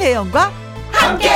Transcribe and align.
김혜영과 0.00 0.50
함께. 0.92 1.28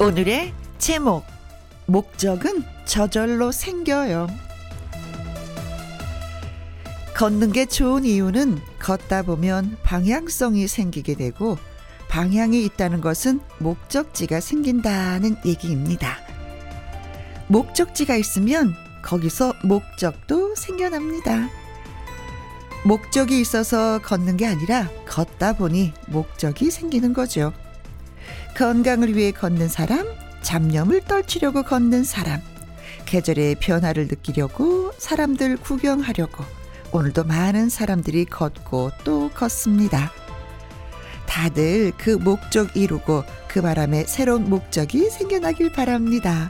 오늘의 0.00 0.52
제목 0.78 1.24
목적은 1.86 2.64
저절로 2.84 3.52
생겨요. 3.52 4.26
걷는 7.14 7.52
게 7.52 7.66
좋은 7.66 8.04
이유는 8.04 8.58
걷다 8.80 9.22
보면 9.22 9.76
방향성이 9.84 10.66
생기게 10.66 11.14
되고 11.14 11.58
방향이 12.08 12.64
있다는 12.64 13.02
것은 13.02 13.38
목적지가 13.60 14.40
생긴다는 14.40 15.36
얘기입니다. 15.46 16.29
목적지가 17.50 18.14
있으면 18.14 18.76
거기서 19.02 19.54
목적도 19.64 20.54
생겨납니다. 20.54 21.48
목적이 22.84 23.40
있어서 23.40 23.98
걷는 23.98 24.36
게 24.36 24.46
아니라 24.46 24.88
걷다 25.04 25.54
보니 25.54 25.92
목적이 26.06 26.70
생기는 26.70 27.12
거죠. 27.12 27.52
건강을 28.56 29.16
위해 29.16 29.32
걷는 29.32 29.68
사람, 29.68 30.06
잡념을 30.42 31.00
떨치려고 31.02 31.64
걷는 31.64 32.04
사람, 32.04 32.40
계절의 33.06 33.56
변화를 33.56 34.06
느끼려고 34.06 34.92
사람들 34.96 35.56
구경하려고 35.56 36.44
오늘도 36.92 37.24
많은 37.24 37.68
사람들이 37.68 38.26
걷고 38.26 38.92
또 39.02 39.28
걷습니다. 39.30 40.12
다들 41.26 41.92
그 41.98 42.10
목적 42.10 42.76
이루고 42.76 43.24
그 43.48 43.60
바람에 43.60 44.04
새로운 44.04 44.48
목적이 44.48 45.10
생겨나길 45.10 45.72
바랍니다. 45.72 46.48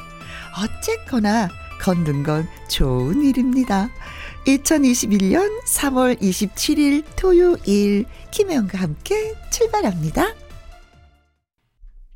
어쨌거나 0.57 1.49
걷는 1.81 2.23
건 2.23 2.47
좋은 2.69 3.23
일입니다. 3.23 3.91
2021년 4.47 5.49
3월 5.65 6.21
27일 6.21 7.05
토요일 7.17 8.05
김혜영과 8.31 8.79
함께 8.79 9.35
출발합니다. 9.51 10.35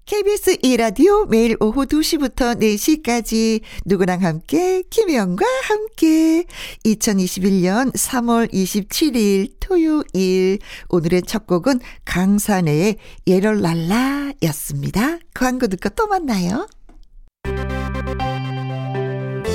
KBS 0.06 0.58
2라디오 0.58 1.26
매일 1.28 1.56
오후 1.60 1.86
2시부터 1.86 2.60
4시까지 2.60 3.62
누구랑 3.86 4.22
함께 4.22 4.82
김혜영과 4.90 5.46
함께 5.62 6.44
2021년 6.84 7.90
3월 7.94 8.52
27일 8.52 9.54
토요일 9.60 10.58
오늘의 10.90 11.22
첫 11.22 11.46
곡은 11.46 11.80
강산의 12.04 12.98
예럴랄라 13.26 14.34
였습니다. 14.42 15.18
광고 15.32 15.68
듣고 15.68 15.88
또 15.90 16.06
만나요. 16.06 16.68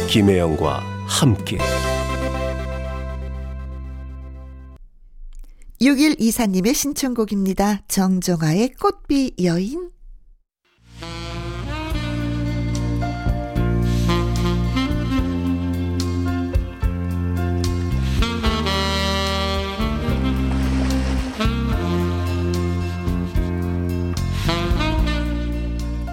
김혜영과 0.09 0.79
함께 1.07 1.59
6124님의 5.81 6.73
신청곡입니다. 6.73 7.83
정정아의 7.87 8.73
꽃비 8.73 9.35
여인 9.43 9.91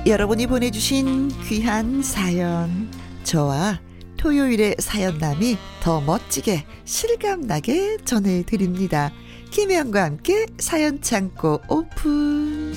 여러분이 0.06 0.46
보내주신 0.46 1.30
귀한 1.48 2.00
사연 2.00 2.88
저와 3.24 3.80
토요일의 4.16 4.76
사연남이 4.78 5.58
더 5.82 6.00
멋지게 6.00 6.64
실감나게 6.84 7.96
전해드립니다. 8.04 9.10
김혜영과 9.50 10.04
함께 10.04 10.46
사연 10.58 11.00
창고 11.00 11.60
오픈 11.68 12.72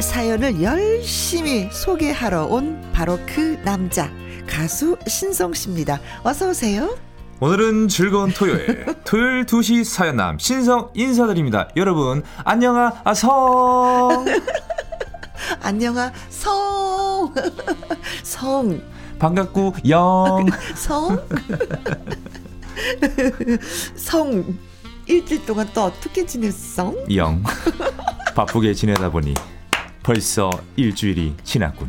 사연을 0.00 0.62
열심히 0.62 1.68
소개하러 1.70 2.46
온 2.46 2.80
바로 2.94 3.18
그 3.26 3.60
남자 3.66 4.10
가수 4.46 4.96
신성 5.06 5.52
씨입니다. 5.52 6.00
어서 6.22 6.48
오세요. 6.48 6.96
오늘은 7.44 7.88
즐거운 7.88 8.30
토요일 8.32 8.86
토요일 9.04 9.44
2시 9.44 9.84
사연남 9.84 10.38
신성 10.38 10.88
인사드립니다 10.94 11.68
여러분 11.76 12.22
안녕하성 12.42 14.24
안녕하 15.60 16.10
성. 16.30 17.34
성. 18.24 18.80
반갑고 19.18 19.74
영 19.90 20.46
성. 20.74 21.22
성. 23.94 24.56
일주일 25.04 25.44
동안 25.44 25.68
또 25.74 25.82
어떻게 25.82 26.24
지냈어? 26.24 26.94
영 27.14 27.42
바쁘게 28.34 28.72
지내다 28.72 29.10
보니 29.10 29.34
벌써 30.02 30.48
일주일이 30.76 31.36
지났군 31.44 31.88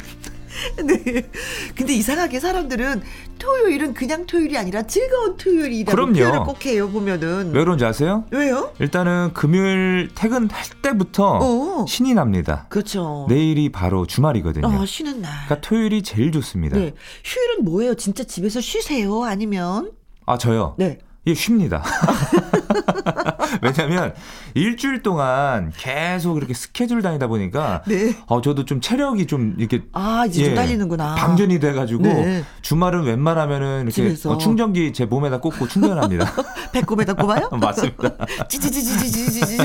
네. 0.84 1.30
근데 1.76 1.94
이상하게 1.94 2.40
사람들은 2.40 3.02
토요일은 3.40 3.94
그냥 3.94 4.26
토요일이 4.26 4.58
아니라 4.58 4.84
즐거운 4.84 5.38
토요일이라고 5.38 5.96
그럼요. 5.96 6.14
표현을 6.14 6.40
꼭 6.46 6.66
해요, 6.66 6.90
보면은. 6.90 7.52
왜 7.54 7.60
그런지 7.64 7.86
아세요? 7.86 8.26
왜요? 8.32 8.72
일단은 8.80 9.32
금요일 9.34 10.10
퇴근할 10.16 10.64
때부터 10.82 11.40
어. 11.42 11.86
신이 11.88 12.14
납니다 12.14 12.66
그렇죠. 12.70 13.26
내일이 13.30 13.72
바로 13.72 14.06
주말이거든요 14.06 14.68
어, 14.68 14.86
쉬는 14.86 15.22
날. 15.22 15.32
그러니까 15.46 15.68
토요일이 15.68 16.04
제일 16.04 16.32
좋습니다 16.32 16.78
네. 16.78 16.94
휴일은 17.24 17.64
뭐예요? 17.66 17.96
진짜 17.96 18.24
집에서 18.24 18.62
쉬세요? 18.62 19.24
아니면? 19.24 19.92
아 20.26 20.38
저요 20.38 20.76
네. 20.78 21.00
예, 21.28 21.34
쉽니다. 21.34 21.84
왜냐면 23.62 24.13
일주일 24.53 25.02
동안 25.03 25.72
계속 25.78 26.38
이렇게 26.38 26.53
스케줄 26.53 27.02
다니다 27.02 27.28
보니까 27.28 27.84
네. 27.88 28.16
어 28.28 28.41
저도 28.41 28.66
좀 28.66 28.81
체력이 28.81 29.28
좀 29.28 29.56
이렇게 29.58 29.84
아, 29.94 30.25
이제 30.28 30.46
좀 30.46 30.56
딸리는구나. 30.56 31.16
방전이 31.16 31.59
돼 31.59 31.74
가지고 31.74 32.03
네. 32.03 32.44
주말은 32.62 33.03
웬만하면은 33.03 33.90
이렇게. 33.90 34.16
어, 34.28 34.38
충전기 34.38 34.94
제 34.94 35.06
몸에다 35.06 35.40
꽂고 35.40 35.68
충전합니다. 35.68 36.31
배꼽에다 36.74 37.13
꼽아요? 37.13 37.50
맞습니다. 37.59 38.12
찌찌찌찌찌찌찌. 38.50 39.57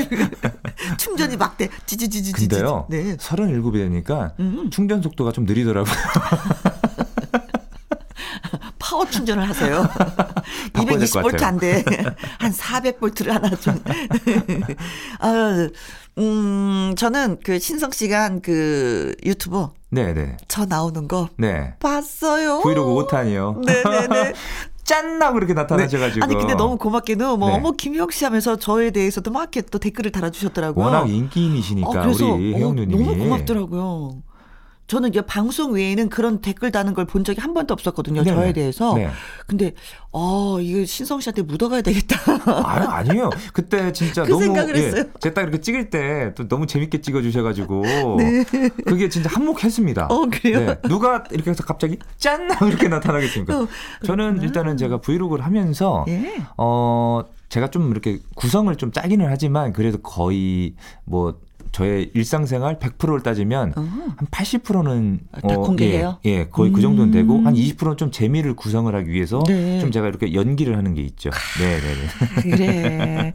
충전이 0.97 1.37
막대. 1.37 1.69
찌찌찌찌찌. 1.85 2.47
근데요. 2.47 2.87
네. 2.89 3.17
37이 3.17 3.73
되니까 3.73 4.33
음. 4.39 4.69
충전 4.71 5.01
속도가 5.01 5.31
좀 5.31 5.45
느리더라고요. 5.45 5.93
파워 8.91 9.05
충전을 9.05 9.47
하세요. 9.47 9.87
바꿔야 10.73 10.97
될것 10.99 11.23
220볼트 11.23 11.31
같아요. 11.31 11.47
안 11.47 11.57
돼. 11.57 11.83
한 12.39 12.51
400볼트를 12.51 13.27
하나 13.29 13.49
좀. 13.55 13.81
아, 15.19 15.69
음, 16.17 16.93
저는 16.97 17.37
그 17.43 17.57
신성 17.59 17.91
씨가 17.91 18.23
한 18.23 18.41
그 18.41 19.15
유튜브 19.25 19.67
네, 19.89 20.13
네. 20.13 20.35
저 20.47 20.65
나오는 20.65 21.07
거 21.07 21.29
네. 21.37 21.73
봤어요. 21.79 22.61
브이로그 22.61 23.05
5탄이요. 23.07 23.63
네네네. 23.65 24.33
짠나 24.83 25.31
그렇게 25.31 25.53
나타나셔 25.53 25.99
가지고. 25.99 26.25
아니 26.25 26.35
근데 26.35 26.55
너무 26.55 26.77
고맙게도 26.77 27.37
뭐 27.37 27.49
네. 27.49 27.55
어머 27.55 27.71
김영 27.71 28.09
씨 28.09 28.25
하면서 28.25 28.57
저에 28.57 28.89
대해서도 28.91 29.31
막 29.31 29.41
이렇게 29.43 29.61
또 29.61 29.77
댓글을 29.79 30.11
달아주셨더라고요. 30.11 30.83
워낙 30.83 31.07
인기인이시니까 31.09 31.87
어, 31.87 31.93
그래서 31.93 32.33
우리 32.33 32.55
어, 32.55 32.73
누님이. 32.73 33.05
너무 33.05 33.17
고맙더라고요. 33.17 34.23
저는 34.91 35.07
이제 35.09 35.21
방송 35.21 35.71
외에는 35.71 36.09
그런 36.09 36.41
댓글 36.41 36.69
다는 36.69 36.93
걸 36.93 37.05
본 37.05 37.23
적이 37.23 37.39
한 37.41 37.53
번도 37.53 37.73
없었거든요. 37.73 38.23
네네. 38.23 38.35
저에 38.35 38.51
대해서. 38.53 38.93
네. 38.95 39.09
근데 39.47 39.71
어 40.11 40.59
이거 40.59 40.85
신성 40.85 41.21
씨한테 41.21 41.41
묻어가야 41.43 41.81
되겠다. 41.81 42.17
아유, 42.65 42.85
아니에요. 42.87 43.29
그때 43.53 43.93
진짜 43.93 44.23
그 44.27 44.29
너무 44.31 44.43
생각을 44.43 44.75
했어요. 44.75 45.03
제가 45.21 45.33
딱 45.33 45.41
이렇게 45.43 45.59
찍을 45.61 45.89
때 45.89 46.33
또 46.35 46.47
너무 46.47 46.67
재밌게 46.67 46.99
찍어 47.01 47.21
주셔 47.21 47.41
가지고 47.41 47.83
네. 48.19 48.43
그게 48.85 49.07
진짜 49.07 49.29
한몫했습니다. 49.31 50.07
어, 50.09 50.25
그래요? 50.29 50.59
네. 50.59 50.77
누가 50.89 51.23
이렇게 51.31 51.51
해서 51.51 51.63
갑자기 51.63 51.97
짠 52.17 52.49
이렇게 52.67 52.87
나타나겠습니까? 52.89 53.55
어, 53.63 53.67
저는 54.05 54.41
일단은 54.41 54.75
제가 54.75 54.99
브이로그를 54.99 55.45
하면서 55.45 56.03
예. 56.09 56.35
어 56.57 57.23
제가 57.49 57.69
좀 57.69 57.91
이렇게 57.91 58.19
구성을 58.35 58.73
좀 58.75 58.91
짜기는 58.91 59.25
하지만 59.29 59.73
그래도 59.73 59.97
거의 59.99 60.75
뭐 61.05 61.39
저의 61.71 62.11
일상생활 62.13 62.79
100%를 62.79 63.21
따지면 63.21 63.73
어. 63.75 63.81
한 64.17 64.27
80%는 64.31 65.19
아, 65.31 65.39
다 65.41 65.55
공개해요? 65.55 66.17
예, 66.25 66.29
예, 66.29 66.47
거의 66.49 66.71
그 66.71 66.81
정도는 66.81 67.11
되고 67.11 67.35
음. 67.37 67.47
한 67.47 67.53
20%는 67.53 67.97
좀 67.97 68.11
재미를 68.11 68.55
구성을 68.55 68.93
하기 68.93 69.09
위해서 69.09 69.41
네. 69.47 69.79
좀 69.79 69.91
제가 69.91 70.07
이렇게 70.07 70.33
연기를 70.33 70.77
하는 70.77 70.93
게 70.93 71.01
있죠. 71.03 71.29
네, 71.59 71.79
네, 71.79 71.95
네. 71.95 72.41
그래. 72.57 73.31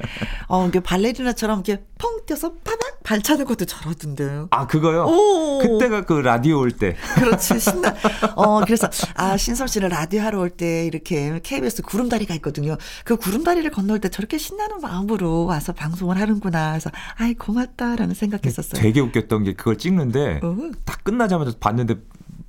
어, 0.48 0.66
이게 0.66 0.80
발레리나처럼 0.80 1.62
이렇게 1.64 1.84
펑 1.98 2.20
뛰어서 2.26 2.52
파박 2.64 3.02
발차는 3.04 3.44
것도 3.44 3.64
잘하던데. 3.64 4.46
아, 4.50 4.66
그거요? 4.66 5.04
오. 5.04 5.58
그때가 5.60 6.02
그 6.04 6.14
라디오 6.14 6.58
올 6.58 6.72
때. 6.72 6.96
그렇지 7.16 7.60
신나. 7.60 7.94
어 8.34 8.60
그래서 8.64 8.88
아 9.14 9.36
신섭 9.36 9.68
씨를 9.68 9.88
라디오 9.90 10.22
하러 10.22 10.40
올 10.40 10.50
때 10.50 10.86
이렇게 10.86 11.38
KBS 11.42 11.82
구름다리가 11.82 12.34
있거든요. 12.36 12.76
그 13.04 13.16
구름다리를 13.16 13.68
건널 13.70 14.00
때 14.00 14.08
저렇게 14.08 14.38
신나는 14.38 14.80
마음으로 14.80 15.44
와서 15.44 15.72
방송을 15.72 16.18
하는구나. 16.18 16.70
그래서 16.72 16.90
아이 17.16 17.34
고맙다라는 17.34 18.14
생각 18.14 18.25
했었어요. 18.32 18.80
되게 18.80 19.00
웃겼던 19.00 19.44
게 19.44 19.54
그걸 19.54 19.78
찍는데 19.78 20.40
어. 20.42 20.56
딱 20.84 21.04
끝나자마자 21.04 21.52
봤는데 21.58 21.96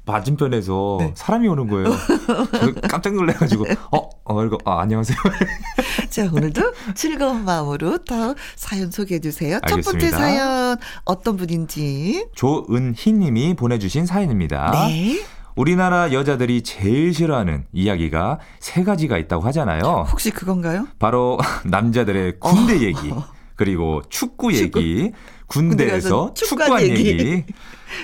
맞은편에서 0.07 0.97
네. 1.01 1.13
사람이 1.15 1.47
오는 1.50 1.68
거예요. 1.68 1.89
저 2.51 2.74
깜짝 2.88 3.13
놀래가지고 3.13 3.65
어, 3.91 4.09
어 4.24 4.45
이거 4.45 4.57
아, 4.65 4.79
안녕하세요. 4.79 5.18
자, 6.09 6.29
오늘도 6.31 6.74
즐거운 6.95 7.44
마음으로 7.44 8.00
더 8.00 8.33
사연 8.56 8.89
소개해 8.89 9.19
주세요. 9.19 9.59
첫 9.68 9.81
번째. 9.83 10.09
사연 10.09 10.77
어떤 11.03 11.35
분인지. 11.35 12.27
조은희님이 12.33 13.56
보내주신 13.56 14.06
사연입니다. 14.06 14.71
네. 14.88 15.21
우리나라 15.57 16.13
여자들이 16.13 16.62
제일 16.62 17.13
싫어하는 17.13 17.65
이야기가 17.74 18.39
세 18.59 18.83
가지가 18.83 19.18
있다고 19.18 19.44
하잖아요. 19.47 20.06
혹시 20.09 20.29
그건가요? 20.31 20.88
바로 21.00 21.39
남자들의 21.65 22.39
군대 22.39 22.81
얘기, 22.81 23.12
그리고 23.56 24.03
축구 24.07 24.53
얘기, 24.53 25.12
군대에서 25.47 26.33
축구한 26.33 26.81
얘기. 26.81 27.07
얘기. 27.07 27.44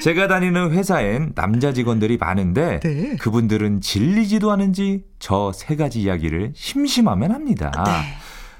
제가 0.01 0.27
다니는 0.27 0.71
회사엔 0.71 1.33
남자 1.35 1.73
직원들이 1.73 2.17
많은데 2.17 2.79
네. 2.79 3.15
그분들은 3.17 3.81
질리지도 3.81 4.51
않은지 4.51 5.03
저 5.19 5.51
세 5.53 5.75
가지 5.75 6.01
이야기를 6.01 6.53
심심하면 6.55 7.31
합니다. 7.31 7.71
네. 7.85 7.91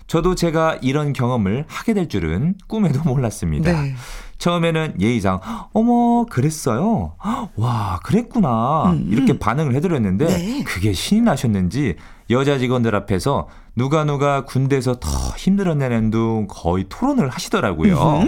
저도 0.08 0.36
제가 0.36 0.78
이런 0.82 1.14
경험을 1.14 1.64
하게 1.68 1.94
될 1.94 2.10
줄은 2.10 2.56
꿈에도 2.68 3.02
몰랐습니다. 3.04 3.72
네. 3.82 3.96
처음에는 4.38 4.96
예의상 5.00 5.40
어머 5.72 6.26
그랬어요. 6.30 7.16
와 7.56 8.00
그랬구나 8.04 8.92
음, 8.92 9.08
이렇게 9.10 9.40
반응을 9.40 9.74
해드렸는데 9.76 10.26
네. 10.28 10.64
그게 10.66 10.92
신이 10.92 11.22
나셨는지 11.22 11.96
여자 12.30 12.58
직원들 12.58 12.94
앞에서 12.96 13.48
누가 13.78 14.04
누가 14.04 14.44
군대에서 14.44 14.96
더 15.00 15.10
힘들었냐는 15.38 16.10
둥 16.12 16.48
거의 16.50 16.86
토론을 16.90 17.30
하시더라고요. 17.30 18.26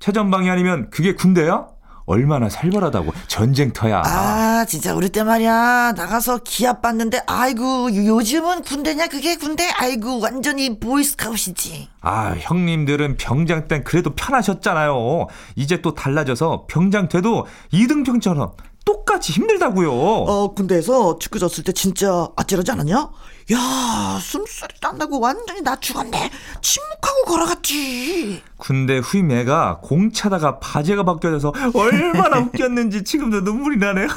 최전방이 0.00 0.48
아니면 0.50 0.88
그게 0.90 1.14
군대야? 1.14 1.66
얼마나 2.06 2.48
살벌하다고 2.48 3.12
전쟁터야. 3.26 4.00
아, 4.02 4.64
진짜 4.66 4.94
우리 4.94 5.10
때 5.10 5.22
말이야. 5.22 5.92
나가서 5.94 6.38
기합 6.42 6.80
봤는데 6.80 7.20
아이고, 7.26 7.94
요즘은 7.94 8.62
군대냐 8.62 9.08
그게 9.08 9.36
군대? 9.36 9.68
아이고, 9.76 10.18
완전히 10.18 10.80
보이스카웃이지. 10.80 11.88
아, 12.00 12.34
형님들은 12.38 13.18
병장 13.18 13.68
땐 13.68 13.84
그래도 13.84 14.14
편하셨잖아요. 14.14 15.26
이제 15.56 15.82
또 15.82 15.92
달라져서 15.92 16.64
병장 16.70 17.10
돼도 17.10 17.46
이등병처럼 17.72 18.52
똑같이 18.86 19.34
힘들다고요. 19.34 19.92
어, 19.92 20.54
군대에서 20.54 21.18
축구 21.18 21.38
졌을 21.38 21.62
때 21.62 21.72
진짜 21.72 22.26
아찔하지 22.36 22.70
않았냐? 22.70 23.10
야, 23.52 24.18
숨소리 24.20 24.74
딴다고 24.80 25.20
완전히 25.20 25.62
나 25.62 25.74
죽었네. 25.76 26.30
침묵하고 26.60 27.24
걸어갔지. 27.26 28.42
군대 28.58 28.98
후임 28.98 29.30
애가 29.30 29.78
공 29.82 30.12
차다가 30.12 30.58
바지가 30.58 31.04
벗겨져서 31.04 31.54
얼마나 31.74 32.38
웃겼는지 32.44 33.04
지금도 33.04 33.40
눈물이 33.40 33.78
나네요. 33.78 34.08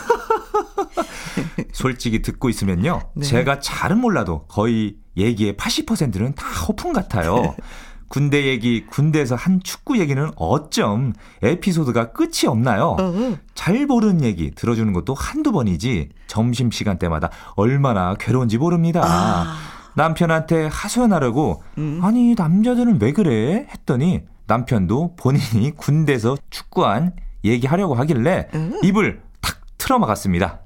솔직히 1.71 2.21
듣고 2.21 2.49
있으면요. 2.49 3.01
네. 3.15 3.25
제가 3.25 3.59
잘은 3.61 3.99
몰라도 3.99 4.45
거의 4.47 4.97
얘기의 5.15 5.53
80%는 5.55 6.35
다 6.35 6.47
허풍 6.47 6.91
같아요. 6.91 7.55
군대 8.11 8.45
얘기, 8.45 8.85
군대에서 8.87 9.35
한 9.35 9.61
축구 9.63 9.97
얘기는 9.97 10.31
어쩜 10.35 11.13
에피소드가 11.41 12.11
끝이 12.11 12.45
없나요? 12.45 12.97
어. 12.99 13.37
잘 13.55 13.85
모르는 13.85 14.21
얘기 14.21 14.51
들어주는 14.51 14.91
것도 14.91 15.13
한두 15.13 15.53
번이지 15.53 16.09
점심시간 16.27 16.99
때마다 16.99 17.29
얼마나 17.55 18.15
괴로운지 18.15 18.57
모릅니다. 18.57 19.01
아. 19.05 19.55
남편한테 19.95 20.67
하소연하려고 20.69 21.63
음. 21.77 22.01
아니 22.03 22.35
남자들은 22.35 22.99
왜 23.01 23.13
그래? 23.13 23.65
했더니 23.71 24.23
남편도 24.45 25.15
본인이 25.15 25.71
군대에서 25.77 26.35
축구한 26.49 27.13
얘기하려고 27.45 27.95
하길래 27.95 28.49
음. 28.53 28.77
입을 28.83 29.21
탁 29.39 29.61
틀어막았습니다. 29.77 30.59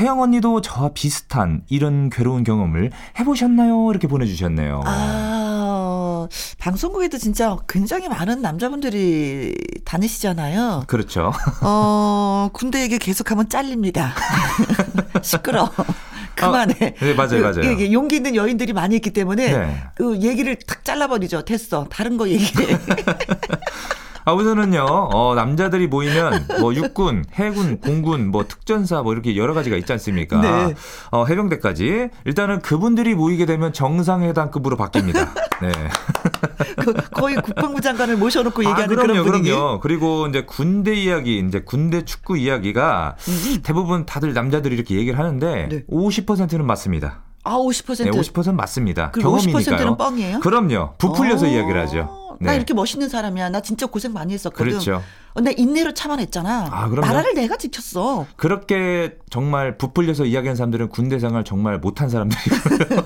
혜영 0.00 0.20
언니도 0.20 0.60
저와 0.60 0.90
비슷한 0.92 1.62
이런 1.68 2.10
괴로운 2.10 2.42
경험을 2.42 2.90
해보셨나요? 3.18 3.90
이렇게 3.90 4.08
보내주셨네요. 4.08 4.82
아, 4.84 5.33
방송국에도 6.58 7.18
진짜 7.18 7.56
굉장히 7.68 8.08
많은 8.08 8.42
남자분들이 8.42 9.54
다니시잖아요. 9.84 10.84
그렇죠. 10.86 11.32
어, 11.62 12.50
군대 12.52 12.82
얘기 12.82 12.98
계속하면 12.98 13.48
잘립니다. 13.48 14.14
시끄러. 15.22 15.70
그만해. 16.34 16.94
네, 16.98 17.14
맞아요, 17.14 17.42
맞아요. 17.42 17.60
그, 17.60 17.66
이게 17.66 17.92
용기 17.92 18.16
있는 18.16 18.34
여인들이 18.34 18.72
많이 18.72 18.96
있기 18.96 19.12
때문에 19.12 19.52
네. 19.52 19.82
그 19.94 20.18
얘기를 20.20 20.56
탁 20.56 20.84
잘라버리죠. 20.84 21.44
됐어. 21.44 21.86
다른 21.90 22.16
거 22.16 22.28
얘기해. 22.28 22.78
아, 24.26 24.32
우선은요, 24.32 24.84
어, 25.12 25.34
남자들이 25.34 25.86
모이면, 25.86 26.48
뭐, 26.60 26.74
육군, 26.74 27.24
해군, 27.34 27.78
공군, 27.78 28.30
뭐, 28.30 28.46
특전사, 28.48 29.02
뭐, 29.02 29.12
이렇게 29.12 29.36
여러 29.36 29.52
가지가 29.52 29.76
있지 29.76 29.92
않습니까? 29.92 30.40
네. 30.40 30.74
어, 31.10 31.26
해병대까지. 31.26 32.08
일단은 32.24 32.60
그분들이 32.60 33.14
모이게 33.14 33.44
되면 33.44 33.72
정상회담급으로 33.72 34.76
바뀝니다. 34.78 35.28
네. 35.60 35.72
그 36.80 36.92
거의 37.10 37.36
국방부 37.36 37.80
장관을 37.80 38.16
모셔놓고 38.16 38.62
아, 38.62 38.70
얘기하는 38.70 38.96
그럼요, 38.96 39.06
그런 39.12 39.24
분위기. 39.24 39.50
그럼요. 39.50 39.80
그리고 39.80 40.26
이제 40.26 40.42
군대 40.44 40.94
이야기, 40.94 41.38
이제 41.38 41.60
군대 41.60 42.04
축구 42.04 42.38
이야기가 42.38 43.16
대부분 43.62 44.06
다들 44.06 44.32
남자들이 44.32 44.74
이렇게 44.74 44.96
얘기를 44.96 45.18
하는데, 45.18 45.64
음. 45.64 45.68
네. 45.68 45.82
50%는 45.90 46.66
맞습니다. 46.66 47.24
아, 47.44 47.56
50%. 47.58 48.04
네, 48.04 48.10
50% 48.10 48.54
맞습니다. 48.54 49.10
경험이니까요. 49.10 49.76
50%는 49.76 49.96
뻥이에요? 49.98 50.40
그럼요. 50.40 50.94
부풀려서 50.96 51.44
어, 51.44 51.48
이야기를 51.50 51.78
하죠. 51.82 52.23
나 52.44 52.50
네. 52.50 52.56
이렇게 52.56 52.74
멋있는 52.74 53.08
사람이야. 53.08 53.48
나 53.48 53.60
진짜 53.60 53.86
고생 53.86 54.12
많이 54.12 54.34
했었거든. 54.34 54.66
그렇죠. 54.72 55.02
어, 55.32 55.40
나 55.40 55.50
인내로 55.50 55.94
참아냈잖아. 55.94 56.68
아, 56.70 56.88
그럼요. 56.88 57.06
나라를 57.06 57.34
내가 57.34 57.56
지켰어. 57.56 58.26
그렇게 58.36 59.16
정말 59.30 59.78
부풀려서 59.78 60.26
이야기하는 60.26 60.56
사람들은 60.56 60.90
군대 60.90 61.18
생활 61.18 61.42
정말 61.44 61.78
못한 61.78 62.08
사람들이고요. 62.08 63.04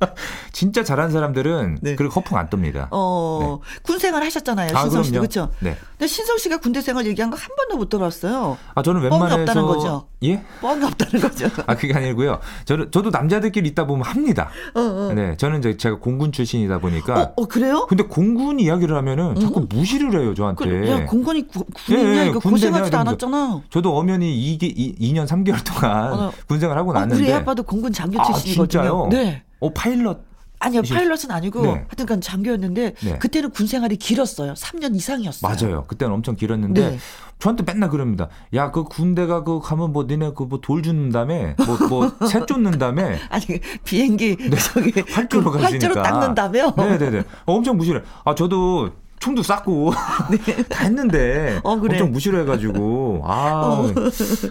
진짜 0.56 0.82
잘한 0.82 1.10
사람들은 1.10 1.80
네. 1.82 1.96
그렇게 1.96 2.14
허풍 2.14 2.38
안 2.38 2.48
뜹니다. 2.48 2.88
어, 2.90 3.60
군 3.82 3.98
생활 3.98 4.22
하셨잖아요. 4.22 4.70
아, 4.74 4.80
신성 4.84 5.02
씨도 5.02 5.20
그럼요. 5.20 5.28
그렇죠. 5.28 5.52
네. 5.60 5.76
근데 5.90 6.06
신성 6.06 6.38
씨가 6.38 6.56
군대 6.60 6.80
생활 6.80 7.04
얘기한 7.04 7.28
거 7.30 7.36
한 7.36 7.48
번도 7.58 7.76
못 7.76 7.90
들어봤어요. 7.90 8.56
아 8.74 8.82
저는 8.82 9.02
뻥이 9.02 9.12
웬만해서 9.12 9.40
없다는 9.42 9.66
거죠? 9.66 10.06
예? 10.24 10.42
뻥이 10.62 10.82
없다는 10.82 11.20
거죠. 11.28 11.48
아 11.66 11.76
그게 11.76 11.92
아니고요. 11.92 12.40
저는 12.64 12.90
저도 12.90 13.10
남자들끼리 13.10 13.68
있다 13.68 13.86
보면 13.86 14.06
합니다. 14.06 14.48
어, 14.74 14.80
어. 14.80 15.12
네, 15.14 15.36
저는 15.36 15.58
이제 15.58 15.76
제가 15.76 15.98
공군 15.98 16.32
출신이다 16.32 16.78
보니까. 16.78 17.20
어, 17.20 17.32
어, 17.36 17.44
그래요? 17.46 17.84
근데 17.86 18.04
공군 18.04 18.58
이야기를 18.58 18.96
하면은 18.96 19.38
자꾸 19.38 19.66
무시를 19.68 20.18
해요 20.18 20.34
저한테. 20.34 20.64
그, 20.64 20.88
야, 20.88 21.04
공군이 21.04 21.48
구, 21.48 21.64
군인이야. 21.84 22.24
예, 22.24 22.26
예, 22.28 22.30
고생하지도 22.32 22.96
않았잖아. 22.96 23.60
저도 23.68 23.94
엄연히 23.94 24.34
2개, 24.58 24.72
2, 24.74 25.12
년 25.12 25.26
3개월 25.26 25.62
동안 25.62 26.12
어, 26.14 26.32
군생활 26.48 26.78
하고 26.78 26.92
어, 26.92 26.94
났는데. 26.94 27.22
우리 27.22 27.30
애 27.30 27.34
아빠도 27.34 27.62
공군 27.62 27.92
장교 27.92 28.18
아, 28.18 28.24
출신이거든요. 28.24 28.66
진짜요? 28.66 29.08
네. 29.10 29.42
어 29.60 29.70
파일럿. 29.74 30.18
아니요, 30.58 30.82
파일럿은 30.82 31.30
아니고 31.30 31.62
네. 31.62 31.68
하여튼간 31.68 32.20
장교였는데 32.20 32.94
네. 32.94 33.18
그때는 33.18 33.50
군 33.50 33.66
생활이 33.66 33.96
길었어요. 33.96 34.54
3년 34.54 34.94
이상이었어요. 34.96 35.52
맞아요. 35.52 35.84
그때는 35.86 36.14
엄청 36.14 36.34
길었는데 36.34 36.90
네. 36.90 36.98
저한테 37.38 37.64
맨날 37.64 37.90
그럽니다. 37.90 38.28
야, 38.54 38.70
그 38.70 38.84
군대가 38.84 39.44
그 39.44 39.60
가면 39.60 39.92
뭐 39.92 40.04
니네 40.04 40.32
그 40.34 40.44
뭐돌 40.44 40.82
주는 40.82 41.10
다음에 41.10 41.54
뭐뭐새 41.90 42.46
쫓는 42.46 42.78
다음에 42.78 43.18
아니 43.28 43.44
비행기 43.84 44.36
저기 44.72 44.92
활주로 45.10 45.50
그 45.50 45.58
가시니까. 45.58 45.86
활주로 45.86 46.02
닦는 46.02 46.34
다며? 46.34 46.72
네, 46.76 46.98
네, 46.98 47.10
네. 47.10 47.24
엄청 47.44 47.76
무시를. 47.76 48.04
아, 48.24 48.34
저도 48.34 48.90
총도 49.20 49.42
쐈고 49.42 49.92
다 50.68 50.84
했는데 50.84 51.52
네. 51.54 51.60
어, 51.62 51.78
그래. 51.78 51.94
엄청 51.94 52.12
무시를 52.12 52.40
해가지고 52.40 53.22
아 53.24 53.92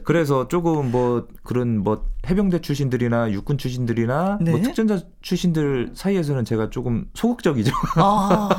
그래서 0.04 0.48
조금 0.48 0.92
뭐 0.92 1.28
그런 1.44 1.80
뭐 1.84 2.06
해병대 2.28 2.62
출신들이나 2.62 3.32
육군 3.32 3.58
출신들이나 3.58 4.40
네. 4.42 4.52
뭐 4.52 4.62
특전사 4.62 5.00
출신들 5.22 5.92
사이에서는 5.94 6.46
제가 6.46 6.70
조금 6.70 7.06
소극적이죠. 7.14 7.72
아. 7.96 8.50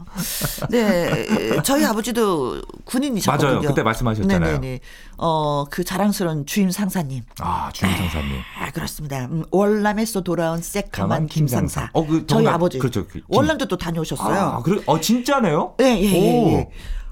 네, 0.70 1.60
저희 1.62 1.84
아버지도 1.84 2.62
군인이셨거든요. 2.84 3.48
맞아요. 3.54 3.68
그때 3.68 3.82
말씀하셨잖아요. 3.82 4.40
네네네. 4.40 4.80
어, 5.18 5.64
그 5.70 5.84
자랑스러운 5.84 6.46
주임 6.46 6.70
상사님. 6.70 7.22
아 7.40 7.70
주임 7.72 7.94
상사님. 7.96 8.40
아, 8.60 8.70
그렇습니다. 8.70 9.24
음, 9.26 9.44
월남에서 9.50 10.22
돌아온 10.22 10.60
새까만 10.62 11.26
김 11.28 11.46
상사. 11.48 11.90
어, 11.92 12.06
그 12.06 12.26
저희 12.26 12.46
아버지. 12.46 12.78
그렇죠. 12.78 13.06
그 13.06 13.14
김- 13.14 13.22
월남도 13.28 13.66
또 13.68 13.76
다녀오셨어요. 13.76 14.38
아, 14.40 14.62
그래? 14.62 14.82
어, 14.86 15.00
진짜네요? 15.00 15.74
예, 15.80 15.84
예, 15.84 16.02
예, 16.02 16.32
오. 16.32 16.48
예. 16.52 16.68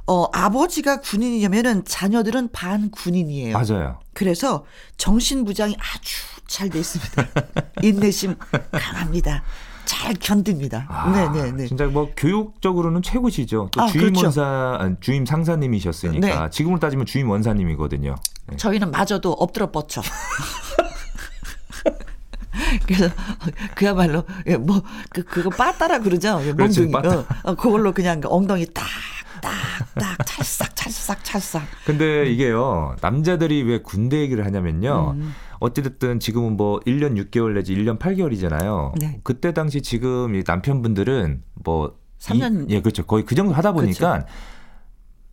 어, 0.07 0.27
아버지가 0.33 1.01
군인이냐면은 1.01 1.85
자녀들은 1.85 2.51
반 2.53 2.91
군인이에요. 2.91 3.57
맞아요. 3.57 4.01
그래서 4.15 4.65
정신부장이 4.97 5.77
아주 5.79 6.17
잘 6.49 6.69
돼 6.69 6.81
있습니다. 6.81 7.29
인내심 7.83 8.35
강합니다. 8.73 9.43
잘 9.85 10.15
견딥니다. 10.15 10.87
아, 10.89 11.11
네네네. 11.11 11.67
진짜 11.67 11.87
뭐 11.87 12.11
교육적으로는 12.17 13.03
최고시죠. 13.03 13.69
또 13.73 13.83
아, 13.83 13.87
주임 13.87 14.07
그렇죠. 14.13 14.27
원사, 14.27 14.43
아, 14.45 14.91
주임 15.01 15.27
상사님이셨으니까 15.27 16.43
네. 16.45 16.51
지금으로 16.51 16.81
따지면 16.81 17.07
주임 17.07 17.31
원사님이거든요. 17.31 18.15
네. 18.49 18.57
저희는 18.57 18.91
마저도 18.91 19.33
엎드려 19.33 19.71
뻗쳐. 19.71 20.03
그래서 22.87 23.09
그야말로 23.75 24.25
예, 24.47 24.57
뭐그 24.57 25.25
그거 25.25 25.51
빠따라 25.51 25.99
그러죠. 26.01 26.41
예, 26.45 26.53
그렇죠, 26.53 26.83
몽둥이. 26.83 26.93
빠따. 26.93 27.19
어, 27.19 27.27
어, 27.45 27.55
그걸로 27.55 27.93
그냥 27.93 28.21
그 28.21 28.29
엉덩이 28.29 28.67
딱 28.73 28.85
딱 29.43 30.19
찰싹. 30.27 31.63
근데 31.85 32.27
이게요, 32.31 32.97
남자들이 33.03 33.63
왜 33.63 33.79
군대 33.79 34.21
얘기를 34.21 34.45
하냐면요. 34.47 35.15
음. 35.17 35.33
어찌됐든 35.61 36.19
지금은 36.21 36.57
뭐 36.57 36.81
1년 36.81 37.17
6개월 37.31 37.53
내지 37.55 37.75
1년 37.75 37.99
8개월이잖아요. 37.99 38.99
네. 38.99 39.21
그때 39.23 39.53
당시 39.53 39.83
지금 39.83 40.35
이 40.35 40.43
남편분들은 40.47 41.43
뭐. 41.65 41.97
삼 42.19 42.39
년. 42.39 42.69
이- 42.71 42.75
예, 42.75 42.81
그렇죠. 42.81 43.05
거의 43.05 43.25
그 43.25 43.35
정도 43.35 43.53
하다 43.53 43.73
보니까 43.73 44.27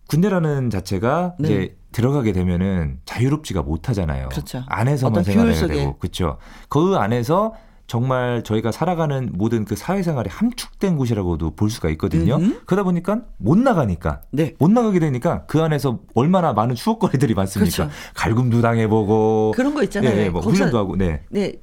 군대라는 0.07 0.69
자체가 0.71 1.35
네. 1.39 1.47
이제 1.47 1.77
들어가게 1.91 2.31
되면은 2.31 2.99
자유롭지가 3.05 3.61
못하잖아요. 3.61 4.29
그렇죠. 4.29 4.63
안에서만 4.67 5.23
생활해야. 5.23 5.67
되고. 5.67 5.97
그렇죠. 5.97 6.37
그 6.67 6.95
안에서 6.97 7.53
정말 7.89 8.43
저희가 8.43 8.71
살아가는 8.71 9.31
모든 9.33 9.65
그 9.65 9.75
사회생활이 9.75 10.29
함축된 10.29 10.95
곳이라고도 10.95 11.55
볼 11.55 11.71
수가 11.71 11.89
있거든요. 11.89 12.35
음흠. 12.35 12.61
그러다 12.67 12.83
보니까 12.83 13.21
못 13.37 13.57
나가니까 13.57 14.21
네. 14.29 14.53
못 14.59 14.69
나가게 14.69 14.99
되니까 14.99 15.45
그 15.47 15.59
안에서 15.63 15.97
얼마나 16.13 16.53
많은 16.53 16.75
추억거리들이 16.75 17.33
많습니까? 17.33 17.75
그렇죠. 17.75 17.91
갈굼도 18.13 18.61
당해보고 18.61 19.53
그런 19.55 19.73
거 19.73 19.81
있잖아요. 19.83 20.15
예, 20.15 20.25
예, 20.25 20.29
뭐 20.29 20.39
훈련도 20.41 20.77
하고 20.77 20.97
네. 20.97 21.23
네. 21.29 21.53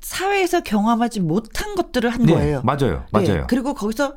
사회에서 0.00 0.60
경험하지 0.60 1.18
못한 1.18 1.74
것들을 1.74 2.08
한 2.08 2.22
네, 2.22 2.34
거예요. 2.34 2.62
맞아요. 2.62 3.04
네, 3.12 3.20
맞아요. 3.26 3.46
그리고 3.48 3.74
거기서 3.74 4.14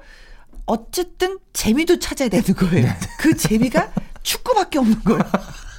어쨌든 0.67 1.39
재미도 1.51 1.98
찾아야 1.98 2.29
되는 2.29 2.46
거예요. 2.53 2.86
네. 2.86 2.96
그 3.17 3.36
재미가 3.36 3.91
축구밖에 4.22 4.77
없는 4.77 5.03
거예요. 5.03 5.24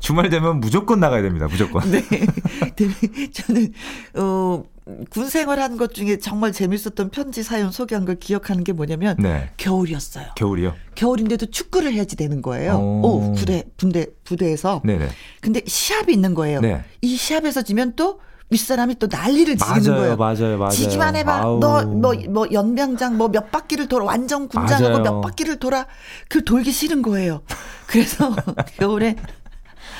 주말 0.00 0.28
되면 0.30 0.60
무조건 0.60 1.00
나가야 1.00 1.22
됩니다. 1.22 1.46
무조건. 1.50 1.90
네. 1.90 2.02
네. 2.08 3.30
저는 3.32 3.72
어, 4.14 4.62
군 5.10 5.28
생활한 5.28 5.76
것 5.76 5.92
중에 5.92 6.18
정말 6.18 6.52
재밌었던 6.52 7.10
편지 7.10 7.42
사연 7.42 7.70
소개한 7.70 8.04
걸 8.04 8.14
기억하는 8.16 8.64
게 8.64 8.72
뭐냐면 8.72 9.16
네. 9.18 9.50
겨울이었어요. 9.56 10.26
겨울이요. 10.36 10.74
겨울인데도 10.94 11.46
축구를 11.46 11.92
해야지 11.92 12.16
되는 12.16 12.40
거예요. 12.42 12.74
오. 12.76 13.02
오, 13.30 13.32
부대 13.34 13.64
부대 13.76 14.06
부대에서. 14.24 14.80
네네. 14.84 15.08
근데 15.40 15.62
시합이 15.66 16.12
있는 16.12 16.34
거예요. 16.34 16.60
네. 16.60 16.84
이 17.02 17.16
시합에서 17.16 17.62
지면 17.62 17.94
또 17.96 18.20
윗사람이 18.50 18.94
또 18.98 19.08
난리를 19.10 19.58
지르는 19.58 19.82
맞아요, 19.92 20.00
거예요. 20.00 20.16
맞아요, 20.16 20.56
맞아요. 20.58 20.70
지기만 20.70 21.16
해봐. 21.16 21.40
너 21.60 21.84
뭐 21.84 22.14
뭐 22.30 22.46
연병장 22.50 23.18
뭐 23.18 23.28
몇 23.28 23.50
바퀴를 23.50 23.88
돌아 23.88 24.06
완전 24.06 24.48
군장하고 24.48 24.88
맞아요. 24.88 25.02
몇 25.02 25.20
바퀴를 25.20 25.58
돌아 25.58 25.86
그 26.30 26.42
돌기 26.44 26.72
싫은 26.72 27.02
거예요. 27.02 27.42
그래서 27.86 28.34
겨울에 28.78 29.16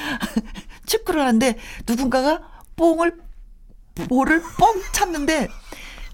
축구를 0.86 1.20
하는데 1.22 1.56
누군가가 1.86 2.40
뽕을 2.76 3.16
볼을 4.08 4.42
뻥 4.58 4.82
찼는데 4.92 5.48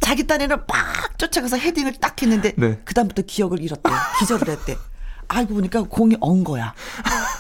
자기 0.01 0.27
딴에는 0.27 0.57
막 0.67 1.19
쫓아가서 1.19 1.57
헤딩을 1.57 1.95
딱 2.01 2.21
했는데 2.21 2.55
네. 2.57 2.81
그다음부터 2.85 3.23
기억을 3.23 3.61
잃었대. 3.61 3.91
기절을 4.19 4.49
했대. 4.49 4.77
알고 5.29 5.55
보니까 5.55 5.83
공이 5.83 6.17
언 6.21 6.45
거야. 6.45 6.75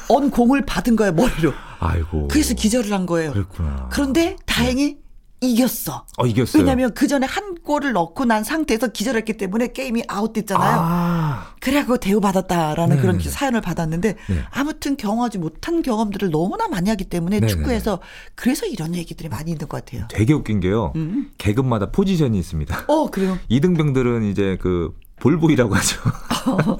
언 0.08 0.30
공을 0.30 0.64
받은 0.64 0.96
거야 0.96 1.12
머리로. 1.12 1.52
아이고. 1.80 2.28
그래서 2.28 2.54
기절을 2.54 2.92
한 2.92 3.04
거예요. 3.06 3.32
그랬구나. 3.32 3.88
그런데 3.92 4.36
다행히 4.46 4.98
이겼어. 5.50 6.06
어, 6.16 6.26
이겼어요. 6.26 6.62
왜냐면 6.62 6.92
그 6.94 7.06
전에 7.06 7.26
한 7.26 7.54
골을 7.56 7.92
넣고 7.92 8.24
난 8.24 8.44
상태에서 8.44 8.88
기절했기 8.88 9.36
때문에 9.36 9.72
게임이 9.72 10.04
아웃됐잖아요. 10.08 10.78
아. 10.80 11.46
그래갖고 11.60 11.98
대우받았다라는 11.98 12.96
네, 12.96 13.02
그런 13.02 13.18
네. 13.18 13.28
사연을 13.28 13.60
받았는데 13.60 14.16
네. 14.28 14.38
아무튼 14.50 14.96
경험하지 14.96 15.38
못한 15.38 15.82
경험들을 15.82 16.30
너무나 16.30 16.68
많이 16.68 16.90
하기 16.90 17.04
때문에 17.04 17.40
네, 17.40 17.46
축구에서 17.46 18.00
그래서 18.34 18.66
이런 18.66 18.94
얘기들이 18.94 19.28
많이 19.28 19.50
있는 19.50 19.68
것 19.68 19.84
같아요. 19.84 20.06
되게 20.10 20.32
웃긴 20.32 20.60
게요. 20.60 20.92
음. 20.96 21.30
계급마다 21.38 21.90
포지션이 21.90 22.38
있습니다. 22.38 22.84
어, 22.88 23.10
그래요. 23.10 23.38
이등병들은 23.48 24.24
이제 24.24 24.58
그 24.60 24.92
볼보이라고 25.20 25.74
하죠. 25.74 26.00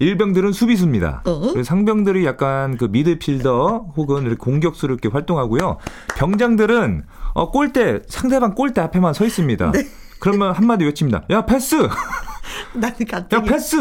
일병들은 0.00 0.52
수비수입니다. 0.52 1.22
어? 1.24 1.62
상병들이 1.62 2.24
약간 2.26 2.76
그 2.76 2.86
미드필더 2.86 3.92
혹은 3.96 4.36
공격수로 4.36 4.94
이렇게 4.94 5.08
활동하고요. 5.08 5.78
병장들은 6.16 7.04
어, 7.34 7.50
골대 7.50 8.00
상대방 8.08 8.54
골대 8.54 8.80
앞에만 8.80 9.12
서 9.14 9.24
있습니다. 9.24 9.72
네. 9.72 9.86
그러면 10.20 10.52
한마디 10.54 10.84
외칩니다. 10.84 11.24
야 11.30 11.44
패스, 11.44 11.74
야 11.74 11.90
나는 12.74 12.96
갑자기 13.06 13.48
패스. 13.50 13.76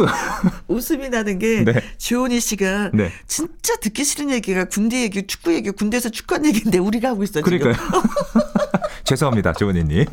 웃음이 0.67 1.09
나는 1.09 1.39
게 1.39 1.63
네. 1.63 1.81
주원이 1.97 2.39
씨가 2.39 2.91
네. 2.93 3.11
진짜 3.27 3.75
듣기 3.77 4.03
싫은 4.03 4.29
얘기가 4.31 4.65
군대 4.65 5.01
얘기, 5.01 5.25
축구 5.25 5.53
얘기, 5.53 5.71
군대에서 5.71 6.09
축구한 6.09 6.45
얘기인데 6.45 6.79
우리가 6.79 7.09
하고 7.09 7.23
있어 7.23 7.41
지금. 7.41 7.57
그러니까요. 7.57 7.75
죄송합니다, 9.03 9.53
조은희님. 9.53 10.05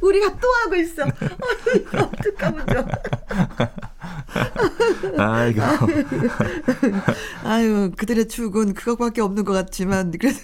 우리가 0.00 0.38
또 0.40 0.48
하고 0.64 0.74
있어. 0.76 1.02
아유, 1.04 1.84
어떡하면 1.92 2.66
좋아. 2.66 2.86
아이고. 5.18 5.62
아유, 7.44 7.90
그들의 7.96 8.28
축은 8.28 8.74
그것밖에 8.74 9.20
없는 9.20 9.44
것 9.44 9.52
같지만, 9.52 10.12
그래서. 10.18 10.40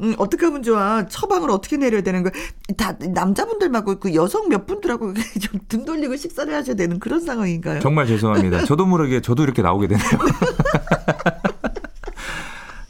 음, 0.00 0.14
어떻게 0.18 0.46
하면 0.46 0.62
좋아? 0.62 1.06
처방을 1.06 1.50
어떻게 1.50 1.76
내려야 1.76 2.02
되는 2.02 2.22
거야? 2.22 2.32
다, 2.76 2.96
남자분들 3.00 3.68
말고 3.70 3.98
그 3.98 4.14
여성 4.14 4.48
몇 4.48 4.66
분들하고 4.66 5.14
좀 5.40 5.58
등 5.68 5.84
돌리고 5.84 6.16
식사를 6.16 6.52
하셔야 6.54 6.76
되는 6.76 6.98
그런 6.98 7.20
상황인가요? 7.20 7.80
정말 7.80 8.06
죄송합니다. 8.06 8.64
저도 8.64 8.86
모르게 8.86 9.20
저도 9.20 9.42
이렇게 9.42 9.60
나오게 9.62 9.88
되네요. 9.88 10.08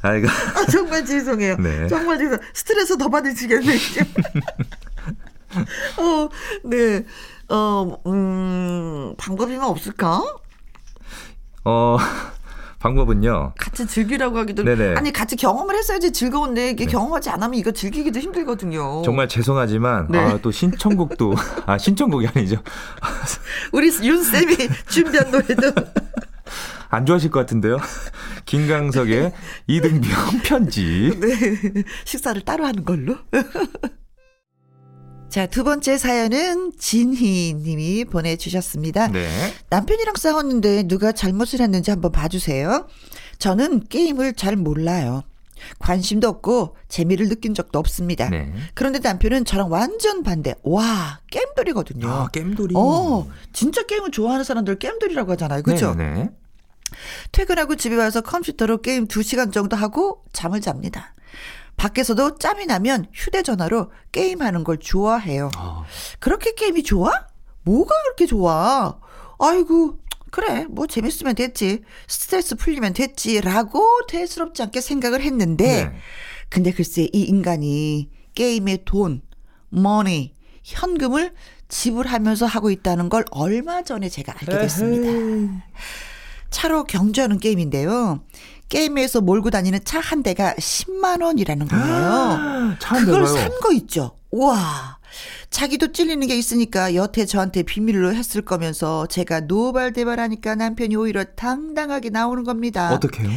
아이고. 0.03 0.29
아, 0.29 0.67
정말 0.71 1.05
죄송해요. 1.05 1.57
네. 1.57 1.89
정말 1.89 2.19
죄송 2.19 2.39
스트레스 2.55 2.97
더 2.97 3.09
받으시겠네. 3.09 3.75
어, 5.99 6.29
네. 6.65 7.05
어, 7.49 7.97
음, 8.07 9.15
방법이면 9.19 9.65
없을까? 9.65 10.23
어, 11.65 11.97
방법은요. 12.79 13.55
같이 13.59 13.87
즐기라고 13.87 14.39
하기도. 14.39 14.63
네네. 14.63 14.95
아니, 14.95 15.13
같이 15.13 15.37
경험을 15.37 15.77
했어야지 15.77 16.13
즐거운데, 16.13 16.71
이게 16.71 16.87
경험하지 16.87 17.31
않으면 17.31 17.55
이거 17.55 17.73
즐기기도 17.73 18.21
힘들거든요. 18.21 19.03
정말 19.05 19.29
죄송하지만 19.29 20.09
네. 20.11 20.19
아, 20.19 20.39
또 20.41 20.51
신청곡도 20.51 21.35
아 21.67 21.77
신청곡이 21.79 22.29
아니죠. 22.29 22.63
우리 23.73 23.89
윤 24.03 24.23
쌤이 24.23 24.57
준비한 24.89 25.31
노래도. 25.31 25.73
안 26.91 27.05
좋아하실 27.05 27.31
것 27.31 27.41
같은데요. 27.41 27.79
김강석의 28.47 29.33
이등병 29.67 30.11
편지. 30.43 31.13
네. 31.21 31.85
식사를 32.05 32.41
따로 32.43 32.65
하는 32.65 32.85
걸로. 32.85 33.17
자, 35.29 35.47
두 35.47 35.63
번째 35.63 35.99
사연은 35.99 36.73
진희 36.79 37.55
님이 37.55 38.05
보내주셨습니다. 38.07 39.09
네. 39.09 39.29
남편이랑 39.69 40.15
싸웠는데 40.17 40.85
누가 40.85 41.13
잘못을 41.13 41.61
했는지 41.61 41.91
한번 41.91 42.13
봐주세요. 42.13 42.89
저는 43.39 43.85
게임을 43.89 44.33
잘 44.35 44.57
몰라요. 44.57 45.23
관심도 45.81 46.29
없고 46.29 46.77
재미를 46.89 47.29
느낀 47.29 47.53
적도 47.53 47.79
없습니다. 47.79 48.31
네. 48.31 48.53
그런데 48.75 49.01
남편은 49.01 49.45
저랑 49.45 49.71
완전 49.71 50.23
반대. 50.23 50.55
와, 50.63 51.21
게임돌이거든요. 51.31 52.09
아, 52.09 52.29
겜돌이. 52.29 52.75
어, 52.77 53.29
진짜 53.53 53.83
게임을 53.83 54.11
좋아하는 54.11 54.45
사람들 54.45 54.79
게임돌이라고 54.79 55.33
하잖아요. 55.33 55.63
그죠? 55.63 55.95
네, 55.95 56.15
네. 56.15 56.31
퇴근하고 57.33 57.77
집에 57.77 57.97
와서 57.97 58.23
컴퓨터로 58.23 58.81
게임 58.81 59.07
2시간 59.07 59.53
정도 59.53 59.77
하고 59.77 60.25
잠을 60.33 60.63
잡니다. 60.63 61.13
밖에서도 61.79 62.39
짬이 62.39 62.67
나면 62.67 63.07
휴대전화로 63.15 63.91
게임하는 64.13 64.65
걸 64.65 64.79
좋아해요. 64.79 65.51
어, 65.57 65.85
그렇게 66.19 66.55
게임이 66.55 66.83
좋아? 66.83 67.27
뭐가 67.63 67.95
그렇게 68.03 68.27
좋아? 68.27 68.99
아이고, 69.39 69.99
그래, 70.31 70.67
뭐 70.69 70.87
재밌으면 70.87 71.37
됐지. 71.37 71.83
스트레스 72.07 72.57
풀리면 72.57 72.93
됐지. 72.93 73.41
라고 73.41 73.83
대수롭지 74.09 74.63
않게 74.63 74.81
생각을 74.81 75.23
했는데, 75.23 75.85
네. 75.85 75.97
근데 76.51 76.73
글쎄 76.73 77.09
이 77.13 77.23
인간이 77.23 78.11
게임에 78.35 78.79
돈, 78.85 79.23
머니, 79.71 80.35
현금을 80.65 81.33
지불하면서 81.69 82.47
하고 82.47 82.71
있다는 82.71 83.09
걸 83.09 83.25
얼마 83.31 83.83
전에 83.83 84.09
제가 84.09 84.33
알게 84.33 84.59
됐습니다. 84.59 85.63
차로 86.51 86.85
경주하는 86.85 87.39
게임인데요. 87.39 88.25
게임에서 88.69 89.21
몰고 89.21 89.51
다니는 89.51 89.81
차 89.85 90.01
한 90.01 90.23
대가 90.23 90.55
10만 90.55 91.23
원이라는 91.23 91.69
거예요. 91.69 92.77
차한 92.79 93.05
그걸 93.05 93.25
대가요? 93.25 93.27
산거 93.37 93.73
있죠. 93.73 94.17
와. 94.31 94.99
자기도 95.51 95.93
찔리는 95.93 96.27
게 96.27 96.37
있으니까 96.37 96.95
여태 96.95 97.25
저한테 97.27 97.63
비밀로 97.63 98.15
했을 98.15 98.43
거면서 98.43 99.07
제가 99.07 99.41
노발대발하니까 99.41 100.55
남편이 100.55 100.95
오히려 100.97 101.25
당당하게 101.25 102.11
나오는 102.11 102.45
겁니다. 102.45 102.93
어떻게요? 102.93 103.29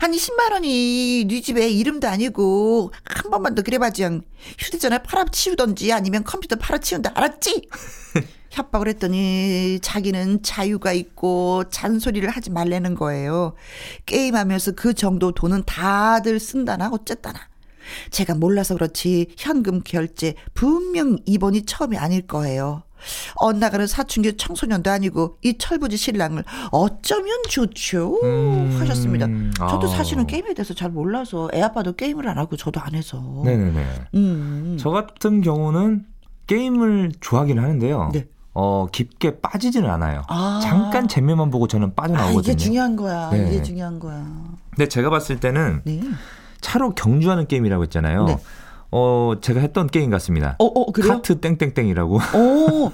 아니 0.00 0.16
10만 0.18 0.52
원이 0.52 1.26
네 1.28 1.40
집에 1.40 1.68
이름도 1.68 2.08
아니고 2.08 2.92
한 3.04 3.30
번만 3.30 3.54
더 3.54 3.62
그래봐지 3.62 4.04
휴대전화 4.58 4.98
팔아치우던지 4.98 5.92
아니면 5.92 6.24
컴퓨터 6.24 6.56
팔아치운다 6.56 7.12
알았지? 7.14 7.68
협박을 8.56 8.88
했더니 8.88 9.78
자기는 9.82 10.42
자유가 10.42 10.92
있고 10.92 11.64
잔소리를 11.68 12.26
하지 12.28 12.50
말라는 12.50 12.94
거예요. 12.94 13.52
게임하면서 14.06 14.72
그 14.72 14.94
정도 14.94 15.32
돈은 15.32 15.64
다들 15.66 16.40
쓴다나 16.40 16.88
어쨌다나. 16.88 17.38
제가 18.10 18.34
몰라서 18.34 18.74
그렇지 18.74 19.28
현금 19.36 19.82
결제 19.84 20.34
분명 20.54 21.18
이번이 21.26 21.66
처음이 21.66 21.98
아닐 21.98 22.26
거예요. 22.26 22.82
엇나가는 23.36 23.86
사춘기 23.86 24.36
청소년도 24.36 24.90
아니고 24.90 25.36
이 25.42 25.58
철부지 25.58 25.98
신랑을 25.98 26.42
어쩌면 26.72 27.42
좋죠 27.48 28.18
음, 28.24 28.74
하셨습니다. 28.80 29.28
저도 29.68 29.86
아. 29.86 29.90
사실은 29.90 30.26
게임에 30.26 30.54
대해서 30.54 30.72
잘 30.72 30.90
몰라서 30.90 31.50
애 31.52 31.60
아빠도 31.60 31.92
게임을 31.92 32.26
안 32.26 32.38
하고 32.38 32.56
저도 32.56 32.80
안 32.80 32.94
해서. 32.94 33.42
네네네. 33.44 33.86
음. 34.14 34.76
저 34.80 34.90
같은 34.90 35.42
경우는 35.42 36.06
게임을 36.46 37.12
좋아하긴 37.20 37.58
하는데요. 37.58 38.10
네. 38.14 38.26
어, 38.58 38.86
깊게 38.90 39.40
빠지지는 39.40 39.90
않아요. 39.90 40.22
아. 40.28 40.60
잠깐 40.62 41.06
재미만 41.08 41.50
보고 41.50 41.68
저는 41.68 41.88
아, 41.88 41.92
빠져나오거든요. 41.94 42.40
이게 42.40 42.56
중요한 42.56 42.96
거야. 42.96 43.28
네. 43.30 43.48
이게 43.50 43.62
중요한 43.62 43.98
거야. 44.00 44.24
근데 44.70 44.88
제가 44.88 45.10
봤을 45.10 45.38
때는 45.38 45.82
네. 45.84 46.00
차로 46.62 46.94
경주하는 46.94 47.48
게임이라고 47.48 47.82
했잖아요. 47.82 48.24
네. 48.24 48.38
어, 48.92 49.34
제가 49.42 49.60
했던 49.60 49.88
게임 49.88 50.10
같습니다. 50.10 50.56
어, 50.58 50.64
어, 50.64 50.90
그래요? 50.90 51.12
카트 51.12 51.38
땡땡땡이라고. 51.38 52.14
오, 52.16 52.92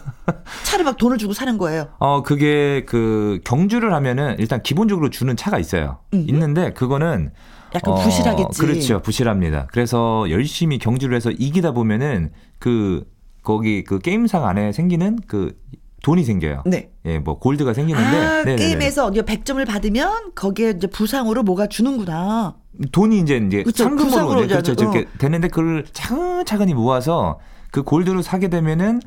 차를 0.64 0.84
막 0.84 0.96
돈을 0.96 1.16
주고 1.18 1.32
사는 1.32 1.56
거예요. 1.58 1.86
어, 2.00 2.24
그게 2.24 2.84
그 2.84 3.38
경주를 3.44 3.94
하면은 3.94 4.34
일단 4.40 4.64
기본적으로 4.64 5.10
주는 5.10 5.36
차가 5.36 5.60
있어요. 5.60 5.98
음. 6.12 6.24
있는데 6.28 6.72
그거는 6.72 7.30
약간 7.72 7.94
어, 7.94 7.96
부실하겠지. 8.02 8.60
그렇죠. 8.60 9.00
부실합니다. 9.00 9.68
그래서 9.70 10.28
열심히 10.28 10.78
경주를 10.78 11.14
해서 11.14 11.30
이기다 11.30 11.70
보면은 11.70 12.32
그 12.58 13.04
거기 13.42 13.84
그 13.84 13.98
게임상 13.98 14.46
안에 14.46 14.72
생기는 14.72 15.18
그 15.26 15.56
돈이 16.02 16.24
생겨요. 16.24 16.62
네. 16.66 16.90
예, 17.04 17.18
뭐 17.18 17.38
골드가 17.38 17.74
생기는데 17.74 18.16
아. 18.52 18.56
게임에서 18.56 19.10
이제 19.10 19.22
100점을 19.22 19.64
받으면 19.66 20.32
거기에 20.34 20.70
이제 20.76 20.86
부상으로 20.88 21.42
뭐가 21.44 21.66
주는구나. 21.68 22.56
돈이 22.90 23.20
이제 23.20 23.36
이제 23.36 23.62
그쵸, 23.62 23.84
상금으로 23.84 24.44
이제 24.44 24.54
그렇죠. 24.60 24.72
이렇게 24.72 25.06
되는데 25.18 25.48
그걸 25.48 25.84
차근차근히 25.92 26.74
모아서 26.74 27.38
그 27.70 27.82
골드를 27.82 28.22
사게 28.22 28.48
되면은 28.48 29.00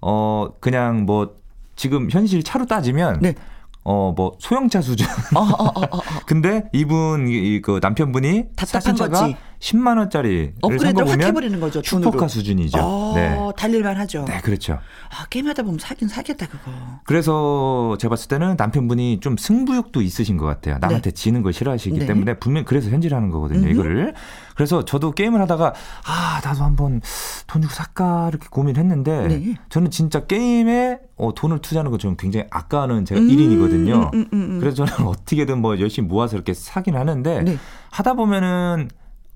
어 0.00 0.48
그냥 0.60 1.04
뭐 1.04 1.36
지금 1.76 2.08
현실 2.10 2.42
차로 2.42 2.66
따지면 2.66 3.18
네. 3.20 3.34
어뭐 3.84 4.36
소형차 4.38 4.80
수준. 4.80 5.06
어, 5.34 5.40
어, 5.40 5.64
어, 5.64 5.80
어, 5.80 5.96
어. 5.98 6.00
근데 6.26 6.64
이분 6.72 7.26
이 7.28 7.60
그 7.62 7.78
남편분이 7.82 8.44
답답한 8.56 8.80
사신 8.80 8.96
차가 8.96 9.20
거지. 9.22 9.36
10만 9.60 9.98
원짜리를 9.98 10.54
산거 10.60 10.74
업그레이드를 10.74 11.08
확 11.08 11.20
해버리는 11.20 11.60
거죠. 11.60 11.82
돈으로. 11.82 12.10
슈퍼카 12.10 12.28
수준이죠. 12.28 12.78
어, 12.80 13.12
네. 13.14 13.36
달릴만 13.56 13.96
하죠. 13.96 14.24
네, 14.26 14.40
그렇죠. 14.40 14.78
아, 15.10 15.26
게임하다 15.28 15.64
보면 15.64 15.78
사긴 15.78 16.08
사겠다, 16.08 16.46
그거. 16.46 16.70
그래서 17.04 17.96
제가 17.98 18.10
봤을 18.10 18.28
때는 18.28 18.54
남편분이 18.56 19.20
좀 19.20 19.36
승부욕도 19.36 20.00
있으신 20.02 20.36
것 20.36 20.46
같아요. 20.46 20.78
남한테 20.80 21.10
지는 21.10 21.42
걸 21.42 21.52
싫어하시기 21.52 21.98
네. 21.98 22.06
때문에 22.06 22.34
분명 22.34 22.62
히 22.62 22.64
그래서 22.66 22.90
현질하는 22.90 23.30
거거든요. 23.30 23.60
음흠. 23.60 23.70
이거를. 23.70 24.14
그래서 24.54 24.84
저도 24.84 25.12
게임을 25.12 25.40
하다가 25.42 25.74
아 26.04 26.40
나도 26.44 26.64
한번 26.64 27.00
돈 27.46 27.62
주고 27.62 27.72
살까 27.72 28.28
이렇게 28.30 28.48
고민했는데 28.50 29.28
네. 29.28 29.54
저는 29.68 29.90
진짜 29.90 30.26
게임에 30.26 30.98
어, 31.16 31.32
돈을 31.34 31.60
투자하는 31.60 31.90
거 31.90 31.98
저는 31.98 32.16
굉장히 32.16 32.46
아까워하는 32.50 33.04
제가 33.04 33.20
음, 33.20 33.28
1인이거든요. 33.28 34.14
음, 34.14 34.20
음, 34.20 34.28
음, 34.32 34.50
음. 34.50 34.60
그래서 34.60 34.84
저는 34.84 35.06
어떻게든 35.08 35.60
뭐 35.60 35.78
열심히 35.78 36.08
모아서 36.08 36.36
이렇게 36.36 36.54
사긴 36.54 36.96
하는데 36.96 37.42
네. 37.42 37.56
하다 37.90 38.14
보면은 38.14 38.88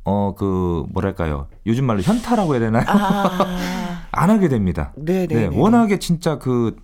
어 0.04 0.34
그 0.36 0.84
뭐랄까요 0.92 1.46
요즘 1.66 1.84
말로 1.86 2.00
현타라고 2.02 2.54
해야 2.54 2.60
되나요? 2.60 2.84
아, 2.88 3.56
안 4.10 4.30
하게 4.30 4.48
됩니다. 4.48 4.92
네네. 4.96 5.26
네, 5.26 5.46
워낙에 5.52 5.98
진짜 5.98 6.38
그, 6.38 6.76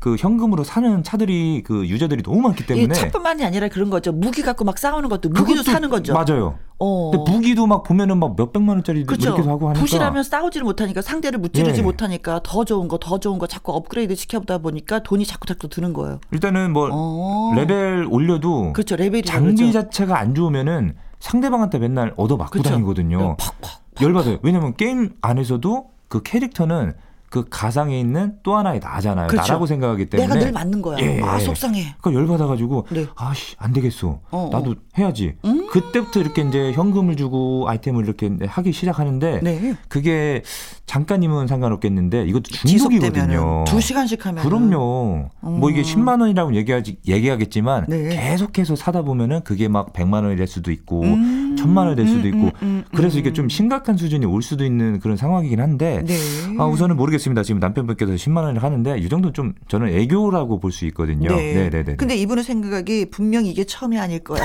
그 0.00 0.16
현금으로 0.18 0.64
사는 0.64 1.02
차들이 1.02 1.62
그 1.64 1.86
유저들이 1.86 2.22
너무 2.22 2.40
많기 2.40 2.64
이 2.64 2.66
때문에. 2.66 2.94
차뿐만이 2.94 3.44
아니라 3.44 3.68
그런 3.68 3.90
거죠. 3.90 4.12
무기 4.12 4.42
갖고 4.42 4.64
막 4.64 4.78
싸우는 4.78 5.08
것도 5.08 5.28
무기도 5.30 5.62
사는 5.62 5.88
거죠. 5.90 6.12
맞아요. 6.14 6.58
어. 6.78 7.10
근데 7.10 7.30
무기도 7.30 7.66
막 7.66 7.82
보면은 7.82 8.18
막 8.18 8.34
몇백만 8.36 8.76
원짜리 8.76 9.04
그렇죠. 9.04 9.34
이렇게 9.34 9.42
하고 9.48 9.68
하니까. 9.68 9.80
부실하면 9.80 10.22
싸우지를 10.22 10.64
못하니까 10.64 11.02
상대를 11.02 11.38
무찌르지 11.38 11.80
예. 11.80 11.82
못하니까 11.84 12.40
더 12.42 12.64
좋은 12.64 12.88
거, 12.88 12.98
더 12.98 13.18
좋은 13.18 13.38
거 13.38 13.46
자꾸 13.46 13.72
업그레이드 13.72 14.14
시켜보다 14.14 14.58
보니까 14.58 15.00
돈이 15.02 15.24
자꾸 15.24 15.46
자꾸 15.46 15.68
드는 15.68 15.92
거예요. 15.92 16.20
일단은 16.32 16.72
뭐 16.72 16.88
어. 16.92 17.52
레벨 17.54 18.06
올려도 18.10 18.72
그렇죠. 18.72 18.96
레벨이 18.96 19.22
장비 19.22 19.56
다르죠. 19.56 19.72
자체가 19.72 20.18
안 20.18 20.34
좋으면은 20.34 20.94
상대방한테 21.26 21.78
맨날 21.78 22.14
얻어 22.16 22.36
맞고 22.36 22.52
그렇죠. 22.52 22.70
다니거든요. 22.70 23.36
팍팍. 23.36 23.82
열받아요. 24.00 24.38
왜냐면 24.42 24.74
게임 24.76 25.10
안에서도 25.22 25.90
그 26.08 26.22
캐릭터는 26.22 26.94
그 27.30 27.44
가상에 27.48 27.98
있는 27.98 28.34
또 28.42 28.56
하나의 28.56 28.80
나잖아요. 28.80 29.26
그렇죠. 29.28 29.48
나라고 29.48 29.66
생각하기 29.66 30.06
때문에. 30.06 30.28
내가 30.28 30.44
늘 30.44 30.52
맞는 30.52 30.82
거야. 30.82 30.98
예. 31.00 31.20
아 31.22 31.38
속상해. 31.38 31.94
그러니까 32.00 32.20
열 32.20 32.26
받아가지고 32.28 32.86
네. 32.90 33.06
아씨 33.16 33.56
안 33.58 33.72
되겠어. 33.72 34.20
어, 34.30 34.48
나도 34.52 34.76
해야지. 34.98 35.34
음. 35.44 35.68
그때부터 35.70 36.20
이렇게 36.20 36.42
이제 36.42 36.72
현금을 36.72 37.16
주고 37.16 37.68
아이템을 37.68 38.04
이렇게 38.04 38.30
하기 38.46 38.72
시작하는데 38.72 39.40
네. 39.42 39.76
그게 39.88 40.42
잠깐이면 40.86 41.48
상관없겠는데 41.48 42.26
이것도 42.26 42.44
중독이거든요. 42.44 43.64
두 43.66 43.80
시간씩 43.80 44.24
하면 44.26 44.44
그럼요. 44.44 45.30
뭐 45.40 45.70
이게 45.70 45.80
음. 45.80 45.84
10만 45.84 46.20
원이라고 46.20 46.54
얘기하지 46.54 46.98
얘기하겠지만 47.06 47.86
네. 47.88 48.08
계속해서 48.08 48.76
사다 48.76 49.02
보면은 49.02 49.42
그게 49.42 49.68
막 49.68 49.92
100만 49.92 50.22
원이 50.24 50.36
될 50.36 50.46
수도 50.46 50.70
있고 50.70 51.02
음. 51.02 51.55
천만 51.66 51.86
원이 51.86 51.96
될 51.96 52.06
수도 52.06 52.20
음, 52.20 52.26
있고 52.26 52.38
음, 52.38 52.52
음, 52.62 52.84
그래서 52.94 53.16
음. 53.16 53.20
이게 53.20 53.32
좀 53.32 53.48
심각한 53.48 53.96
수준이 53.96 54.24
올 54.24 54.40
수도 54.42 54.64
있는 54.64 55.00
그런 55.00 55.16
상황이긴 55.16 55.60
한데 55.60 56.02
네. 56.06 56.14
아 56.58 56.66
우선은 56.66 56.96
모르겠습니다. 56.96 57.42
지금 57.42 57.58
남편분께서 57.60 58.12
10만 58.12 58.44
원을 58.44 58.62
하는데 58.62 58.98
이 58.98 59.08
정도 59.08 59.32
좀 59.32 59.54
저는 59.68 59.88
애교라고 59.88 60.60
볼 60.60 60.76
수 60.76 60.84
있거든요. 60.86 61.34
네, 61.34 61.70
네, 61.70 61.82
네. 61.82 61.96
근데 61.96 62.16
이분의 62.16 62.44
생각이 62.44 63.06
분명히 63.10 63.50
이게 63.50 63.64
처음이 63.64 63.98
아닐 63.98 64.18
거야. 64.18 64.42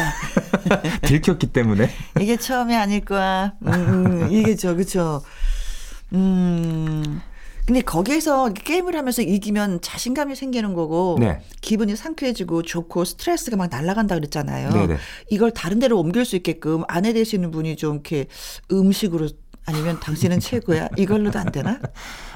들켰기 1.04 1.48
때문에 1.48 1.90
이게 2.22 2.38
처음이 2.38 2.74
아닐 2.74 3.04
거야. 3.04 3.54
음, 3.68 3.74
음, 3.74 4.32
이게죠, 4.32 4.78
그쵸. 4.78 5.22
음. 6.14 7.22
근데 7.66 7.82
거기에서 7.82 8.52
게임을 8.54 8.96
하면서 8.96 9.22
이기면 9.22 9.82
자신감이 9.82 10.36
생기는 10.36 10.74
거고 10.74 11.18
네. 11.20 11.42
기분이 11.62 11.96
상쾌해지고 11.96 12.64
좋고 12.64 13.06
스트레스가 13.06 13.58
막 13.58 13.70
날아간다 13.70 14.16
그랬잖아요. 14.16 14.72
네네. 14.72 14.98
이걸 15.30 15.52
다른 15.52 15.80
데로 15.80 16.00
옮길 16.00 16.26
수 16.26 16.36
있게끔 16.36 16.84
아내 16.88 17.14
되시는 17.14 17.52
분이 17.52 17.76
좀 17.76 17.96
이렇게 17.96 18.28
음식으로 18.72 19.30
아니면 19.66 20.00
당신은 20.00 20.40
최고야 20.42 20.90
이걸로도 20.98 21.38
안 21.40 21.52
되나? 21.52 21.80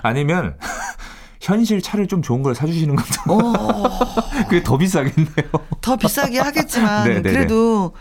아니면 0.02 0.58
현실 1.42 1.82
차를 1.82 2.08
좀 2.08 2.22
좋은 2.22 2.42
걸 2.42 2.56
사주시는 2.56 2.96
것도 2.96 3.34
어, 3.34 4.00
그게 4.48 4.64
더 4.64 4.78
비싸겠네요. 4.78 5.50
더 5.82 5.96
비싸게 5.96 6.40
하겠지만 6.40 7.08
네네네. 7.08 7.32
그래도 7.32 7.94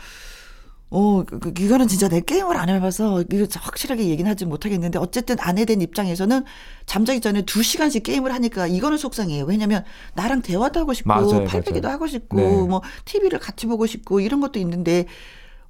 어, 0.97 1.25
그, 1.25 1.41
그, 1.41 1.53
이거는 1.59 1.89
진짜 1.89 2.09
내 2.09 2.21
게임을 2.21 2.57
안 2.57 2.69
해봐서 2.69 3.25
이거 3.33 3.49
확실하게 3.53 4.07
얘기는 4.11 4.31
하지 4.31 4.47
못하겠는데 4.47 5.01
어쨌든 5.01 5.35
아내 5.41 5.65
된 5.65 5.81
입장에서는 5.81 6.45
잠자기 6.87 7.21
전에 7.21 7.43
두 7.43 7.65
시간씩 7.65 8.05
게임을 8.05 8.33
하니까 8.33 8.69
이거는 8.69 8.97
속상해요. 8.97 9.45
왜냐면 9.45 9.85
나랑 10.15 10.43
대화도 10.43 10.79
하고 10.79 10.93
싶고 10.93 11.09
맞아요, 11.09 11.27
맞아요. 11.27 11.89
하고 11.89 12.07
싶고 12.07 12.37
네. 12.37 12.63
뭐 12.69 12.81
TV를 13.07 13.41
같이 13.41 13.67
보고 13.67 13.87
싶고 13.87 14.21
이런 14.21 14.41
것도 14.41 14.61
있는데 14.61 15.07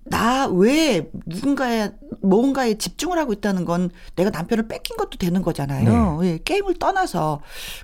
나왜 0.04 1.10
누군가에 1.26 1.90
뭔가에 2.20 2.74
집중을 2.74 3.18
하고 3.18 3.32
있다는 3.32 3.64
건 3.64 3.90
내가 4.16 4.30
남편을 4.30 4.68
뺏긴 4.68 4.96
것도 4.96 5.18
되는 5.18 5.40
거잖아요. 5.42 6.20
네. 6.20 6.28
예, 6.32 6.38
게임을 6.44 6.74
떠나서 6.78 7.40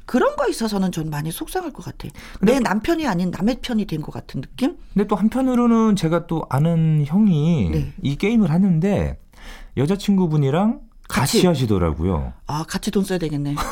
그런 0.06 0.36
거 0.36 0.48
있어서는 0.48 0.92
좀 0.92 1.10
많이 1.10 1.30
속상할 1.32 1.72
것 1.72 1.84
같아. 1.84 2.08
내 2.42 2.58
남편이 2.60 3.06
아닌 3.06 3.30
남의 3.30 3.58
편이 3.62 3.86
된 3.86 4.00
것 4.02 4.12
같은 4.12 4.40
느낌? 4.40 4.76
근데 4.94 5.06
또 5.06 5.16
한편으로는 5.16 5.96
제가 5.96 6.26
또 6.26 6.44
아는 6.48 7.04
형이 7.06 7.70
네. 7.70 7.92
이 8.02 8.16
게임을 8.16 8.50
하는데 8.50 9.18
여자친구분이랑 9.76 10.80
같이, 11.08 11.38
같이. 11.38 11.46
하시더라고요. 11.46 12.32
아, 12.46 12.64
같이 12.68 12.90
돈 12.90 13.04
써야 13.04 13.18
되겠네. 13.18 13.56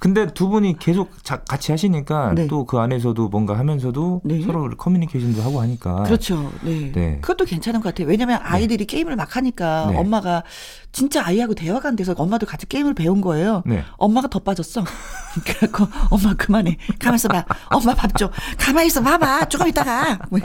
근데 0.00 0.26
두 0.32 0.48
분이 0.48 0.78
계속 0.78 1.22
자- 1.22 1.42
같이 1.46 1.72
하시니까 1.72 2.32
네. 2.34 2.46
또그 2.46 2.78
안에서도 2.78 3.28
뭔가 3.28 3.58
하면서도 3.58 4.22
네. 4.24 4.40
서로 4.42 4.68
커뮤니케이션도 4.76 5.42
하고 5.42 5.60
하니까 5.60 6.04
그렇죠. 6.04 6.50
네. 6.62 6.88
아. 6.90 6.92
네. 6.98 7.18
그것도 7.20 7.44
괜찮은 7.44 7.80
것 7.82 7.90
같아요. 7.90 8.08
왜냐면 8.08 8.40
아이들이 8.42 8.86
게임을 8.86 9.14
막 9.16 9.36
하니까 9.36 9.88
네. 9.90 9.98
엄마가 9.98 10.42
진짜 10.90 11.22
아이하고 11.26 11.54
대화가 11.54 11.88
안 11.90 11.96
돼서 11.96 12.14
엄마도 12.16 12.46
같이 12.46 12.66
게임을 12.66 12.94
배운 12.94 13.20
거예요. 13.20 13.62
네. 13.66 13.84
엄마가 13.98 14.28
더 14.28 14.38
빠졌어. 14.38 14.82
그래갖고 15.44 15.86
엄마 16.08 16.32
그만해. 16.34 16.78
가만 16.98 17.16
있어 17.16 17.28
봐. 17.28 17.44
엄마 17.68 17.94
밥 17.94 18.16
줘. 18.16 18.30
가만히 18.58 18.86
있어 18.86 19.02
봐봐. 19.02 19.50
조금 19.50 19.68
있다가. 19.68 20.18
부릉 20.30 20.42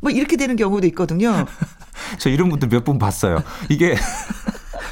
뭐 0.00 0.10
이렇게 0.10 0.36
되는 0.36 0.56
경우도 0.56 0.84
있거든요. 0.88 1.46
저 2.18 2.28
이런 2.28 2.48
분들 2.48 2.68
몇 2.68 2.84
분 2.84 2.98
봤어요. 2.98 3.42
이게 3.70 3.94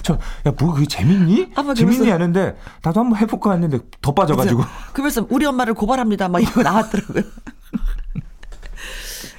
저 0.03 0.19
야 0.47 0.53
뭐 0.59 0.75
그게 0.75 0.87
재밌니? 0.87 1.53
아마 1.55 1.75
재밌니 1.75 2.09
하는데 2.11 2.57
나도 2.83 3.01
한번 3.01 3.19
해볼까 3.19 3.53
했는데 3.53 3.79
더 4.01 4.13
빠져가지고 4.15 4.63
그래서 4.93 5.27
우리 5.31 5.47
엄마를 5.47 5.75
고발합니다. 5.75 6.29
막 6.29 6.41
이거 6.41 6.63
나왔더라고요. 6.63 7.23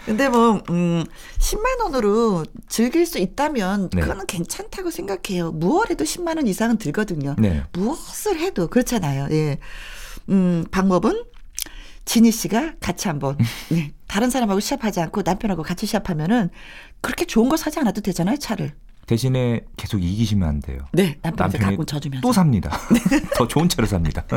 근데 0.05 0.27
뭐, 0.27 0.61
음, 0.69 1.05
10만 1.39 1.81
원으로 1.81 2.43
즐길 2.67 3.05
수 3.05 3.19
있다면 3.19 3.89
네. 3.91 4.01
그거는 4.01 4.25
괜찮다고 4.25 4.91
생각해요. 4.91 5.51
무얼 5.53 5.89
해도 5.91 6.03
10만 6.03 6.35
원 6.35 6.45
이상은 6.45 6.77
들거든요. 6.77 7.35
네. 7.39 7.63
무엇을 7.71 8.37
해도 8.39 8.67
그렇잖아요. 8.67 9.27
예. 9.31 9.59
음, 10.27 10.65
방법은 10.71 11.23
진희 12.03 12.31
씨가 12.31 12.73
같이 12.81 13.07
한번, 13.07 13.37
네. 13.71 13.93
다른 14.07 14.29
사람하고 14.29 14.59
시합하지 14.59 14.99
않고 14.99 15.21
남편하고 15.23 15.63
같이 15.63 15.85
시합하면은 15.85 16.49
그렇게 16.99 17.23
좋은 17.23 17.47
거 17.47 17.55
사지 17.55 17.79
않아도 17.79 18.01
되잖아요, 18.01 18.35
차를. 18.37 18.73
대신에 19.05 19.61
계속 19.77 20.01
이기시면 20.03 20.47
안 20.47 20.59
돼요. 20.61 20.79
네, 20.93 21.17
남편이 21.21 21.51
남편이 21.53 21.63
가끔 21.71 21.85
져주면서. 21.85 22.21
또 22.27 22.31
삽니다. 22.33 22.71
더 23.35 23.47
좋은 23.47 23.67
차로 23.69 23.85
삽니다. 23.87 24.25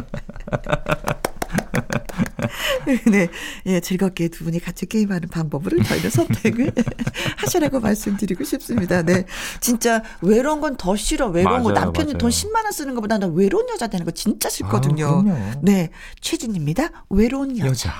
네, 3.10 3.28
예, 3.66 3.80
즐겁게 3.80 4.28
두 4.28 4.44
분이 4.44 4.60
같이 4.60 4.86
게임하는 4.86 5.28
방법으로 5.28 5.82
저희는 5.82 6.10
선택을 6.10 6.72
하시라고 7.38 7.80
말씀드리고 7.80 8.44
싶습니다. 8.44 9.02
네, 9.02 9.24
진짜 9.60 10.02
외로운 10.22 10.60
건 10.60 10.76
더 10.76 10.94
싫어. 10.94 11.28
외로운 11.28 11.62
거 11.62 11.70
맞아요, 11.70 11.84
남편이 11.86 12.06
맞아요. 12.12 12.18
돈 12.18 12.30
10만 12.30 12.64
원 12.64 12.72
쓰는 12.72 12.94
것보다 12.94 13.18
나 13.18 13.26
외로운 13.28 13.66
여자 13.70 13.86
되는 13.86 14.04
거 14.04 14.10
진짜 14.10 14.48
싫거든요. 14.50 15.24
아. 15.26 15.54
네, 15.62 15.88
최진입니다. 16.20 16.90
외로운 17.08 17.56
여자. 17.58 17.68
여자. 17.68 17.94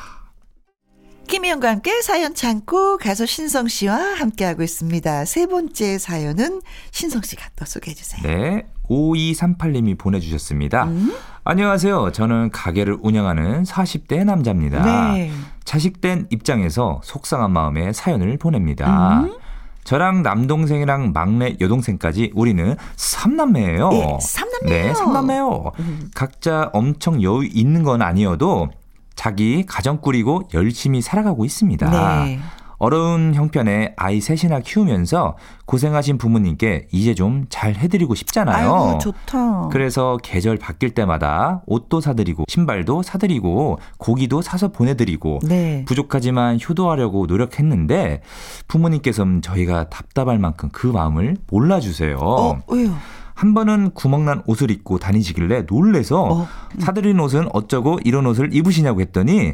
김희영과 1.27 1.69
함께 1.71 2.03
사연 2.03 2.35
창고 2.35 2.99
가수 2.99 3.27
신성 3.27 3.67
씨와 3.69 3.97
함께하고 3.97 4.63
있습니다. 4.63 5.25
세 5.25 5.47
번째 5.47 5.99
사연은 5.99 6.63
신성 6.93 7.23
씨가 7.23 7.49
또 7.57 7.65
소개해 7.65 7.95
주세요. 7.95 8.23
네. 8.23 8.67
5238님이 8.89 9.99
보내주셨습니다. 9.99 10.85
음? 10.85 11.13
안녕하세요. 11.43 12.13
저는 12.13 12.51
가게를 12.51 12.99
운영하는 13.01 13.65
40대 13.65 14.25
남자입니다. 14.25 14.85
네. 15.15 15.33
자식된 15.65 16.29
입장에서 16.31 17.01
속상한 17.03 17.51
마음에 17.51 17.93
사연을 17.93 18.39
보냅니다. 18.39 19.23
음? 19.23 19.37
저랑 19.83 20.23
남동생이랑 20.23 21.13
막내 21.13 21.57
여동생까지 21.61 22.33
우리는 22.35 22.77
삼남매예요. 22.97 23.91
예, 23.93 24.19
삼남매예요. 24.21 24.87
네, 24.89 24.95
삼남매요. 24.95 25.73
음. 25.79 26.11
각자 26.15 26.71
엄청 26.73 27.23
여유 27.23 27.45
있는 27.45 27.85
건 27.85 28.03
아니어도 28.03 28.69
자기 29.17 29.65
가정 29.67 30.01
꾸리고 30.01 30.43
열심히 30.55 31.03
살아가고 31.03 31.45
있습니다. 31.45 32.25
네. 32.25 32.39
어려운 32.79 33.33
형편에 33.35 33.95
아이 33.97 34.21
셋이나 34.21 34.61
키우면서 34.61 35.39
고생하신 35.65 36.19
부모님께 36.19 36.89
이제 36.93 37.15
좀 37.15 37.47
잘 37.49 37.75
해드리고 37.75 38.15
싶잖아요. 38.15 38.75
아이고 38.75 38.99
좋다. 38.99 39.69
그래서 39.69 40.19
계절 40.23 40.59
바뀔 40.59 40.91
때마다 40.91 41.63
옷도 41.67 42.03
사드리고 42.03 42.45
신발도 42.49 43.03
사드리고 43.03 43.79
고기도 43.97 44.43
사서 44.43 44.69
보내드리고 44.73 45.39
네. 45.45 45.87
부족하지만 45.87 46.59
효도하려고 46.69 47.25
노력했는데 47.25 48.21
부모님께서는 48.69 49.41
저희가 49.41 49.89
답답할 49.89 50.39
만큼 50.39 50.69
그 50.71 50.87
마음을 50.87 51.39
몰라주세요. 51.51 52.19
어, 52.21 52.59
왜요? 52.69 52.95
한 53.37 53.53
번은 53.53 53.91
구멍난 53.91 54.43
옷을 54.47 54.71
입고 54.71 54.99
다니시길래 54.99 55.67
놀래서 55.69 56.23
어. 56.25 56.49
사드린 56.79 57.21
옷은 57.21 57.49
어쩌고 57.53 58.01
이런 58.03 58.27
옷을 58.27 58.55
입으시냐고 58.55 59.03
했더니 59.03 59.53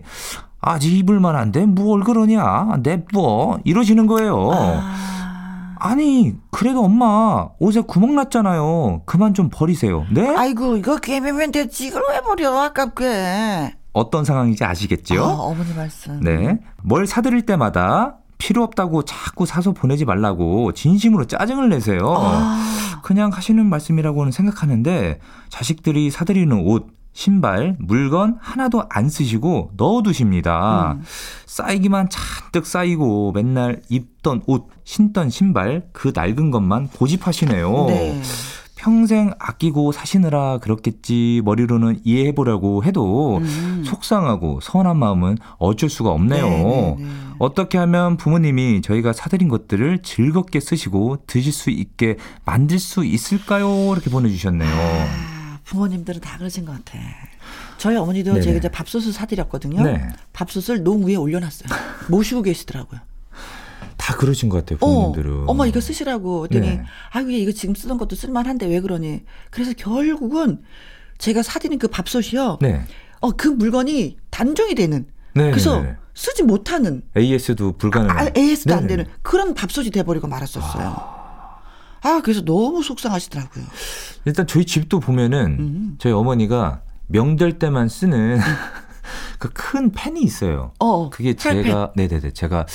아직 0.61 0.97
입을 0.97 1.19
만한데 1.19 1.67
뭘 1.67 2.05
그러냐 2.05 2.77
냅둬 2.81 3.59
이러시는 3.65 4.07
거예요. 4.07 4.51
아. 4.53 5.77
아니 5.81 6.33
그래도 6.53 6.85
엄마 6.85 7.49
옷에 7.59 7.81
구멍 7.81 8.15
났잖아요. 8.15 9.03
그만 9.05 9.35
좀 9.35 9.51
버리세요. 9.53 10.07
네? 10.13 10.33
아이고 10.37 10.77
이거 10.77 10.99
개매면 10.99 11.51
되지 11.51 11.89
이걸 11.89 12.05
왜 12.09 12.21
버려 12.21 12.57
아깝게. 12.57 13.75
어떤 13.93 14.25
상황인지 14.25 14.65
아시겠지요? 14.65 15.23
아, 15.25 15.27
어머니 15.27 15.75
말씀. 15.75 16.21
네. 16.21 16.61
뭘 16.85 17.09
사드릴 17.09 17.47
때마다 17.47 18.19
필요 18.43 18.65
없다고 18.65 19.05
자꾸 19.05 19.47
사서 19.47 19.71
보내지 19.71 20.05
말라고 20.05 20.73
진심으로 20.73 21.27
짜증을 21.27 21.69
내세요. 21.69 22.13
아. 22.19 23.01
그냥 23.05 23.31
하시는 23.33 23.65
말씀이라고는 23.65 24.33
생각하는데 24.33 25.21
자식들이 25.49 26.11
사드리는 26.11 26.67
옷, 26.67 26.89
신발, 27.13 27.77
물건 27.79 28.39
하나도 28.41 28.83
안 28.91 29.09
쓰시고 29.09 29.71
넣어두십니다. 29.77 30.95
음. 30.95 31.03
쌓이기만 31.47 32.09
잔뜩 32.11 32.67
쌓이고 32.67 33.31
맨날 33.31 33.81
입던 33.89 34.43
옷, 34.49 34.67
신던 34.83 35.31
신발 35.31 35.87
그 35.93 36.11
낡은 36.13 36.51
것만 36.51 36.89
고집하시네요. 36.89 37.87
네. 37.91 38.23
평생 38.83 39.31
아끼고 39.39 39.93
사시느라 39.93 40.59
그렇겠지 40.59 41.41
머리로는 41.45 42.01
이해해보려고 42.03 42.83
해도 42.83 43.37
음. 43.37 43.85
속상하고 43.87 44.59
서운한 44.61 44.97
마음은 44.97 45.39
어쩔 45.59 45.89
수가 45.89 46.11
없네요. 46.11 46.45
네, 46.45 46.57
네, 46.59 46.97
네. 46.99 47.07
어떻게 47.43 47.77
하면 47.77 48.17
부모님이 48.17 48.83
저희가 48.83 49.13
사드린 49.13 49.49
것들을 49.49 50.03
즐겁게 50.03 50.61
쓰시고 50.61 51.25
드실 51.27 51.53
수 51.53 51.71
있게 51.71 52.17
만들 52.45 52.79
수 52.79 53.05
있을까요? 53.05 53.67
이렇게 53.93 54.11
보내주셨네요. 54.11 54.71
아, 54.73 55.59
부모님들은 55.65 56.21
다 56.21 56.39
그러신 56.39 56.65
것 56.65 56.71
같아. 56.71 57.01
저희 57.79 57.97
어머니도 57.97 58.35
네네. 58.35 58.45
제가 58.45 58.59
이제 58.59 58.69
밥솥을 58.69 59.13
사드렸거든요. 59.13 59.83
네. 59.83 60.09
밥솥을 60.33 60.85
농 60.85 61.05
위에 61.05 61.17
올려놨어요. 61.17 61.69
모시고 62.11 62.43
계시더라고요. 62.43 63.01
다 63.97 64.17
그러신 64.17 64.49
것 64.49 64.59
같아요, 64.59 64.79
어, 64.81 64.87
부모님들은. 65.13 65.49
엄마 65.49 65.67
이거 65.67 65.81
쓰시라고 65.81 66.45
했더니 66.45 66.69
네. 66.69 66.85
아유 67.11 67.33
얘 67.33 67.39
이거 67.39 67.51
지금 67.51 67.75
쓰던 67.75 67.99
것도 67.99 68.15
쓸만한데 68.15 68.67
왜 68.67 68.81
그러니? 68.81 69.25
그래서 69.51 69.73
결국은 69.77 70.63
제가 71.19 71.43
사드린 71.43 71.81
그 71.81 71.89
밥솥이요. 71.89 72.59
네. 72.61 72.83
어그 73.19 73.49
물건이 73.49 74.19
단종이 74.31 74.77
되는. 74.77 75.07
네. 75.35 75.51
그래서 75.51 75.81
네, 75.81 75.89
네. 75.91 75.97
쓰지 76.15 76.43
못하는 76.43 77.03
AS도 77.17 77.73
불가능한. 77.79 78.19
아, 78.29 78.31
AS도 78.37 78.75
안. 78.75 78.87
되는 78.87 79.07
그런 79.23 79.55
밥솥이 79.55 79.91
돼버리고 79.91 80.29
말았었어요. 80.29 81.23
아 82.05 82.21
그래서 82.23 82.45
너무 82.45 82.83
속상하시더라고요. 82.83 83.65
일단 84.25 84.47
저희 84.47 84.65
집도 84.65 84.99
보면은 85.01 85.57
음. 85.59 85.95
저희 85.99 86.13
어머니가 86.13 86.83
명절 87.07 87.59
때만 87.59 87.89
쓰는 87.89 88.39
그큰 89.39 89.93
팬이 89.93 90.21
있어요. 90.23 90.73
어, 90.79 91.11
그게 91.11 91.35
프라이팬. 91.35 91.65
제가 91.65 91.93
네네네 91.97 92.33
제가 92.33 92.67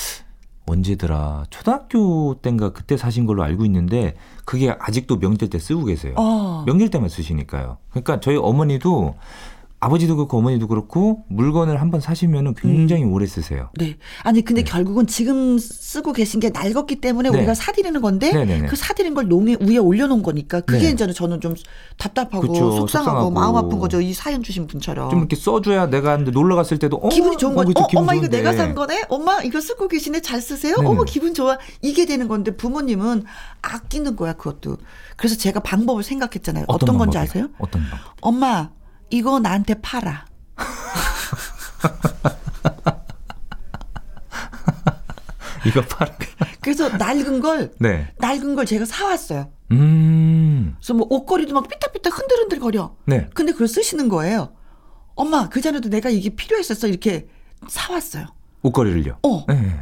언제더라 0.65 1.45
초등학교 1.49 2.35
때인가 2.41 2.71
그때 2.73 2.97
사신 2.97 3.25
걸로 3.25 3.43
알고 3.43 3.63
있는데 3.65 4.15
그게 4.45 4.75
아직도 4.79 5.17
명절 5.19 5.49
때 5.49 5.59
쓰고 5.59 5.85
계세요. 5.85 6.13
어. 6.17 6.63
명절 6.65 6.89
때만 6.89 7.09
쓰시니까요. 7.09 7.77
그러니까 7.89 8.19
저희 8.19 8.35
어머니도 8.37 9.15
아버지도 9.79 10.15
그렇고 10.15 10.39
어머니도 10.39 10.67
그렇고 10.67 11.23
물건을 11.27 11.79
한번 11.79 12.01
사시면은 12.01 12.55
굉장히 12.55 13.03
음. 13.03 13.13
오래 13.13 13.27
쓰세요. 13.27 13.69
네. 13.77 13.95
아니 14.23 14.41
근데 14.41 14.63
결국은 14.63 15.05
지금 15.05 15.59
쓰고 15.59 16.13
계신 16.13 16.39
게 16.39 16.49
낡았기 16.49 16.95
때문에 16.95 17.29
네. 17.29 17.37
우리가 17.37 17.53
사드리는 17.53 18.01
건데 18.01 18.33
네네네. 18.33 18.67
그 18.67 18.75
사드린 18.75 19.13
걸 19.13 19.27
농에 19.27 19.55
위에 19.59 19.77
올려놓은 19.77 20.23
거니까 20.23 20.61
그게 20.61 20.87
네. 20.87 20.91
이제는 20.91 21.13
저는 21.13 21.41
좀 21.41 21.53
답답하고 21.97 22.41
그쵸, 22.47 22.53
속상하고, 22.71 22.87
속상하고. 22.87 23.31
마음 23.31 23.55
아픈 23.55 23.77
거죠. 23.77 24.01
이 24.01 24.13
사연 24.13 24.41
주신 24.41 24.65
분처럼. 24.65 25.11
좀 25.11 25.19
이렇게 25.19 25.35
써줘야 25.35 25.85
내가 25.85 26.17
근데 26.17 26.31
놀러 26.31 26.55
갔을 26.55 26.79
때도 26.79 26.97
어, 26.97 27.09
기분이 27.09 27.37
좋은 27.37 27.53
어, 27.53 27.63
거죠. 27.63 27.73
어, 27.75 27.87
기분 27.87 28.01
엄마 28.01 28.15
이거. 28.15 28.27
내가 28.27 28.53
산 28.53 28.73
거네. 28.73 29.05
엄마 29.09 29.43
이거 29.43 29.61
쓰고 29.61 29.87
계시네. 29.87 30.21
잘 30.21 30.41
쓰세요. 30.41 30.77
네네. 30.77 30.87
어머 30.87 31.03
기분 31.03 31.35
좋아. 31.35 31.59
이게 31.83 32.07
되는 32.07 32.27
건데 32.27 32.55
부모님은 32.55 33.25
아끼는 33.61 34.15
거야 34.15 34.33
그것도. 34.33 34.77
그래서 35.17 35.35
제가 35.37 35.59
방법을 35.59 36.01
생각했잖아요. 36.01 36.65
어떤, 36.67 36.97
건지 36.97 37.17
방법이에요? 37.17 37.23
아세요? 37.23 37.49
어떤 37.59 37.81
방법? 37.83 37.99
엄마 38.21 38.69
이거 39.09 39.39
나한테 39.39 39.75
팔아. 39.81 40.25
이거 45.65 45.81
팔아. 45.81 46.11
그래서 46.61 46.89
낡은 46.89 47.39
걸 47.39 47.71
네. 47.79 48.11
낡은 48.19 48.55
걸 48.55 48.65
제가 48.65 48.85
사왔어요. 48.85 49.51
음. 49.71 50.75
그래서 50.77 50.93
뭐 50.93 51.07
옷걸이도 51.09 51.53
막 51.53 51.67
삐딱삐딱 51.67 52.17
흔들흔들 52.17 52.59
거려. 52.59 52.95
네. 53.05 53.29
근데 53.33 53.51
그걸 53.51 53.67
쓰시는 53.67 54.09
거예요. 54.09 54.53
엄마 55.15 55.49
그 55.49 55.61
전에도 55.61 55.89
내가 55.89 56.09
이게 56.09 56.29
필요했었어 56.29 56.87
이렇게 56.87 57.27
사왔어요. 57.67 58.27
옷걸이를요. 58.63 59.19
어 59.23 59.45
네. 59.47 59.79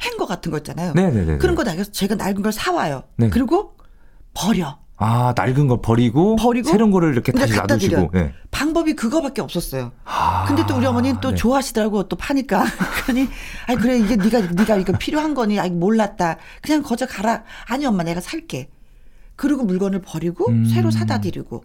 행거 0.00 0.26
같은 0.26 0.50
거 0.50 0.58
있잖아요. 0.58 0.92
네네네. 0.94 1.38
그런 1.38 1.54
거 1.54 1.64
나가서 1.64 1.90
제가 1.92 2.14
낡은 2.16 2.42
걸 2.42 2.52
사와요. 2.52 3.04
네. 3.16 3.30
그리고 3.30 3.76
버려. 4.34 4.78
아 4.98 5.34
낡은 5.36 5.66
걸 5.68 5.82
버리고, 5.82 6.36
버리고 6.36 6.70
새로운 6.70 6.90
거를 6.90 7.12
이렇게 7.12 7.30
근데 7.32 7.46
다시 7.46 7.58
놔두시고. 7.58 8.10
네. 8.14 8.32
방법이 8.50 8.94
그거밖에 8.94 9.42
없었어요. 9.42 9.92
아, 10.04 10.44
근데 10.46 10.64
또 10.66 10.74
우리 10.76 10.86
어머니는 10.86 11.20
또 11.20 11.30
네. 11.30 11.36
좋아하시더라고 11.36 12.08
또 12.08 12.16
파니까. 12.16 12.64
그러니 13.04 13.28
아니 13.66 13.78
그래 13.78 13.98
이게 13.98 14.16
네가 14.16 14.40
네가 14.52 14.76
이거 14.76 14.92
필요한 14.98 15.34
거니 15.34 15.60
아이 15.60 15.68
몰랐다. 15.70 16.38
그냥 16.62 16.82
거저 16.82 17.06
가라. 17.06 17.44
아니 17.66 17.84
엄마 17.84 18.02
내가 18.04 18.20
살게. 18.22 18.70
그리고 19.36 19.64
물건을 19.64 20.00
버리고 20.00 20.48
음. 20.48 20.64
새로 20.64 20.90
사다 20.90 21.20
드리고. 21.20 21.62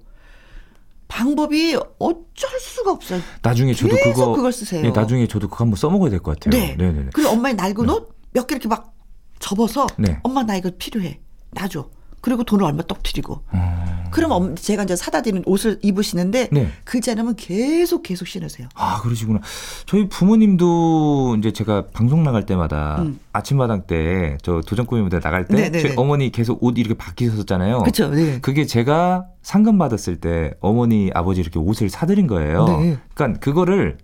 방법이 1.08 1.78
어쩔 2.00 2.60
수가 2.60 2.91
없어요. 2.91 3.22
나중에 3.41 3.74
저도 3.74 3.96
그거 4.04 4.34
그걸 4.34 4.52
쓰세요. 4.54 4.86
예, 4.86 4.89
나중에 4.91 5.28
저도 5.28 5.48
그거 5.50 5.63
한번 5.65 5.76
써먹어야 5.78 6.10
될 6.10 6.20
것 6.20 6.38
같아요. 6.39 6.60
네. 6.60 6.76
네네네. 6.78 7.10
그리고 7.13 7.30
엄마의 7.32 7.56
낡은 7.56 7.89
옷 7.89 8.10
몇 8.34 8.48
개 8.48 8.56
이렇게 8.56 8.70
막 8.70 8.94
접어서 9.39 9.88
네. 9.98 10.20
엄마 10.24 10.44
나 10.44 10.56
이거 10.56 10.70
필요해. 10.78 11.20
놔줘. 11.52 11.89
그리고 12.22 12.44
돈을 12.44 12.64
얼마 12.66 12.84
떡 12.88 13.02
드리고. 13.04 13.42
어. 13.52 14.04
그럼 14.12 14.32
엄- 14.32 14.56
제가 14.56 14.84
이제 14.84 14.96
사다 14.96 15.22
드린 15.22 15.42
옷을 15.46 15.80
입으시는데 15.82 16.50
네. 16.52 16.68
그 16.84 17.00
자녀는 17.00 17.36
계속 17.36 18.04
계속 18.04 18.28
신으세요. 18.28 18.68
아, 18.76 19.00
그러시구나. 19.02 19.40
저희 19.86 20.08
부모님도 20.10 21.38
이제 21.40 21.52
제가 21.52 21.88
방송 21.94 22.24
나갈 22.24 22.46
때마다 22.46 22.98
음. 23.02 23.20
아침마당 23.34 23.84
때 23.88 24.38
저 24.44 24.62
도전 24.66 24.86
꾸미 24.86 25.02
무대 25.02 25.20
나갈 25.20 25.48
때 25.48 25.56
네네네. 25.56 25.82
저희 25.82 25.94
어머니 25.98 26.32
계속 26.32 26.62
옷 26.64 26.78
이렇게 26.78 26.94
바뀌셨잖아요. 26.96 27.80
그렇죠. 27.80 28.10
네. 28.10 28.40
그게 28.42 28.66
제가 28.66 29.26
상금 29.42 29.78
받았을 29.78 30.18
때 30.18 30.54
어머니 30.60 31.10
아버지 31.14 31.40
이렇게 31.42 31.58
옷을 31.60 31.90
사드린 31.90 32.28
거예요. 32.28 32.66
네. 32.66 32.98
그러니까 33.14 33.40
그거를 33.40 33.98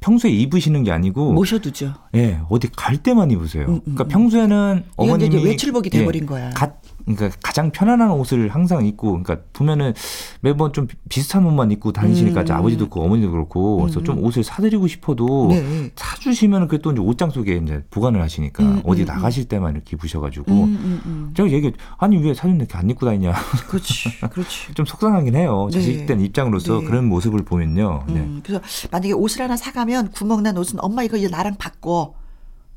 평소에 0.00 0.30
입으시는 0.32 0.82
게 0.84 0.90
아니고 0.92 1.32
모셔두죠. 1.32 1.94
예, 2.14 2.40
어디 2.48 2.68
갈 2.68 2.96
때만 2.96 3.30
입으세요. 3.30 3.66
음, 3.66 3.74
음, 3.74 3.80
그러니까 3.82 4.04
음. 4.04 4.08
평소에는 4.08 4.84
어머님이 4.96 5.36
이제 5.36 5.48
외출복이 5.48 5.90
예, 5.92 5.98
돼버린 5.98 6.26
거야. 6.26 6.50
가, 6.50 6.74
그러니까 7.04 7.36
가장 7.42 7.70
편안한 7.70 8.10
옷을 8.12 8.48
항상 8.48 8.86
입고, 8.86 9.22
그러니까 9.22 9.38
보면은 9.52 9.92
매번 10.40 10.72
좀 10.72 10.86
비슷한 11.08 11.44
옷만 11.44 11.70
입고 11.72 11.92
다니시니까 11.92 12.42
음. 12.42 12.50
아버지도 12.50 12.88
그렇고 12.88 13.04
어머니도 13.04 13.30
그렇고, 13.30 13.76
그래서 13.78 14.00
음. 14.00 14.04
좀 14.04 14.24
옷을 14.24 14.44
사드리고 14.44 14.86
싶어도 14.86 15.48
네. 15.50 15.90
사주시면 15.96 16.68
그또 16.68 16.92
이제 16.92 17.00
옷장 17.00 17.30
속에 17.30 17.56
이제 17.56 17.82
보관을 17.90 18.22
하시니까 18.22 18.62
음, 18.62 18.82
어디 18.84 19.02
음, 19.02 19.06
나가실 19.06 19.46
때만 19.46 19.74
이렇게 19.74 19.96
입으셔가지고 19.96 20.52
음, 20.52 20.62
음, 20.62 21.00
음. 21.04 21.32
제가 21.36 21.50
얘기 21.50 21.72
아니 21.98 22.16
왜 22.18 22.34
사진 22.34 22.56
이렇게 22.56 22.76
안 22.76 22.88
입고 22.88 23.04
다니냐 23.06 23.34
그렇지, 23.68 24.20
그렇지. 24.30 24.72
좀 24.74 24.86
속상하긴 24.86 25.34
해요 25.36 25.68
네. 25.70 25.78
자식된 25.78 26.20
입장으로서 26.20 26.80
네. 26.80 26.86
그런 26.86 27.06
모습을 27.06 27.44
보면요 27.44 28.04
네. 28.08 28.14
음, 28.14 28.40
그래서 28.44 28.62
만약에 28.90 29.12
옷을 29.12 29.42
하나 29.42 29.56
사가면 29.56 30.10
구멍난 30.12 30.56
옷은 30.56 30.78
엄마 30.80 31.02
이거 31.02 31.16
이제 31.16 31.28
나랑 31.28 31.56
바꿔. 31.56 32.03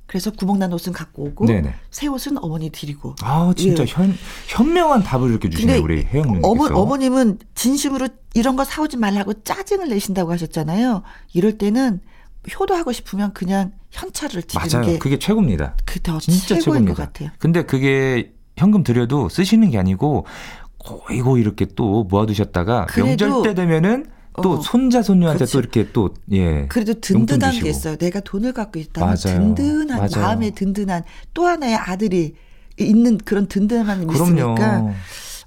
그래서 0.07 0.31
구멍 0.31 0.57
난 0.57 0.71
옷은 0.71 0.93
갖고 0.93 1.25
오고 1.25 1.45
네네. 1.45 1.73
새 1.91 2.07
옷은 2.07 2.37
어머니 2.37 2.69
드리고. 2.69 3.15
아 3.21 3.53
진짜 3.55 3.83
예. 3.83 3.87
현, 3.87 4.15
현명한 4.47 5.03
답을 5.03 5.29
이렇게 5.29 5.49
주시네요 5.49 5.81
근데 5.81 5.93
우리 5.93 6.05
혜영 6.05 6.27
님께서 6.27 6.47
어머, 6.49 6.65
어머님은 6.65 7.39
진심으로 7.55 8.07
이런 8.33 8.55
거 8.55 8.63
사오지 8.63 8.97
말라고 8.97 9.43
짜증을 9.43 9.89
내신다고 9.89 10.31
하셨잖아요. 10.31 11.03
이럴 11.33 11.57
때는 11.57 11.99
효도하고 12.57 12.93
싶으면 12.93 13.33
그냥 13.33 13.73
현찰을 13.91 14.43
드리는 14.43 14.79
맞아요 14.79 14.93
게 14.93 14.99
그게 14.99 15.19
최고입니다 15.19 15.75
그더 15.85 16.19
진짜 16.19 16.55
최고인 16.55 16.63
최고입니다 16.63 16.93
것 16.93 17.13
같아요. 17.13 17.29
근데 17.39 17.63
그게 17.63 18.31
현금 18.55 18.83
드려도 18.83 19.27
쓰시는 19.27 19.71
게 19.71 19.77
아니고 19.77 20.25
고이고 20.77 21.37
이렇게 21.37 21.65
또 21.75 22.05
모아두셨다가 22.05 22.87
명절 22.95 23.41
때 23.43 23.53
되면은 23.53 24.05
또 24.43 24.53
어. 24.53 24.61
손자 24.61 25.01
손녀한테 25.01 25.39
그렇지. 25.45 25.53
또 25.53 25.59
이렇게 25.59 25.91
또 25.91 26.13
예 26.31 26.65
그래도 26.69 26.93
용돈 27.13 27.39
든든한. 27.39 27.59
게 27.63 27.69
있어요. 27.69 27.95
내가 27.97 28.19
돈을 28.19 28.53
갖고 28.53 28.79
있다면 28.79 29.07
맞아요. 29.25 29.55
든든한 29.55 29.97
맞아요. 29.97 30.09
마음에 30.25 30.51
든든한 30.51 31.03
또 31.33 31.45
하나의 31.45 31.75
아들이 31.75 32.35
있는 32.79 33.17
그런 33.17 33.47
든든함이 33.47 34.05
있으니까 34.13 34.53
그럼요 34.55 34.93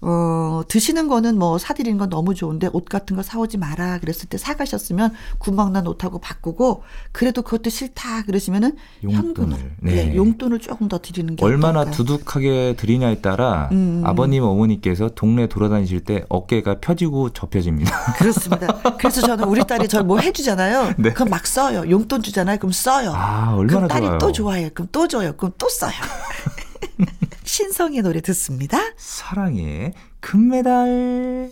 어 0.02 0.62
드시는 0.68 1.08
거는 1.08 1.38
뭐 1.38 1.58
사드리는 1.58 1.98
건 1.98 2.08
너무 2.08 2.34
좋은데 2.34 2.68
옷 2.72 2.86
같은 2.86 3.16
거 3.16 3.22
사오지 3.22 3.58
마라 3.58 3.98
그랬을 3.98 4.28
때 4.28 4.38
사가셨으면 4.38 5.12
구멍난 5.38 5.86
옷하고 5.86 6.18
바꾸고 6.20 6.82
그래도 7.12 7.42
그것도 7.42 7.70
싫다 7.70 8.22
그러시면은 8.22 8.76
용돈을. 9.04 9.24
현금을 9.26 9.72
네. 9.80 10.10
예, 10.12 10.16
용돈을 10.16 10.58
조금 10.60 10.88
더 10.88 10.98
드리는 10.98 11.36
게 11.36 11.44
얼마나 11.44 11.80
어떨까. 11.80 11.96
두둑하게 11.96 12.74
드리냐에 12.78 13.20
따라 13.20 13.68
음. 13.72 14.02
아버님 14.04 14.42
어머니께서 14.44 15.10
동네 15.14 15.46
돌아다니실 15.46 16.00
때 16.04 16.24
어깨가 16.28 16.80
펴지고 16.80 17.30
접혀집니다. 17.30 18.14
그렇습니다. 18.16 18.80
그래서 18.98 19.20
저는 19.20 19.44
우리 19.44 19.62
딸이 19.64 19.86
저 19.88 20.00
뭐 20.02 20.18
해주잖아요. 20.18 20.94
네. 20.98 21.12
그럼 21.12 21.28
막 21.28 21.46
써요. 21.46 21.88
용돈 21.90 22.22
주잖아요. 22.22 22.56
그럼 22.56 22.72
써요. 22.72 23.12
아 23.14 23.52
얼마나 23.54 23.86
그럼 23.86 23.88
딸이 23.88 24.06
좋아요. 24.06 24.18
또 24.18 24.32
좋아해요. 24.32 24.70
그럼 24.74 24.88
또 24.90 25.06
줘요. 25.06 25.34
그럼 25.36 25.52
또 25.58 25.68
써요. 25.68 25.92
신성의 27.50 28.02
노래 28.02 28.20
듣습니다. 28.20 28.78
사랑의 28.96 29.92
금메달. 30.20 31.50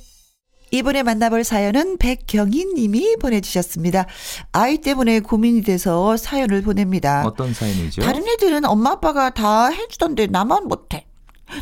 이번에 0.71 1.03
만나볼 1.03 1.43
사연은 1.43 1.99
백경희 1.99 2.67
님이 2.75 3.17
보내주셨습니다. 3.17 4.07
아이 4.53 4.79
때문에 4.79 5.19
고민이 5.19 5.63
돼서 5.63 6.17
사연을 6.17 6.63
보냅니다. 6.63 7.25
어떤 7.27 7.53
사연이죠? 7.53 8.03
다른 8.03 8.23
애들은 8.29 8.65
엄마 8.65 8.93
아빠가 8.93 9.31
다 9.31 9.71
해주던데 9.71 10.29
나만 10.29 10.69
못해. 10.69 11.09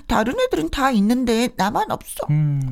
다른 0.07 0.38
애들은 0.38 0.68
다 0.68 0.90
있는데 0.90 1.49
나만 1.57 1.90
없어. 1.90 2.27
음. 2.29 2.68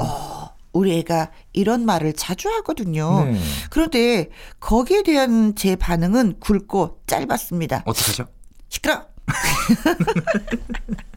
우리 0.75 0.99
애가 0.99 1.31
이런 1.55 1.87
말을 1.87 2.13
자주 2.13 2.51
하거든요. 2.51 3.25
네. 3.25 3.41
그런데 3.71 4.29
거기에 4.61 5.03
대한 5.03 5.55
제 5.55 5.77
반응은 5.77 6.41
굵고 6.41 7.01
짧았습니다. 7.07 7.85
어떡하죠? 7.87 8.27
시끄러. 8.69 9.07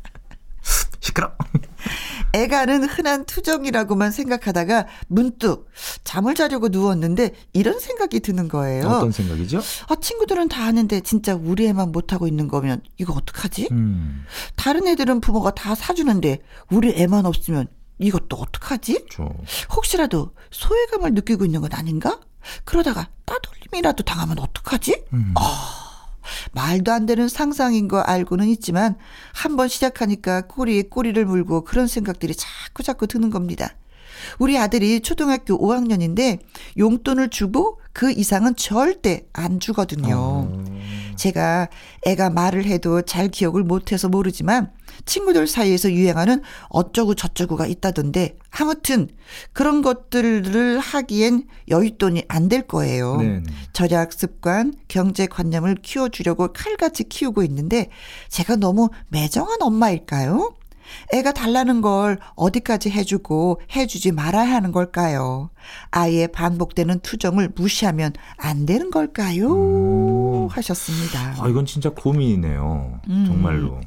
시끄러. 1.08 1.32
애가는 2.34 2.84
흔한 2.84 3.26
투정이라고만 3.26 4.12
생각하다가 4.12 4.88
문득 5.08 5.70
잠을 6.04 6.36
자려고 6.36 6.68
누웠는데 6.68 7.34
이런 7.54 7.80
생각이 7.80 8.20
드는 8.20 8.48
거예요. 8.48 8.88
어떤 8.88 9.12
생각이죠? 9.12 9.62
아, 9.88 9.96
친구들은 9.96 10.50
다 10.50 10.64
하는데 10.64 11.00
진짜 11.02 11.36
우리 11.36 11.68
애만 11.68 11.92
못하고 11.92 12.28
있는 12.28 12.48
거면 12.48 12.82
이거 12.98 13.14
어떡하지? 13.14 13.70
음. 13.72 14.26
다른 14.56 14.88
애들은 14.88 15.22
부모가 15.22 15.52
다 15.52 15.76
사주는데 15.76 16.40
우리 16.70 16.94
애만 16.96 17.26
없으면 17.26 17.68
이것도 18.00 18.36
어떡하지? 18.36 19.06
저 19.12 19.30
혹시라도 19.76 20.32
소외감을 20.52 21.14
느끼고 21.14 21.46
있는 21.46 21.62
건 21.62 21.74
아닌가? 21.74 22.20
그러다가 22.64 23.10
따돌림이라도 23.26 24.04
당하면 24.04 24.40
어떡하지? 24.40 25.06
음. 25.14 25.34
말도 26.54 26.92
안 26.92 27.06
되는 27.06 27.28
상상인 27.28 27.88
거 27.88 28.00
알고는 28.00 28.48
있지만 28.48 28.96
한번 29.34 29.68
시작하니까 29.68 30.42
꼬리에 30.42 30.84
꼬리를 30.84 31.24
물고 31.26 31.64
그런 31.64 31.88
생각들이 31.88 32.34
자꾸 32.36 32.84
자꾸 32.84 33.08
드는 33.08 33.30
겁니다. 33.30 33.76
우리 34.40 34.58
아들이 34.58 35.00
초등학교 35.02 35.58
5학년인데 35.60 36.40
용돈을 36.78 37.30
주고 37.30 37.80
그 37.94 38.12
이상은 38.12 38.56
절대 38.56 39.26
안 39.34 39.60
주거든요. 39.60 40.16
어. 40.18 40.64
제가 41.16 41.68
애가 42.06 42.30
말을 42.30 42.66
해도 42.66 43.02
잘 43.02 43.28
기억을 43.30 43.64
못해서 43.64 44.08
모르지만 44.10 44.72
친구들 45.06 45.48
사이에서 45.48 45.92
유행하는 45.92 46.42
어쩌고 46.70 47.16
저쩌고가 47.16 47.68
있다던데 47.68 48.38
아무튼 48.50 49.10
그런 49.54 49.82
것들을 49.82 50.80
하기엔 50.80 51.44
여윳돈이 51.70 52.26
안 52.28 52.48
될 52.48 52.62
거예요. 52.62 53.18
네네. 53.18 53.44
절약 53.74 54.14
습관, 54.14 54.74
경제관념을 54.88 55.76
키워주려고 55.82 56.54
칼같이 56.54 57.04
키우고 57.04 57.44
있는데 57.44 57.90
제가 58.30 58.56
너무 58.56 58.90
매정한 59.10 59.58
엄마일까요? 59.62 60.54
애가 61.12 61.34
달라는 61.34 61.82
걸 61.82 62.18
어디까지 62.36 62.90
해주고 62.92 63.60
해주지 63.76 64.14
말아야 64.14 64.54
하는 64.56 64.72
걸까요? 64.72 65.50
아이의 65.92 66.30
반복되는 66.30 67.02
투정을 67.02 67.50
무시하면 67.56 68.14
안 68.38 68.66
되는 68.66 68.90
걸까요? 68.90 69.54
음. 69.54 70.48
하셨습니다. 70.48 71.36
아 71.40 71.50
이건 71.50 71.66
진짜 71.66 71.90
고민이네요. 71.90 73.02
음. 73.10 73.26
정말로. 73.28 73.82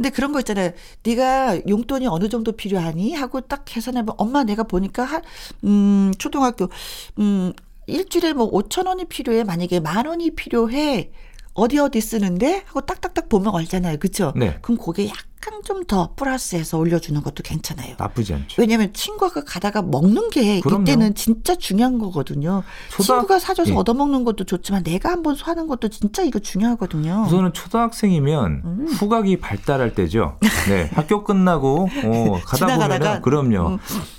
근데 0.00 0.08
그런 0.08 0.32
거 0.32 0.38
있잖아요. 0.38 0.72
네가 1.02 1.60
용돈이 1.68 2.06
어느 2.06 2.30
정도 2.30 2.52
필요하니 2.52 3.12
하고 3.12 3.42
딱 3.42 3.66
계산해보면 3.66 4.14
엄마 4.16 4.44
내가 4.44 4.62
보니까 4.62 5.04
한 5.04 5.20
음, 5.64 6.10
초등학교 6.16 6.70
음 7.18 7.52
일주일에 7.86 8.32
뭐 8.32 8.50
5천 8.50 8.86
원이 8.86 9.04
필요해. 9.04 9.44
만약에 9.44 9.78
만 9.80 10.06
원이 10.06 10.30
필요해. 10.36 11.12
어디 11.54 11.78
어디 11.78 12.00
쓰는데 12.00 12.62
하고 12.66 12.80
딱딱딱 12.82 13.28
보면 13.28 13.54
알잖아요. 13.54 13.98
그렇죠? 13.98 14.32
네. 14.36 14.58
그럼 14.62 14.78
거기에 14.78 15.08
약간 15.08 15.60
좀 15.64 15.80
더 15.86 16.12
플러스해서 16.14 16.78
올려주는 16.78 17.20
것도 17.22 17.42
괜찮아요. 17.42 17.94
나쁘지 17.98 18.34
않죠. 18.34 18.60
왜냐면 18.62 18.92
친구가 18.92 19.42
가다가 19.44 19.82
먹는 19.82 20.30
게 20.30 20.60
그럼요. 20.60 20.82
이때는 20.82 21.14
진짜 21.14 21.54
중요한 21.56 21.98
거거든요. 21.98 22.62
초등- 22.90 23.04
친구가 23.06 23.38
사줘서 23.40 23.70
예. 23.72 23.74
얻어먹는 23.74 24.24
것도 24.24 24.44
좋지만 24.44 24.82
내가 24.84 25.10
한번 25.10 25.34
사는 25.34 25.66
것도 25.66 25.88
진짜 25.88 26.22
이거 26.22 26.38
중요하거든요. 26.38 27.24
우선은 27.26 27.52
초등학생이면 27.54 28.62
음. 28.64 28.86
후각이 28.88 29.38
발달할 29.40 29.94
때죠. 29.94 30.38
네, 30.68 30.90
학교 30.94 31.24
끝나고 31.24 31.88
어, 32.04 32.38
가다 32.44 32.66
보면은 32.78 33.22
그럼요. 33.22 33.68
음. 33.70 33.78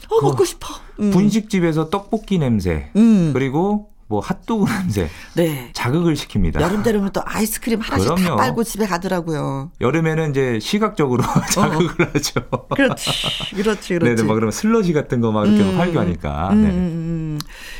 어 0.09 0.21
먹고 0.21 0.43
싶어. 0.43 0.67
음. 0.99 1.11
분식집에서 1.11 1.89
떡볶이 1.89 2.37
냄새 2.39 2.89
음. 2.97 3.31
그리고 3.33 3.91
뭐 4.11 4.19
핫도그 4.19 4.69
냄새 4.69 5.09
네. 5.35 5.69
자극을 5.73 6.15
시킵니다. 6.15 6.59
여름 6.59 6.83
되면 6.83 7.09
또 7.13 7.21
아이스크림 7.25 7.79
하나씩 7.79 8.09
다 8.09 8.15
그럼요. 8.15 8.35
빨고 8.37 8.63
집에 8.65 8.85
가더라고요. 8.85 9.71
여름에는 9.79 10.31
이제 10.31 10.59
시각적으로 10.61 11.23
자극을 11.51 12.13
하죠. 12.13 12.41
그렇지, 12.75 13.09
그렇지, 13.55 13.99
네, 13.99 14.15
네, 14.15 14.23
막 14.23 14.33
그러면 14.33 14.51
슬러시 14.51 14.91
같은 14.93 15.21
거 15.21 15.31
막 15.31 15.47
이렇게 15.47 15.63
음. 15.63 15.79
활교하니까. 15.79 16.49
음, 16.51 16.61
네. 16.61 16.69
음, 16.69 16.73
음. 16.75 17.39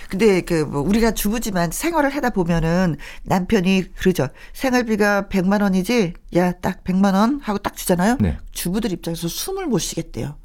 근데 0.09 0.39
그 0.41 0.65
뭐 0.71 0.79
우리가 0.81 1.11
주부지만 1.11 1.71
생활을 1.71 2.15
하다 2.15 2.29
보면은 2.29 2.95
남편이 3.23 3.93
그러죠. 3.95 4.29
생활비가 4.53 5.23
100만 5.29 5.61
원이지. 5.61 6.13
야, 6.37 6.53
딱 6.53 6.83
100만 6.85 7.13
원 7.13 7.41
하고 7.43 7.57
딱 7.57 7.75
주잖아요. 7.75 8.15
네. 8.21 8.37
주부들 8.53 8.93
입장에서 8.93 9.27
숨을 9.27 9.65
못 9.67 9.79
쉬겠대요. 9.79 10.35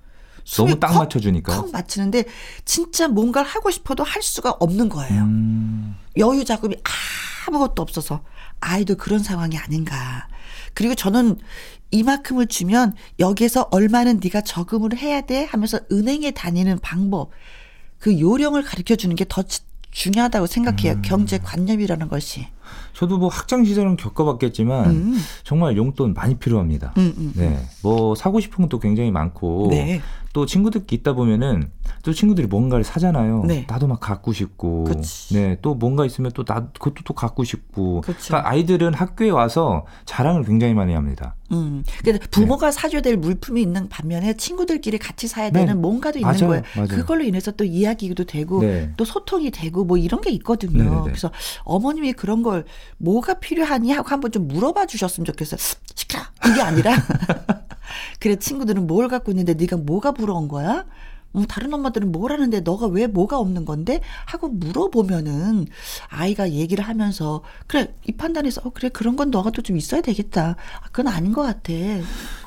너무 0.54 0.78
딱 0.78 0.88
컥, 0.88 0.98
맞춰주니까. 1.00 1.52
컥 1.52 1.70
맞추는데 1.72 2.24
진짜 2.64 3.08
뭔가를 3.08 3.48
하고 3.48 3.70
싶어도 3.70 4.04
할 4.04 4.22
수가 4.22 4.52
없는 4.60 4.88
거예요. 4.88 5.22
음, 5.24 5.96
여유 6.16 6.44
자금이 6.44 6.76
아무것도 7.48 7.82
없어서 7.82 8.22
아이도 8.60 8.96
그런 8.96 9.18
상황이 9.20 9.56
아닌가. 9.58 10.28
그리고 10.74 10.94
저는 10.94 11.38
이만큼을 11.90 12.46
주면 12.48 12.94
여기에서 13.18 13.68
얼마는 13.70 14.20
네가 14.22 14.42
저금을 14.42 14.96
해야 14.98 15.20
돼 15.20 15.44
하면서 15.44 15.80
은행에 15.90 16.32
다니는 16.32 16.78
방법 16.80 17.30
그 17.98 18.18
요령을 18.20 18.62
가르쳐 18.62 18.96
주는 18.96 19.14
게 19.16 19.24
더 19.28 19.42
중요하다고 19.96 20.46
생각해요. 20.46 20.92
음. 20.92 21.02
경제 21.02 21.38
관념이라는 21.38 22.08
것이. 22.08 22.46
저도 22.92 23.16
뭐 23.16 23.28
학창 23.28 23.64
시절은 23.64 23.96
겪어봤겠지만 23.96 24.90
음. 24.90 25.22
정말 25.42 25.76
용돈 25.78 26.12
많이 26.12 26.34
필요합니다. 26.34 26.92
음, 26.98 27.14
음. 27.16 27.32
네, 27.34 27.58
뭐 27.82 28.14
사고 28.14 28.38
싶은 28.40 28.62
것도 28.64 28.78
굉장히 28.78 29.10
많고 29.10 29.68
네. 29.70 30.02
또 30.36 30.44
친구들끼리 30.44 31.00
있다 31.00 31.14
보면은 31.14 31.70
또 32.02 32.12
친구들이 32.12 32.46
뭔가를 32.46 32.84
사잖아요. 32.84 33.44
네. 33.46 33.64
나도 33.66 33.86
막 33.86 34.00
갖고 34.00 34.34
싶고. 34.34 34.84
그치. 34.84 35.32
네. 35.32 35.56
또 35.62 35.74
뭔가 35.74 36.04
있으면 36.04 36.30
또 36.32 36.44
나 36.44 36.68
그것도 36.74 37.04
또 37.06 37.14
갖고 37.14 37.42
싶고. 37.42 38.02
그치. 38.02 38.28
그러니까 38.28 38.50
아이들은 38.50 38.92
학교에 38.92 39.30
와서 39.30 39.86
자랑을 40.04 40.44
굉장히 40.44 40.74
많이 40.74 40.92
합니다. 40.92 41.35
음. 41.52 41.84
근데 42.04 42.18
부모가 42.30 42.70
사줘야 42.70 43.00
될 43.02 43.16
물품이 43.16 43.62
있는 43.62 43.88
반면에 43.88 44.34
친구들끼리 44.34 44.98
같이 44.98 45.28
사야 45.28 45.50
되는 45.50 45.66
네. 45.66 45.74
뭔가도 45.74 46.18
있는 46.18 46.30
맞아요. 46.32 46.48
거예요. 46.48 46.62
맞아요. 46.74 46.88
그걸로 46.88 47.24
인해서 47.24 47.50
또 47.52 47.64
이야기도 47.64 48.24
되고 48.24 48.60
네. 48.62 48.92
또 48.96 49.04
소통이 49.04 49.50
되고 49.50 49.84
뭐 49.84 49.96
이런 49.96 50.20
게 50.20 50.30
있거든요. 50.30 50.82
네네네. 50.82 51.02
그래서 51.04 51.30
어머님이 51.64 52.12
그런 52.14 52.42
걸 52.42 52.64
뭐가 52.98 53.34
필요하니 53.34 53.92
하고 53.92 54.08
한번 54.08 54.32
좀 54.32 54.48
물어봐 54.48 54.86
주셨으면 54.86 55.24
좋겠어요. 55.24 55.58
시켜 55.94 56.18
이게 56.50 56.60
아니라 56.60 56.94
그래 58.20 58.36
친구들은 58.36 58.86
뭘 58.86 59.08
갖고 59.08 59.30
있는데 59.32 59.54
네가 59.54 59.76
뭐가 59.76 60.12
부러운 60.12 60.48
거야? 60.48 60.84
음, 61.36 61.44
다른 61.46 61.72
엄마들은 61.74 62.12
뭘 62.12 62.32
하는데 62.32 62.60
너가 62.60 62.86
왜 62.86 63.06
뭐가 63.06 63.38
없는 63.38 63.64
건데? 63.64 64.00
하고 64.26 64.48
물어보면은 64.48 65.66
아이가 66.08 66.50
얘기를 66.50 66.82
하면서 66.84 67.42
그래 67.66 67.94
이 68.06 68.12
판단에서 68.12 68.62
어 68.64 68.70
그래 68.74 68.88
그런 68.88 69.16
건 69.16 69.30
너가 69.30 69.50
또 69.50 69.62
좀 69.66 69.76
있어야 69.76 70.00
되겠다. 70.00 70.50
아, 70.80 70.86
그건 70.92 71.08
아닌 71.08 71.32
것 71.32 71.42
같아. 71.42 71.72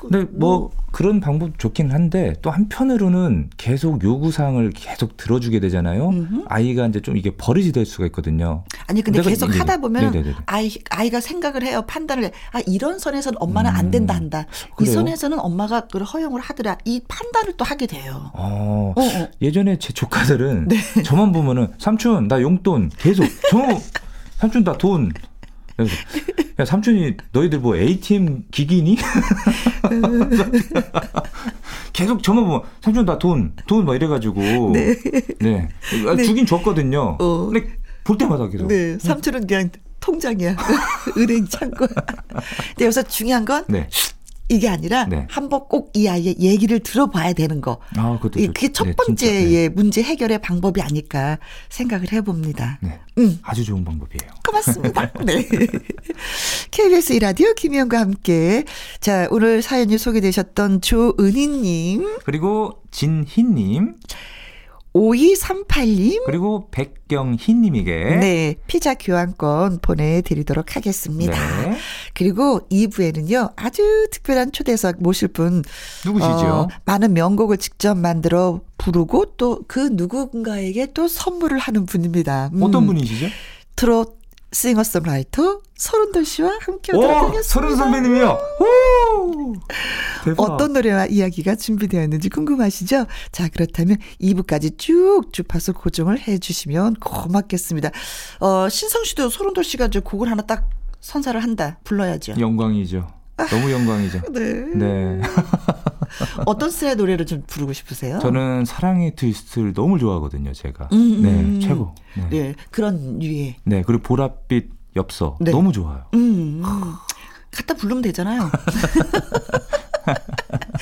근데 0.00 0.24
뭐 0.32 0.70
그런 0.92 1.20
방법 1.20 1.58
좋긴 1.58 1.92
한데 1.92 2.34
또 2.42 2.50
한편으로는 2.50 3.50
계속 3.56 4.02
요구 4.02 4.32
사항을 4.32 4.70
계속 4.70 5.16
들어주게 5.16 5.60
되잖아요. 5.60 6.08
음흠. 6.08 6.44
아이가 6.48 6.86
이제 6.86 7.00
좀 7.00 7.16
이게 7.16 7.30
버릇이 7.36 7.72
될 7.72 7.86
수가 7.86 8.06
있거든요. 8.06 8.64
아니 8.86 9.02
근데 9.02 9.22
계속 9.22 9.46
네네. 9.46 9.58
하다 9.58 9.76
보면 9.78 10.10
네네네. 10.12 10.34
아이 10.46 10.70
아이가 10.90 11.20
생각을 11.20 11.62
해요 11.62 11.84
판단을 11.86 12.24
해. 12.24 12.32
아 12.52 12.60
이런 12.66 12.98
선에서는 12.98 13.36
엄마는 13.40 13.70
안 13.70 13.86
음. 13.86 13.90
된다 13.90 14.14
한다 14.14 14.46
이 14.72 14.76
그래요? 14.76 14.94
선에서는 14.94 15.38
엄마가 15.38 15.82
그걸 15.82 16.02
허용을 16.02 16.40
하더라 16.40 16.78
이 16.84 17.00
판단을 17.06 17.56
또 17.56 17.64
하게 17.64 17.86
돼요. 17.86 18.30
어, 18.34 18.92
어, 18.96 19.00
어. 19.00 19.28
예전에 19.40 19.78
제 19.78 19.92
조카들은 19.92 20.68
네. 20.68 20.76
저만 21.04 21.32
보면은 21.32 21.68
삼촌 21.78 22.26
나 22.28 22.40
용돈 22.42 22.90
계속 22.98 23.24
저 23.50 23.58
삼촌 24.38 24.64
나 24.64 24.76
돈. 24.76 25.10
그래서 25.84 25.94
야 26.58 26.64
삼촌이 26.64 27.16
너희들 27.32 27.60
뭐 27.60 27.76
ATM 27.76 28.44
기기니? 28.50 28.96
계속 31.92 32.22
저만 32.22 32.44
보면 32.44 32.62
삼촌 32.80 33.04
나 33.06 33.18
돈 33.18 33.52
돈 33.66 33.84
막 33.84 33.94
이래가지고 33.94 34.72
네, 35.40 35.68
아, 36.08 36.14
네. 36.14 36.22
주긴 36.22 36.46
줬거든요. 36.46 37.16
어. 37.20 37.46
근데 37.50 37.68
볼 38.04 38.16
때마다 38.18 38.48
계속 38.48 38.66
네 38.68 38.98
삼촌은 38.98 39.46
그냥 39.46 39.70
통장이야 40.00 40.56
은행 41.18 41.46
창고. 41.46 41.86
근데 41.86 42.84
여기서 42.84 43.02
중요한 43.04 43.44
건 43.44 43.64
네. 43.68 43.88
이게 44.50 44.68
아니라 44.68 45.06
네. 45.06 45.26
한번 45.30 45.68
꼭 45.68 45.90
이 45.94 46.08
아이의 46.08 46.36
얘기를 46.40 46.78
들어봐야 46.80 47.32
되는 47.32 47.60
거. 47.60 47.78
아, 47.96 48.12
그것도 48.20 48.40
그게 48.46 48.72
첫 48.72 48.84
네, 48.84 48.94
번째의 48.96 49.44
네. 49.52 49.68
문제 49.68 50.02
해결의 50.02 50.40
방법이 50.40 50.80
아닐까 50.82 51.38
생각을 51.68 52.12
해봅니다. 52.12 52.78
네. 52.82 53.00
음. 53.18 53.38
아주 53.42 53.64
좋은 53.64 53.84
방법이에요. 53.84 54.30
고맙습니다. 54.46 55.10
네. 55.24 55.46
KBS 56.70 57.12
이라디오 57.14 57.52
김희영과 57.54 57.98
함께. 58.00 58.64
자, 59.00 59.26
오늘 59.30 59.62
사연이 59.62 59.98
소개되셨던 59.98 60.80
조은희님, 60.80 62.18
그리고 62.24 62.82
진희님 62.90 63.94
5238님, 64.92 66.24
그리고 66.26 66.68
백경희님에게 66.70 67.92
네, 68.20 68.54
피자 68.66 68.94
교환권 68.94 69.78
보내드리도록 69.82 70.74
하겠습니다. 70.76 71.62
네. 71.62 71.76
그리고 72.24 72.60
2부에는요, 72.70 73.54
아주 73.56 74.06
특별한 74.12 74.52
초대석 74.52 74.96
모실 75.02 75.28
분, 75.28 75.62
누구시죠? 76.04 76.28
어, 76.28 76.68
많은 76.84 77.14
명곡을 77.14 77.56
직접 77.56 77.96
만들어 77.96 78.60
부르고 78.76 79.36
또 79.38 79.62
그 79.66 79.88
누군가에게 79.92 80.92
또 80.92 81.08
선물을 81.08 81.56
하는 81.58 81.86
분입니다. 81.86 82.50
음, 82.52 82.62
어떤 82.62 82.84
분이시죠? 82.86 83.26
트롯 83.74 84.18
싱어송라이터 84.52 85.60
서른도 85.76 86.24
씨와 86.24 86.58
함께 86.60 86.92
하겠습니다. 86.92 87.42
서른 87.42 87.76
선배님이요. 87.76 88.38
오, 88.60 89.54
대박. 90.24 90.42
어떤 90.42 90.72
노래와 90.74 91.06
이야기가 91.06 91.54
준비되어 91.54 92.02
있는지 92.02 92.28
궁금하시죠? 92.28 93.06
자, 93.32 93.48
그렇다면 93.48 93.96
2부까지 94.20 94.76
쭉 94.76 95.32
주파수 95.32 95.72
고정을 95.72 96.18
해 96.28 96.36
주시면 96.38 96.96
고맙겠습니다. 96.96 97.90
어, 98.40 98.68
신성 98.68 99.04
씨도 99.04 99.30
소른도 99.30 99.62
씨가 99.62 99.88
저 99.88 100.00
곡을 100.00 100.30
하나 100.30 100.42
딱 100.42 100.68
선사를 101.00 101.42
한다. 101.42 101.78
불러야죠. 101.84 102.34
영광이죠. 102.38 103.06
너무 103.50 103.72
영광이죠. 103.72 104.20
네. 104.32 104.52
네. 104.74 105.20
어떤 106.44 106.70
스타일의 106.70 106.96
노래를 106.96 107.26
좀 107.26 107.42
부르고 107.46 107.72
싶으세요? 107.72 108.18
저는 108.18 108.64
사랑의 108.64 109.14
트위스트를 109.14 109.72
너무 109.72 109.98
좋아하거든요, 109.98 110.52
제가. 110.52 110.88
음, 110.92 110.98
음, 110.98 111.22
네, 111.22 111.40
음. 111.40 111.60
최고. 111.60 111.94
네. 112.16 112.28
네. 112.28 112.42
네, 112.42 112.54
그런 112.70 113.18
류의. 113.18 113.56
그리고 113.64 113.98
보랏빛 114.02 114.70
엽서 114.96 115.38
네. 115.40 115.50
너무 115.52 115.72
좋아요. 115.72 116.04
음, 116.14 116.62
음. 116.64 116.92
갖다 117.50 117.74
부르면 117.74 118.02
되잖아요. 118.02 118.50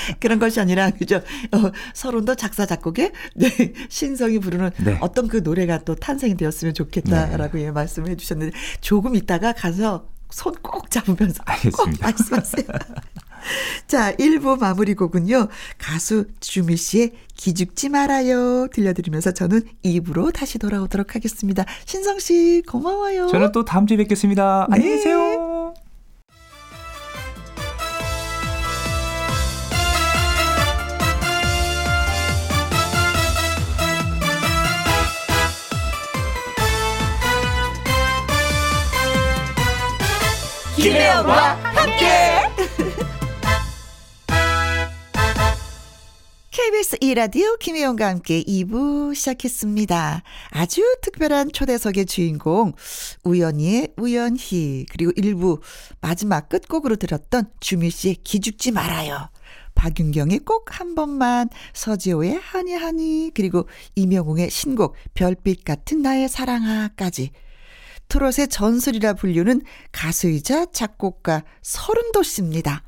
그런 0.21 0.39
것이 0.39 0.61
아니라 0.61 0.91
그죠? 0.91 1.17
어, 1.53 1.73
서른도 1.95 2.35
작사 2.35 2.67
작곡에 2.67 3.13
네, 3.37 3.73
신성이 3.89 4.39
부르는 4.39 4.71
네. 4.85 4.99
어떤 5.01 5.29
그 5.29 5.39
노래가 5.39 5.79
또 5.85 5.95
탄생이 5.95 6.37
되었으면 6.37 6.75
좋겠다라고 6.75 7.61
예, 7.61 7.71
말씀해 7.71 8.17
주셨는데 8.17 8.57
조금 8.81 9.15
있다가 9.15 9.53
가서 9.53 10.09
손 10.31 10.53
꼭 10.63 10.91
잡으면서 10.91 11.43
꼭 11.43 11.51
알겠습니다. 11.51 12.07
말씀하세요. 12.07 12.67
자, 13.87 14.13
1부 14.17 14.59
마무리 14.59 14.95
곡은요. 14.95 15.49
가수 15.79 16.27
주미 16.41 16.77
씨의 16.77 17.13
기죽지 17.35 17.89
말아요 17.89 18.67
들려드리면서 18.69 19.33
저는 19.33 19.63
2부로 19.85 20.33
다시 20.33 20.59
돌아오도록 20.59 21.15
하겠습니다. 21.15 21.65
신성 21.87 22.19
씨 22.19 22.63
고마워요. 22.69 23.29
저는 23.29 23.53
또 23.53 23.65
다음 23.65 23.87
주에 23.87 23.97
뵙겠습니다. 23.97 24.67
네. 24.71 24.75
안녕히 24.77 24.97
계세요. 24.97 25.75
김혜영과 40.81 41.55
함께. 41.57 42.07
KBS 46.53 46.99
2라디오 46.99 47.59
김혜영과 47.59 48.07
함께 48.07 48.43
2부 48.45 49.13
시작했습니다. 49.13 50.23
아주 50.51 50.83
특별한 51.03 51.51
초대석의 51.53 52.07
주인공 52.07 52.75
우연히의 53.25 53.95
우연히 53.97 54.87
그리고 54.91 55.11
1부 55.13 55.61
마지막 56.01 56.49
끝곡으로 56.49 56.95
들었던 56.95 57.51
주미 57.59 57.91
씨의 57.91 58.15
기죽지 58.23 58.71
말아요. 58.71 59.31
박윤경의 59.75 60.41
꼭 60.41 60.67
한 60.71 60.95
번만 60.95 61.49
서지호의 61.73 62.39
하니하니 62.41 63.33
그리고 63.35 63.67
이명웅의 63.97 64.51
신곡 64.51 64.95
별빛 65.15 65.65
같은 65.65 66.03
나의 66.03 66.29
사랑아까지 66.29 67.31
트롯의 68.09 68.49
전설이라 68.49 69.15
불리는 69.15 69.61
가수이자 69.93 70.67
작곡가 70.73 71.45
서른도 71.63 72.23
씨입니다. 72.23 72.83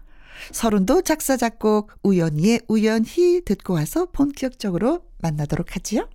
서른도 0.52 1.02
작사 1.02 1.36
작곡 1.36 1.92
우연히의 2.02 2.62
우연히 2.68 3.42
듣고 3.44 3.74
와서 3.74 4.06
본격적으로 4.06 5.04
만나도록 5.18 5.76
하지요. 5.76 6.08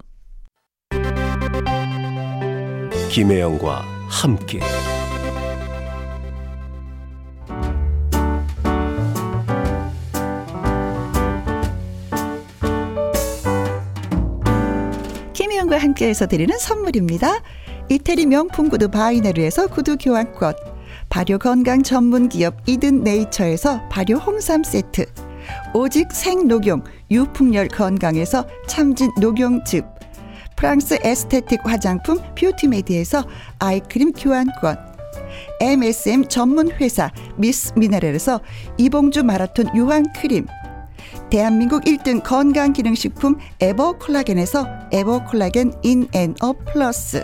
김혜영과 3.12 3.86
함께 4.10 4.60
김희영과 15.34 15.78
함께해서 15.78 16.28
드리는 16.28 16.58
선물입니다. 16.58 17.42
이태리 17.88 18.26
명품 18.26 18.70
구두 18.70 18.90
바이네르에서 18.90 19.68
구두 19.68 19.98
교환권, 19.98 20.56
발효 21.10 21.38
건강 21.38 21.84
전문 21.84 22.30
기업 22.30 22.58
이든 22.66 23.04
네이처에서 23.04 23.88
발효 23.90 24.16
홍삼 24.16 24.64
세트, 24.64 25.06
오직 25.76 26.12
생녹용 26.12 26.84
유풍열 27.12 27.68
건강에서 27.68 28.48
참진 28.66 29.12
녹용즙, 29.22 29.86
프랑스 30.56 30.98
에스테틱 31.04 31.60
화장품 31.64 32.18
뷰티메디에서 32.34 33.24
아이크림 33.60 34.14
교환권, 34.14 34.78
MSM 35.62 36.28
전문 36.28 36.72
회사 36.72 37.12
미스 37.38 37.72
미네랄에서 37.76 38.42
이봉주 38.80 39.24
마라톤 39.24 39.68
유황 39.76 40.06
크림, 40.16 40.48
대한민국 41.30 41.84
1등 41.84 42.24
건강기능식품 42.24 43.38
에버콜라겐에서 43.60 44.68
에버콜라겐 44.92 45.74
인앤업 45.84 46.54
플러스 46.54 47.24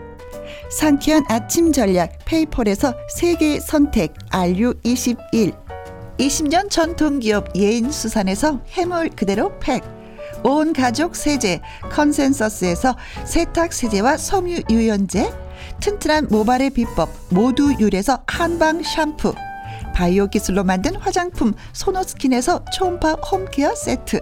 상쾌한 0.71 1.25
아침 1.27 1.73
전략 1.73 2.17
페이펄에서 2.25 2.93
세계 3.09 3.59
선택 3.59 4.13
RU21 4.29 5.53
20년 6.17 6.69
전통기업 6.69 7.55
예인수산에서 7.55 8.61
해물 8.69 9.09
그대로 9.09 9.57
팩. 9.59 9.83
온 10.43 10.71
가족 10.71 11.15
세제 11.15 11.61
컨센서스에서 11.91 12.95
세탁 13.25 13.73
세제와 13.73 14.17
섬유 14.17 14.61
유연제. 14.69 15.33
튼튼한 15.81 16.27
모발의 16.29 16.69
비법 16.71 17.09
모두 17.29 17.73
유래서 17.79 18.23
한방 18.27 18.81
샴푸. 18.81 19.33
바이오 19.93 20.27
기술로 20.27 20.63
만든 20.63 20.95
화장품 20.95 21.53
소노스킨에서 21.73 22.63
초음파 22.73 23.13
홈케어 23.31 23.75
세트 23.75 24.21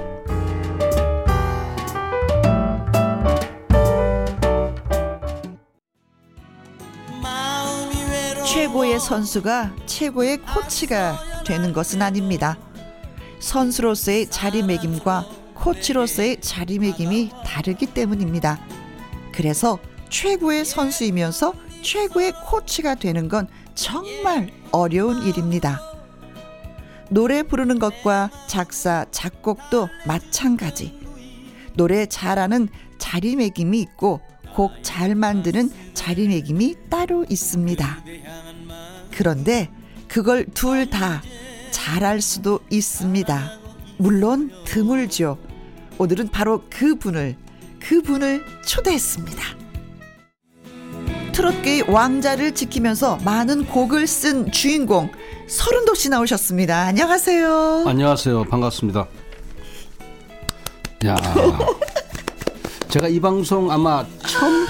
최고의 8.51 8.99
선수가 8.99 9.77
최고의 9.85 10.39
코치가 10.41 11.17
되는 11.45 11.71
것은 11.71 12.01
아닙니다. 12.01 12.57
선수로서의 13.39 14.29
자리매김과 14.29 15.25
코치로서의 15.53 16.41
자리매김이 16.41 17.31
다르기 17.45 17.85
때문입니다. 17.85 18.59
그래서 19.31 19.79
최고의 20.09 20.65
선수이면서 20.65 21.53
최고의 21.81 22.33
코치가 22.45 22.95
되는 22.95 23.29
건 23.29 23.47
정말 23.73 24.51
어려운 24.73 25.23
일입니다. 25.23 25.79
노래 27.09 27.43
부르는 27.43 27.79
것과 27.79 28.29
작사, 28.47 29.05
작곡도 29.11 29.87
마찬가지. 30.05 30.99
노래 31.75 32.05
잘하는 32.05 32.67
자리매김이 32.97 33.79
있고 33.79 34.19
곡 34.53 34.71
잘 34.83 35.15
만드는 35.15 35.71
자리매김이 35.93 36.75
따로 36.89 37.25
있습니다. 37.29 38.03
그런데 39.11 39.69
그걸 40.07 40.45
둘 40.53 40.89
다 40.89 41.21
잘할 41.71 42.21
수도 42.21 42.59
있습니다. 42.69 43.59
물론 43.97 44.51
드물죠. 44.65 45.37
오늘은 45.97 46.29
바로 46.29 46.63
그 46.69 46.95
분을, 46.95 47.35
그 47.79 48.01
분을 48.01 48.43
초대했습니다. 48.65 49.41
트롯계의 51.33 51.83
왕자를 51.89 52.53
지키면서 52.53 53.17
많은 53.23 53.65
곡을 53.65 54.05
쓴 54.05 54.51
주인공 54.51 55.09
서른도 55.47 55.95
씨 55.95 56.09
나오셨습니다. 56.09 56.77
안녕하세요. 56.87 57.85
안녕하세요. 57.87 58.43
반갑습니다. 58.45 59.07
야. 61.05 61.15
제가 62.91 63.07
이 63.07 63.21
방송 63.21 63.71
아마 63.71 64.05
처음 64.27 64.67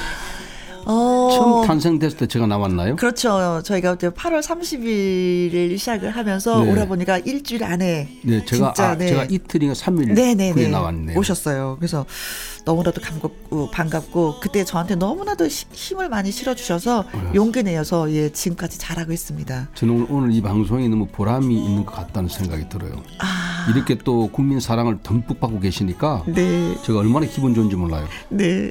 어, 0.86 1.30
처음 1.34 1.66
탄생됐을 1.68 2.18
때 2.18 2.28
제가 2.28 2.46
나왔나요? 2.46 2.96
그렇죠. 2.96 3.62
저희가 3.64 3.96
8월 3.96 4.42
30일 4.44 5.76
시작을 5.78 6.12
하면서 6.12 6.64
네. 6.64 6.72
오라 6.72 6.86
보니까 6.86 7.18
일주일 7.20 7.64
안에 7.64 8.10
네, 8.22 8.46
제가 8.46 8.74
진짜, 8.74 8.90
아, 8.90 8.98
네. 8.98 9.08
제가 9.08 9.26
이틀인가 9.30 9.74
3일 9.74 10.14
네네네 10.14 10.52
후에 10.52 10.68
나왔네요. 10.68 11.18
오셨어요. 11.18 11.78
그래서 11.80 12.06
너무나도 12.64 13.02
반갑고 13.02 13.72
반갑고 13.72 14.40
그때 14.40 14.64
저한테 14.64 14.96
너무나도 14.96 15.50
시- 15.50 15.66
힘을 15.72 16.10
많이 16.10 16.32
실어주셔서 16.32 17.06
네. 17.12 17.32
용기 17.36 17.64
내어서 17.64 18.12
예 18.12 18.30
지금까지 18.30 18.78
잘하고 18.78 19.12
있습니다. 19.12 19.70
저는 19.74 19.94
오늘, 19.96 20.08
오늘 20.10 20.32
이 20.34 20.42
방송이 20.42 20.88
너무 20.88 21.08
보람이 21.08 21.56
있는 21.56 21.86
것 21.86 21.94
같다는 21.96 22.30
생각이 22.30 22.70
들어요. 22.70 23.02
아, 23.20 23.68
이렇게 23.74 23.98
또 23.98 24.28
국민 24.32 24.60
사랑을 24.60 25.00
듬뿍 25.02 25.40
받고 25.40 25.60
계시니까 25.60 26.24
네, 26.28 26.76
제가 26.84 27.00
얼마나 27.00 27.26
기분 27.26 27.56
좋은지 27.56 27.76
몰라요. 27.76 28.08
네. 28.30 28.70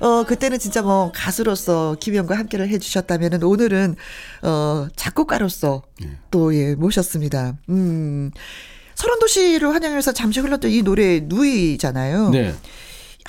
어 0.00 0.24
그때는 0.24 0.58
진짜 0.58 0.80
뭐 0.82 1.12
가수로서 1.14 1.96
김영과 2.00 2.38
함께를 2.38 2.68
해주셨다면은 2.68 3.42
오늘은 3.42 3.96
어 4.42 4.88
작곡가로서 4.96 5.82
예. 6.02 6.10
또예 6.30 6.74
모셨습니다. 6.74 7.54
음. 7.68 8.30
서른도 8.94 9.26
씨를 9.28 9.72
환영해서 9.74 10.12
잠시 10.12 10.40
흘렀던 10.40 10.70
이 10.70 10.82
노래 10.82 11.20
누이잖아요. 11.20 12.30
네. 12.30 12.54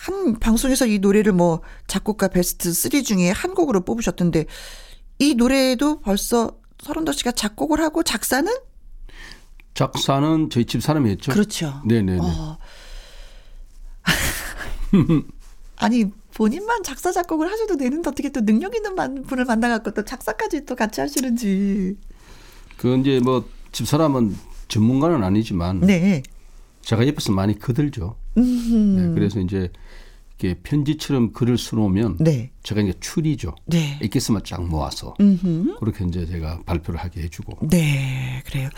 한 0.01 0.39
방송에서 0.39 0.87
이 0.87 0.97
노래를 0.99 1.31
뭐 1.33 1.61
작곡가 1.87 2.27
베스트 2.27 2.73
3 2.73 3.03
중에 3.03 3.29
한 3.31 3.53
곡으로 3.53 3.81
뽑으셨던데 3.85 4.45
이 5.19 5.35
노래도 5.35 5.99
벌써 6.01 6.57
서른도 6.81 7.11
씨가 7.11 7.33
작곡을 7.33 7.79
하고 7.81 8.01
작사는 8.01 8.51
작사는 9.75 10.49
저희 10.49 10.65
집 10.65 10.81
사람이 10.81 11.09
했죠. 11.11 11.31
그렇죠. 11.31 11.81
네네네. 11.85 12.19
어. 12.21 12.57
아니 15.77 16.05
본인만 16.33 16.83
작사 16.83 17.11
작곡을 17.11 17.51
하셔도 17.51 17.77
되는데 17.77 18.09
어떻게 18.09 18.29
또 18.29 18.41
능력 18.41 18.75
있는 18.75 18.95
만- 18.95 19.21
분을 19.23 19.45
만나갖고 19.45 19.91
또 19.91 20.03
작사까지 20.03 20.65
또 20.65 20.75
같이 20.75 20.99
하시는지. 21.01 21.95
그 22.77 22.97
이제 22.97 23.19
뭐 23.19 23.45
집 23.71 23.87
사람은 23.87 24.35
전문가는 24.67 25.23
아니지만 25.23 25.79
네. 25.79 26.23
제가 26.81 27.07
옆에서 27.07 27.31
많이 27.31 27.57
거들죠. 27.57 28.17
음. 28.37 28.95
네, 28.97 29.13
그래서 29.15 29.39
이제 29.39 29.69
이렇게 30.41 30.59
편지처럼 30.63 31.33
글을 31.33 31.57
써놓으면 31.57 32.17
네. 32.19 32.51
제가 32.63 32.81
이제 32.81 32.93
추리죠. 32.99 33.55
네. 33.67 33.99
엑기스만 34.01 34.41
쫙 34.43 34.63
모아서 34.63 35.13
음흠. 35.19 35.77
그렇게 35.79 36.03
이제 36.05 36.25
제가 36.25 36.61
발표를 36.65 36.99
하게 36.99 37.21
해주고 37.21 37.67
네, 37.67 38.41
그래요. 38.47 38.69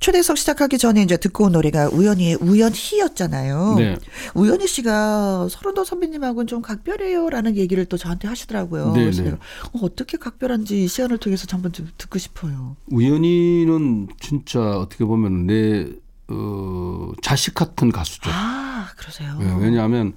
초대석 0.00 0.36
시작하기 0.36 0.76
전에 0.76 1.02
이제 1.02 1.16
듣고 1.16 1.44
온 1.44 1.52
노래가 1.52 1.88
우연히의 1.88 2.36
우연히였잖아요. 2.42 3.76
네. 3.78 3.96
우연히 4.34 4.66
씨가 4.66 5.48
서른도 5.48 5.84
선배님하고는 5.84 6.46
좀 6.46 6.60
각별해요라는 6.60 7.56
얘기를 7.56 7.86
또 7.86 7.96
저한테 7.96 8.28
하시더라고요. 8.28 8.92
네, 8.92 9.00
그래서 9.00 9.22
네. 9.22 9.30
내가 9.30 9.42
어, 9.72 9.78
어떻게 9.80 10.18
각별한지 10.18 10.84
이 10.84 10.88
시간을 10.88 11.16
통해서 11.16 11.46
한번 11.50 11.72
좀 11.72 11.88
듣고 11.96 12.18
싶어요. 12.18 12.76
우연히는 12.88 14.08
진짜 14.20 14.60
어떻게 14.78 15.06
보면 15.06 15.46
내 15.46 15.88
어, 16.28 17.12
자식 17.22 17.54
같은 17.54 17.90
가수죠. 17.90 18.30
아, 18.30 18.88
그러세요. 18.96 19.38
네, 19.38 19.54
왜냐하면 19.58 20.14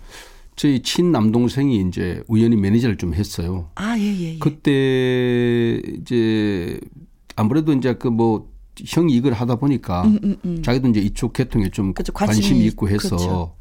저희 0.58 0.82
친 0.82 1.12
남동생이 1.12 1.86
이제 1.88 2.22
우연히 2.28 2.55
매니저를 2.58 2.97
좀 2.97 3.14
했어요. 3.14 3.70
아, 3.76 3.95
예, 3.97 4.03
예, 4.03 4.34
예. 4.34 4.39
그때 4.39 5.82
이제 6.01 6.80
아무래도 7.36 7.72
이제 7.74 7.93
그 7.93 8.10
뭐 8.10 8.49
형이 8.86 9.12
이걸 9.16 9.34
하다 9.34 9.55
보니까 9.55 10.05
자기도 10.64 10.88
이제 10.89 10.99
이쪽 10.99 11.34
계통에 11.34 11.70
좀 11.70 11.88
음, 11.88 11.93
그렇죠. 11.93 12.12
관심이 12.14 12.41
관심이 12.47 12.66
있고 12.68 12.89
해서 12.89 13.10
그렇죠. 13.16 13.55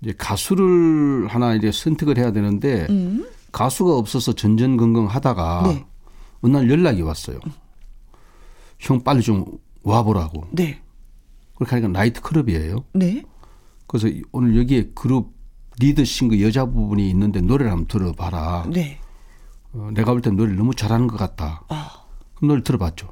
이제 0.00 0.14
가수를 0.16 1.26
하나 1.28 1.54
이제 1.54 1.72
선택을 1.72 2.18
해야 2.18 2.30
되는데 2.32 2.86
음. 2.90 3.26
가수가 3.50 3.96
없어서 3.96 4.32
전전긍긍 4.32 5.06
하다가 5.08 5.62
네. 5.66 5.84
어느 6.40 6.56
날 6.56 6.70
연락이 6.70 7.02
왔어요. 7.02 7.38
형 8.78 9.02
빨리 9.02 9.22
좀 9.22 9.44
와보라고. 9.82 10.44
네. 10.52 10.80
그렇게 11.56 11.70
하니까 11.76 11.88
나이트 11.88 12.20
클럽이에요. 12.20 12.84
네. 12.94 13.22
그래서 13.88 14.06
이- 14.08 14.22
오늘 14.32 14.56
여기에 14.56 14.90
그룹 14.94 15.32
리더 15.78 16.04
싱그 16.04 16.40
여자 16.42 16.64
부분이 16.66 17.08
있는데 17.10 17.40
노래를 17.40 17.70
한번 17.72 17.86
들어봐라. 17.86 18.66
네. 18.72 18.98
어, 19.72 19.88
내가 19.94 20.12
볼 20.12 20.20
땐 20.20 20.36
노래를 20.36 20.56
너무 20.56 20.74
잘하는 20.74 21.06
것 21.06 21.16
같다. 21.16 21.64
아, 21.68 21.90
그럼 22.34 22.48
노래를 22.48 22.64
들어봤죠. 22.64 23.08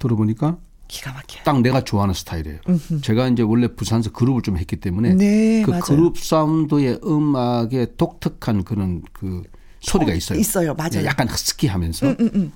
들어보니까 0.00 0.58
기가 0.88 1.12
막혀요. 1.12 1.42
딱 1.44 1.60
내가 1.60 1.84
좋아하는 1.84 2.14
스타일이에요. 2.14 2.58
제가 3.02 3.28
이제 3.28 3.42
원래 3.42 3.68
부산에서 3.68 4.10
그룹을 4.10 4.42
좀 4.42 4.56
했기 4.56 4.76
때문에 4.76 5.14
네, 5.14 5.62
그 5.62 5.70
맞아요. 5.70 5.82
그룹 5.84 6.18
사운드의 6.18 7.00
음악에 7.04 7.94
독특한 7.96 8.64
그런 8.64 9.02
그 9.12 9.42
소리가 9.80 10.12
있어요. 10.14 10.38
있어요. 10.38 10.74
맞아요. 10.74 10.90
네, 10.90 11.04
약간 11.04 11.28
허스키하면서 11.28 12.08
음, 12.08 12.16
음, 12.18 12.30
음. 12.34 12.52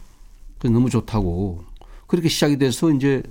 그래서 0.58 0.74
너무 0.74 0.90
좋다고 0.90 1.64
그렇게 2.08 2.28
시작이 2.28 2.58
돼서 2.58 2.90
이제 2.90 3.22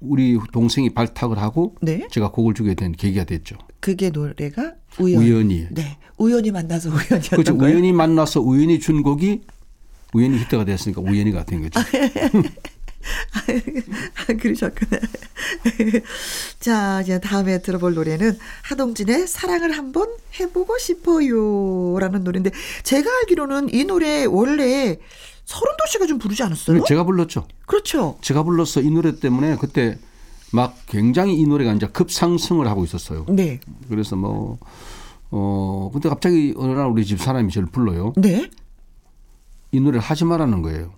우리 0.00 0.38
동생이 0.52 0.90
발탁을 0.90 1.38
하고 1.38 1.74
네. 1.80 2.06
제가 2.10 2.30
곡을 2.30 2.54
주게 2.54 2.74
된 2.74 2.92
계기가 2.92 3.24
됐죠. 3.24 3.56
그게 3.86 4.10
노래가 4.10 4.72
우연. 4.98 5.22
우연히. 5.22 5.68
네. 5.70 5.96
우연히 6.18 6.50
만나서 6.50 6.88
우연이었던 6.88 7.20
그렇죠. 7.30 7.56
거예요. 7.56 7.72
우연히 7.72 7.92
만나서 7.92 8.40
우연히 8.40 8.80
준 8.80 9.04
곡이 9.04 9.42
우연히 10.12 10.40
히트가 10.40 10.64
됐으니까 10.64 11.00
우연히가 11.02 11.44
된 11.44 11.62
거죠. 11.62 11.78
아, 13.38 14.32
그러셨구나. 14.40 15.00
자, 16.58 17.00
이제 17.02 17.20
다음에 17.20 17.62
들어볼 17.62 17.94
노래는 17.94 18.36
하동진의 18.62 19.28
사랑을 19.28 19.78
한번 19.78 20.08
해보고 20.40 20.78
싶어요. 20.78 21.96
라는 22.00 22.24
노래인데, 22.24 22.50
제가 22.82 23.08
알기로는 23.20 23.72
이 23.72 23.84
노래 23.84 24.24
원래 24.24 24.98
서른도 25.44 25.84
씨가 25.92 26.06
좀 26.06 26.18
부르지 26.18 26.42
않았어요? 26.42 26.82
제가 26.88 27.04
불렀죠. 27.04 27.46
그렇죠. 27.66 28.18
제가 28.20 28.42
불러서 28.42 28.80
이 28.80 28.90
노래 28.90 29.14
때문에 29.14 29.56
그때 29.60 29.96
막 30.56 30.74
굉장히 30.86 31.38
이 31.38 31.46
노래가 31.46 31.72
이제 31.74 31.86
급상승을 31.86 32.66
하고 32.66 32.82
있었어요. 32.84 33.26
네. 33.28 33.60
그래서 33.88 34.16
뭐, 34.16 34.58
어, 35.30 35.90
근데 35.92 36.08
갑자기 36.08 36.54
어느 36.56 36.72
날 36.72 36.86
우리 36.86 37.04
집 37.04 37.20
사람이 37.20 37.52
저를 37.52 37.68
불러요. 37.68 38.12
네. 38.16 38.50
이 39.70 39.80
노래를 39.80 40.00
하지 40.00 40.24
말라는 40.24 40.62
거예요. 40.62 40.92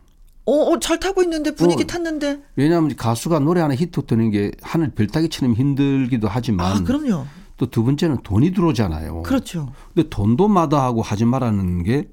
어, 0.47 0.53
어, 0.53 0.79
잘 0.79 0.99
타고 0.99 1.23
있는데, 1.25 1.55
분위기 1.55 1.83
어. 1.83 1.87
탔는데. 1.87 2.41
왜냐하면 2.57 2.97
가수가 2.97 3.41
노래 3.41 3.61
하나 3.61 3.75
히트 3.75 4.07
되는 4.07 4.31
게 4.31 4.53
하늘 4.63 4.91
별따기처럼 4.93 5.55
힘들기도 5.55 6.29
하지만 6.29 6.77
아, 6.79 6.83
그럼요. 6.83 7.27
또 7.59 7.67
두 7.67 7.83
번째는 7.85 8.19
돈이 8.23 8.53
들어오잖아요. 8.53 9.25
그렇죠. 9.25 9.73
근데 9.93 10.09
돈도 10.09 10.47
마다하고 10.49 11.03
하지 11.03 11.25
말라는 11.25 11.83
게 11.83 12.09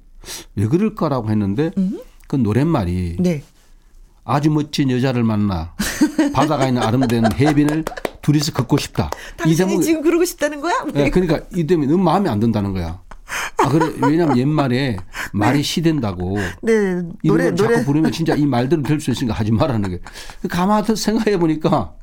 왜 0.54 0.66
그럴까라고 0.66 1.30
했는데 1.30 1.70
그 2.26 2.36
노랫말이 2.36 3.16
네. 3.20 3.42
아주 4.26 4.50
멋진 4.50 4.90
여자를 4.90 5.22
만나 5.24 5.72
바다가 6.34 6.66
있는 6.66 6.82
아름다운 6.82 7.24
해변을 7.32 7.84
둘이서 8.22 8.52
걷고 8.52 8.76
싶다. 8.76 9.08
이 9.34 9.36
당신이 9.38 9.56
대목이 9.68 9.84
지금 9.84 10.02
그러고 10.02 10.24
싶다는 10.24 10.60
거야? 10.60 10.84
예, 10.96 11.10
그러니까 11.10 11.40
이 11.54 11.64
때문에 11.64 11.90
너무 11.90 12.02
마음에 12.02 12.28
안 12.28 12.40
든다는 12.40 12.72
거야. 12.72 13.00
아, 13.58 13.68
그래. 13.68 13.92
왜냐면 14.02 14.36
옛말에 14.36 14.96
말이 15.32 15.62
시된다고. 15.62 16.36
네. 16.62 17.02
이 17.22 17.28
노래, 17.28 17.44
노래 17.44 17.56
자꾸 17.56 17.72
노래. 17.72 17.84
부르면 17.84 18.12
진짜 18.12 18.34
이 18.34 18.44
말대로 18.46 18.82
될수 18.82 19.12
있으니까 19.12 19.34
하지 19.34 19.52
말라는 19.52 19.90
게. 19.90 20.00
가만히 20.48 20.96
생각해 20.96 21.38
보니까 21.38 21.94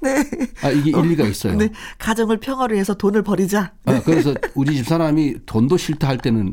네. 0.00 0.22
아, 0.62 0.70
이게 0.70 0.90
일리가 0.90 1.24
있어요. 1.24 1.56
네. 1.56 1.70
가정을 1.98 2.40
평화로 2.40 2.76
해서 2.76 2.94
돈을 2.94 3.22
버리자. 3.22 3.72
아, 3.86 4.02
그래서 4.04 4.34
우리 4.54 4.76
집 4.76 4.86
사람이 4.86 5.46
돈도 5.46 5.76
싫다 5.78 6.08
할 6.08 6.18
때는 6.18 6.50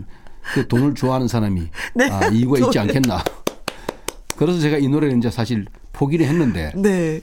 그 0.53 0.67
돈을 0.67 0.93
좋아하는 0.95 1.27
사람이 1.27 1.67
네. 1.95 2.09
아, 2.09 2.27
이유가 2.27 2.59
있지. 2.65 2.79
않겠나. 2.79 3.23
그래서 4.37 4.59
제가 4.59 4.77
이 4.77 4.87
노래를 4.87 5.17
이제 5.17 5.29
사실 5.29 5.65
포기를 5.93 6.25
했는데 6.25 6.71
네. 6.75 7.21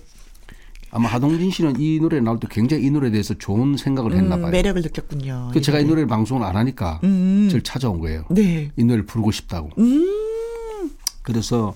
아마 0.90 1.08
하동진 1.08 1.50
씨는 1.50 1.80
이 1.80 1.98
노래 2.00 2.20
나올 2.20 2.38
때 2.38 2.46
굉장히 2.50 2.84
이 2.84 2.90
노래에 2.90 3.10
대해서 3.10 3.34
좋은 3.34 3.76
생각을 3.76 4.12
했나 4.14 4.36
음, 4.36 4.42
봐요. 4.42 4.50
매력을 4.52 4.80
느꼈군요. 4.82 5.50
그 5.52 5.60
제가 5.60 5.78
이 5.78 5.82
노래. 5.82 5.90
노래를 5.90 6.08
방송을 6.08 6.44
안 6.44 6.56
하니까 6.56 7.00
음. 7.02 7.48
저를 7.50 7.62
찾아온 7.62 7.98
거예요. 7.98 8.24
네. 8.30 8.70
이 8.76 8.84
노래를 8.84 9.06
부르고 9.06 9.32
싶다고. 9.32 9.70
음. 9.78 10.90
그래서 11.22 11.74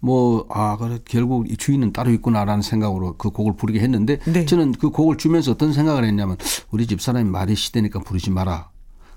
뭐, 0.00 0.46
아, 0.50 0.76
그래, 0.76 0.98
결국 1.04 1.48
이 1.50 1.56
주인은 1.56 1.92
따로 1.92 2.10
있구나라는 2.10 2.60
생각으로 2.60 3.16
그 3.16 3.30
곡을 3.30 3.54
부르게 3.56 3.78
했는데 3.78 4.18
네. 4.26 4.44
저는 4.44 4.72
그 4.72 4.90
곡을 4.90 5.16
주면서 5.16 5.52
어떤 5.52 5.72
생각을 5.72 6.04
했냐면 6.04 6.36
우리 6.70 6.86
집 6.88 7.00
사람이 7.00 7.30
말이 7.30 7.54
시대니까 7.54 8.00
부르지 8.00 8.30
마라. 8.30 8.70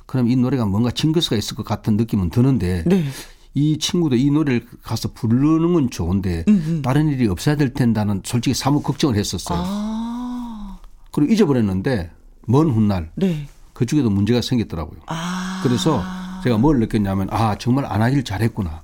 그럼 0.05 0.29
이 0.29 0.35
노래가 0.35 0.65
뭔가 0.65 0.91
징크스가 0.91 1.35
있을 1.35 1.55
것 1.57 1.65
같은 1.65 1.97
느낌은 1.97 2.29
드는데 2.29 2.83
네. 2.85 3.03
이 3.55 3.77
친구도 3.77 4.17
이 4.17 4.29
노래를 4.29 4.65
가서 4.83 5.13
부르는 5.13 5.73
건 5.73 5.89
좋은데 5.89 6.45
다른 6.83 7.07
일이 7.07 7.27
없어야 7.27 7.55
될 7.55 7.73
텐다는 7.73 8.21
솔직히 8.23 8.53
사뭇 8.53 8.83
걱정을 8.83 9.15
했었어요. 9.15 9.63
아. 9.65 10.77
그리고 11.11 11.31
잊어버렸는데 11.31 12.11
먼 12.47 12.69
훗날 12.69 13.11
네. 13.15 13.47
그쪽에도 13.73 14.09
문제가 14.09 14.41
생겼더라고요. 14.41 14.99
아. 15.07 15.61
그래서 15.63 16.03
제가 16.43 16.57
뭘 16.57 16.79
느꼈냐면 16.79 17.29
아 17.31 17.57
정말 17.57 17.85
안 17.85 18.01
하길 18.01 18.23
잘했구나. 18.23 18.83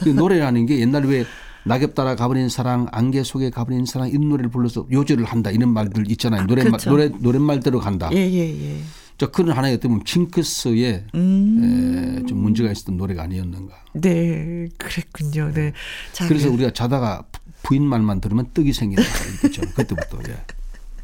그 0.00 0.10
노래라는 0.10 0.66
게 0.66 0.78
옛날 0.80 1.04
왜 1.06 1.24
낙엽 1.64 1.94
따라 1.94 2.14
가버린 2.14 2.48
사랑, 2.48 2.86
안개 2.90 3.22
속에 3.22 3.50
가버린 3.50 3.84
사랑 3.86 4.08
이런 4.08 4.28
노래를 4.28 4.50
불러서 4.50 4.86
요절을 4.90 5.24
한다 5.24 5.50
이런 5.50 5.72
말들 5.72 6.10
있잖아요. 6.12 6.44
노래말 6.44 6.72
그렇죠. 6.72 6.90
노래 6.90 7.08
노랫말대로 7.08 7.80
간다. 7.80 8.10
예, 8.12 8.18
예, 8.18 8.38
예. 8.38 8.80
자 9.20 9.26
그런 9.26 9.54
하나의 9.54 9.74
어떻게 9.74 9.88
보면 9.88 10.02
징크스에 10.06 11.04
음. 11.14 12.22
에, 12.22 12.26
좀 12.26 12.38
문제가 12.38 12.72
있었던 12.72 12.96
노래가 12.96 13.22
아니었는가. 13.24 13.74
네. 13.92 14.66
그랬군요. 14.78 15.52
네. 15.52 15.74
자, 16.14 16.26
그래서 16.26 16.48
그- 16.48 16.54
우리가 16.54 16.70
자다가 16.72 17.24
부- 17.30 17.40
부인 17.62 17.84
말만 17.84 18.22
들으면 18.22 18.48
떡이 18.54 18.72
생긴다. 18.72 19.02
그렇죠. 19.42 19.60
그때부터. 19.74 20.20
예. 20.30 20.36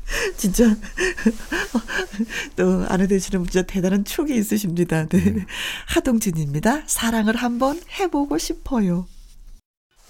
진짜 0.38 0.74
또 2.56 2.86
아내 2.88 3.06
되시는 3.06 3.40
분 3.42 3.50
진짜 3.50 3.66
대단한 3.66 4.02
추억이 4.06 4.34
있으십니다. 4.34 5.04
네. 5.08 5.44
하동진입니다. 5.88 6.84
사랑을 6.86 7.36
한번 7.36 7.78
해보고 8.00 8.38
싶어요. 8.38 9.06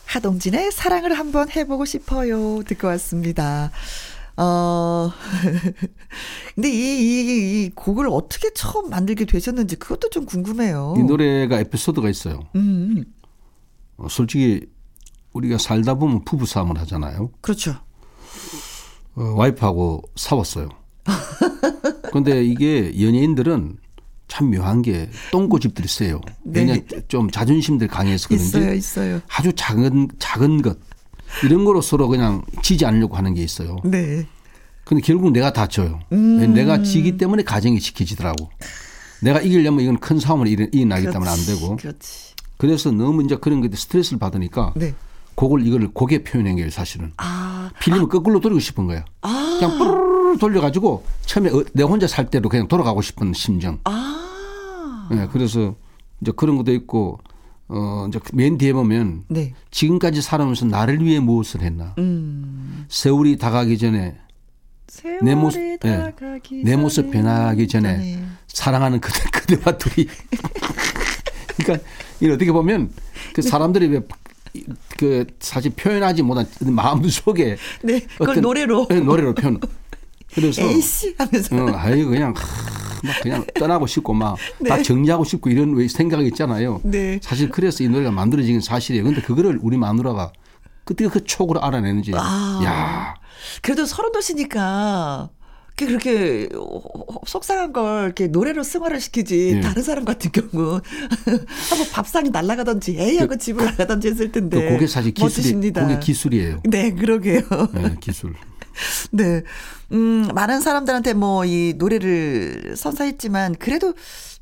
하동진의 0.05 0.71
사랑을 0.71 1.19
한번 1.19 1.51
해보고 1.51 1.85
싶어요. 1.85 2.63
듣고 2.69 2.87
왔습니다. 2.87 3.73
어, 4.39 5.11
근데 6.55 6.71
이, 6.71 6.75
이, 6.75 7.65
이 7.65 7.71
곡을 7.75 8.09
어떻게 8.11 8.53
처음 8.53 8.91
만들게 8.91 9.25
되셨는지 9.25 9.77
그것도 9.77 10.11
좀 10.11 10.27
궁금해요. 10.27 10.95
이 10.99 11.03
노래가 11.03 11.59
에피소드가 11.61 12.11
있어요. 12.11 12.41
음, 12.55 13.05
어, 13.97 14.09
솔직히 14.11 14.67
우리가 15.33 15.59
살다 15.59 15.95
보면 15.95 16.25
부부 16.25 16.45
싸움을 16.47 16.79
하잖아요. 16.81 17.31
그렇죠. 17.41 17.77
어, 19.15 19.23
와이프하고 19.37 20.03
싸웠어요. 20.17 20.69
그런데 22.09 22.45
이게 22.45 22.93
연예인들은 23.01 23.79
참 24.29 24.51
묘한 24.51 24.83
게 24.83 25.09
똥꼬집들이 25.33 25.89
세요. 25.89 26.21
네. 26.43 26.61
왜냐 26.61 26.77
좀 27.09 27.31
자존심들 27.31 27.89
강해서 27.89 28.29
그런지 28.29 28.49
있어요, 28.49 28.75
있어요. 28.75 29.21
아주 29.29 29.53
작은 29.55 30.09
작은 30.19 30.63
것 30.63 30.79
이런 31.45 31.65
거로 31.65 31.81
서로 31.81 32.09
그냥 32.09 32.43
지지 32.63 32.85
않으려고 32.87 33.17
하는 33.17 33.35
게 33.35 33.43
있어요. 33.43 33.77
네. 33.85 34.27
근데 34.85 35.03
결국 35.03 35.33
내가 35.33 35.53
다쳐요. 35.53 36.01
음. 36.13 36.55
내가 36.55 36.83
지기 36.83 37.17
때문에 37.17 37.43
가정이 37.43 37.81
지켜지더라고. 37.81 38.51
내가 39.21 39.41
이기려면 39.41 39.81
이건 39.81 39.99
큰 39.99 40.19
싸움을 40.21 40.47
일- 40.47 40.71
일어나기 40.73 41.07
때문에 41.11 41.31
안 41.31 41.37
되고. 41.47 41.77
그렇지. 41.77 42.35
그래서 42.57 42.91
너무 42.91 43.23
이제 43.25 43.37
그런 43.37 43.61
것들 43.61 43.77
스트레스를 43.77 44.19
받으니까 44.19 44.73
네. 44.77 44.95
곡을 45.35 45.67
이거를 45.67 45.89
곡에 45.93 46.23
표현한 46.25 46.55
거예요 46.57 46.71
사실은. 46.71 47.13
아, 47.19 47.71
필름을 47.81 48.09
거꾸로 48.09 48.41
돌리고 48.41 48.61
싶은 48.61 48.87
거야. 48.87 49.05
아, 49.23 49.57
그냥 49.61 49.77
뽀르르 49.79 50.39
돌려가지고 50.39 51.05
처음에 51.27 51.51
어- 51.51 51.65
내 51.73 51.83
혼자 51.83 52.07
살 52.07 52.31
때로 52.31 52.49
그냥 52.49 52.69
돌아가고 52.69 53.03
싶은 53.03 53.33
심정. 53.35 53.79
아. 53.85 55.09
예, 55.13 55.29
그래서 55.33 55.75
이제 56.21 56.33
그런 56.35 56.57
것도 56.57 56.73
있고 56.73 57.19
어 57.69 58.07
이제 58.09 58.21
맨 58.33 58.59
뒤에 58.59 58.73
보면 58.73 59.25
네. 59.29 59.53
지금까지 59.71 60.23
살아오면서 60.23 60.67
나를 60.67 61.05
위해 61.05 61.19
무엇을 61.21 61.63
했나. 61.63 61.95
음. 61.99 62.87
세월이 62.89 63.39
다가기 63.39 63.77
전에 63.79 64.17
내 65.23 65.35
모습, 65.35 65.61
예. 65.61 65.77
다가기 65.79 66.63
내 66.65 66.77
모습. 66.77 67.11
변하기 67.11 67.69
전에 67.69 67.93
전에. 67.95 68.23
사랑하는 68.49 69.01
그대, 69.01 69.21
그대와 69.31 69.77
둘이. 69.79 70.07
그러니까 71.59 71.89
이 72.21 72.29
어떻게 72.31 72.53
보면 72.53 72.91
그 73.35 73.43
사람들이 73.43 73.89
왜 73.89 74.01
그 74.97 75.27
사실 75.41 75.71
표현하지 75.73 76.23
못한 76.23 76.47
마음 76.73 77.07
속에 77.09 77.57
네, 77.83 78.01
그걸 78.17 78.41
노래로. 78.41 78.87
네, 78.89 79.01
노래로 79.01 79.35
표현. 79.35 79.61
그래서 80.35 80.63
에이씨 80.63 81.15
하면서. 81.19 81.57
어, 81.57 81.77
아유 81.77 82.09
그냥 82.09 82.33
하, 82.37 82.43
막 83.07 83.21
그냥 83.23 83.45
떠나고 83.55 83.87
싶고 83.87 84.13
막 84.13 84.37
다 84.69 84.83
정리하고 84.83 85.25
싶고 85.25 85.51
이런 85.51 85.75
왜 85.75 85.89
생각이 85.89 86.27
있잖아요. 86.29 86.81
네. 86.85 87.19
사실 87.23 87.49
그래서 87.49 87.85
이 87.85 87.89
노래가 87.89 88.11
만들어진 88.11 88.55
건 88.55 88.61
사실이에요. 88.61 89.05
근데 89.05 89.21
그거를 89.23 89.59
우리 89.63 89.77
마누라가 89.77 90.33
그때 90.85 91.09
그 91.09 91.25
촉으로 91.25 91.63
알아내는지. 91.63 92.13
아. 92.15 92.61
야, 92.65 93.15
그래도 93.63 93.87
서른 93.87 94.13
도시니까 94.13 95.31
그렇게 95.77 96.49
속상한 97.27 97.73
걸 97.73 98.05
이렇게 98.07 98.29
노래로 98.29 98.63
승화를 98.63 98.99
시키지 98.99 99.57
예. 99.57 99.61
다른 99.61 99.83
사람 99.83 100.05
같은 100.07 100.33
경우 100.33 100.81
한번 101.69 101.91
밥상이 101.93 102.31
날아가든지 102.31 102.97
애하고 102.99 103.37
집을 103.37 103.65
나가든지 103.67 104.09
했을 104.09 104.33
그 104.33 104.41
텐데 104.41 104.71
그게 104.71 104.87
사실 104.87 105.13
기술이 105.13 105.29
멋지십니다. 105.29 105.87
그게 105.87 105.99
기술이에요. 106.01 106.61
네, 106.65 106.93
그러게요. 106.93 107.43
네, 107.75 107.95
기술. 108.01 108.35
네. 109.13 109.43
음, 109.93 110.29
많은 110.35 110.61
사람들한테 110.61 111.15
뭐 111.15 111.45
이 111.45 111.75
노래를 111.77 112.75
선사했지만 112.77 113.57
그래도 113.57 113.95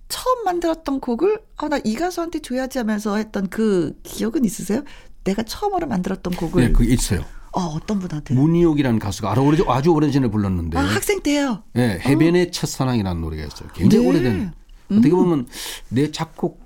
처음 0.09 0.45
만들었던 0.45 1.01
곡을 1.01 1.41
아, 1.57 1.69
나 1.69 1.79
이 1.85 1.95
가수한테 1.95 2.41
줘야지 2.41 2.79
하면서 2.79 3.17
했던 3.17 3.49
그 3.49 3.95
기억은 4.03 4.45
있으세요? 4.45 4.83
내가 5.25 5.43
처음으로 5.43 5.87
만들었던 5.87 6.35
곡을 6.35 6.63
네, 6.67 6.73
그게 6.73 6.93
있어요. 6.93 7.25
어, 7.53 7.61
어떤 7.61 7.99
분한테? 8.01 8.35
문희옥이라는 8.35 8.99
가수가 8.99 9.31
아주 9.31 9.41
오래 9.41 9.59
아주 9.69 9.91
오래 9.91 10.11
전에 10.11 10.29
불렀는데 10.29 10.77
아, 10.79 10.83
학생 10.83 11.23
때요. 11.23 11.63
예, 11.77 12.01
해변의 12.05 12.51
첫사랑이라는 12.53 13.21
노래가 13.21 13.45
있어요. 13.47 13.69
굉장히 13.75 14.05
네. 14.05 14.11
오래된. 14.11 14.53
어떻게 14.91 15.11
보면 15.11 15.47
내 15.89 16.11
작곡 16.11 16.64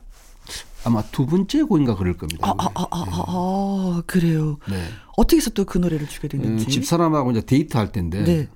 아마 0.89 1.03
두 1.13 1.27
번째 1.27 1.63
곡인가 1.63 1.95
그럴 1.97 2.17
겁니다. 2.17 2.49
아, 2.49 2.55
아, 2.59 2.69
아, 2.75 2.87
아, 2.91 3.05
아, 3.07 3.25
아, 3.27 4.03
그래요. 4.07 4.59
네. 4.69 4.83
어떻게 5.17 5.37
해서 5.37 5.51
또 5.51 5.65
그 5.65 5.79
노래를 5.79 6.09
주게 6.09 6.27
어, 6.27 6.31
됐는지. 6.31 6.67
집사람하고 6.67 7.31
이제 7.33 7.41
데이트할 7.43 7.93
때인데 7.93 8.25
네. 8.25 8.49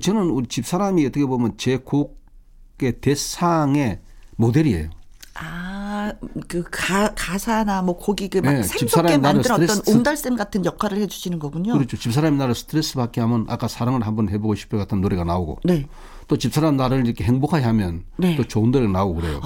저는 0.00 0.30
우리 0.30 0.46
집사람이 0.46 1.04
어떻게 1.06 1.26
보면 1.26 1.54
제 1.56 1.76
곡의 1.78 3.00
대상의 3.00 4.00
모델이에요. 4.36 4.90
아, 5.34 5.80
가, 6.00 6.14
그 6.48 6.62
가, 6.70 7.12
가사나 7.14 7.82
뭐 7.82 7.96
곡이 7.96 8.28
그막 8.28 8.52
네, 8.54 8.60
나를 8.96 9.18
만든 9.18 9.50
어떤 9.50 9.82
옹달샘 9.86 10.36
같은 10.36 10.64
역할을 10.64 10.98
해주시는 10.98 11.38
거군요. 11.38 11.74
그렇죠. 11.74 11.96
집사람이 11.96 12.36
나를 12.36 12.54
스트레스 12.54 12.94
받게 12.94 13.20
하면 13.20 13.46
아까 13.48 13.68
사랑을 13.68 14.06
한번 14.06 14.28
해보고 14.28 14.54
싶어 14.54 14.76
같은 14.78 15.00
노래가 15.00 15.24
나오고 15.24 15.60
네. 15.64 15.86
또 16.28 16.36
집사람 16.36 16.76
나를 16.76 17.06
이렇게 17.06 17.24
행복하게 17.24 17.64
하면 17.64 18.04
네. 18.16 18.36
또 18.36 18.44
좋은 18.44 18.70
노래가 18.70 18.92
나오고 18.92 19.20
그래요. 19.20 19.40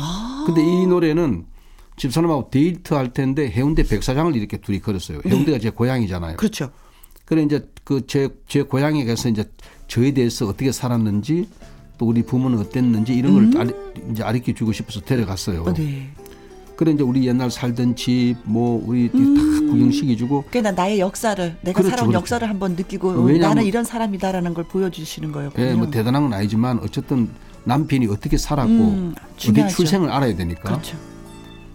근데 0.47 0.63
이 0.63 0.87
노래는 0.87 1.47
집사람하고 1.97 2.51
데이트 2.51 2.95
할 2.95 3.13
텐데 3.13 3.49
해운대 3.51 3.83
백사장을 3.85 4.35
이렇게 4.37 4.57
둘이 4.57 4.81
걸었어요. 4.81 5.21
해운대가 5.27 5.59
제 5.59 5.71
고향이잖아요. 5.71 6.37
그렇죠. 6.37 6.71
그래 7.25 7.43
이제 7.43 7.67
그 7.85 8.03
제 8.07 8.29
제 8.49 8.63
고향에 8.63 9.05
가서 9.05 9.29
이제 9.29 9.45
저에 9.89 10.11
대해서 10.13 10.47
어떻게 10.47 10.73
살았는지 10.73 11.49
또 11.97 12.07
우리 12.07 12.23
부모는 12.23 12.59
어땠는지 12.59 13.15
이런 13.15 13.53
걸 13.53 13.61
아리, 13.61 13.73
이제 14.11 14.23
아리켜 14.23 14.53
주고 14.53 14.73
싶어서 14.73 15.01
데려갔어요. 15.01 15.63
어, 15.63 15.73
네. 15.73 16.09
그래 16.77 16.91
이제 16.91 17.05
우리 17.05 17.27
옛날 17.27 17.51
살던 17.53 17.95
집 17.95 18.35
뭐 18.43 18.83
우리 18.85 19.09
다 19.09 19.17
구경시켜 19.17 20.17
주고 20.17 20.45
그러니까 20.51 20.73
나의 20.73 20.99
역사를 20.99 21.57
내가 21.63 21.79
그렇죠, 21.79 21.91
살아온 21.91 22.09
그렇죠. 22.09 22.21
역사를 22.23 22.49
한번 22.49 22.75
느끼고 22.75 23.11
어, 23.11 23.13
왜냐하면- 23.23 23.41
나는 23.41 23.65
이런 23.65 23.85
사람이다라는 23.85 24.53
걸 24.55 24.65
보여주시는 24.65 25.31
거예요. 25.31 25.51
예, 25.59 25.73
뭐 25.75 25.89
대단한 25.89 26.25
건 26.25 26.33
아니지만 26.35 26.81
어쨌든 26.83 27.29
남편이 27.63 28.09
어떻게 28.09 28.37
살았고 28.37 28.71
음, 28.73 29.15
어디. 29.39 29.69
출생을 29.69 30.11
알아야 30.11 30.35
되니까. 30.35 30.63
그렇죠. 30.65 30.99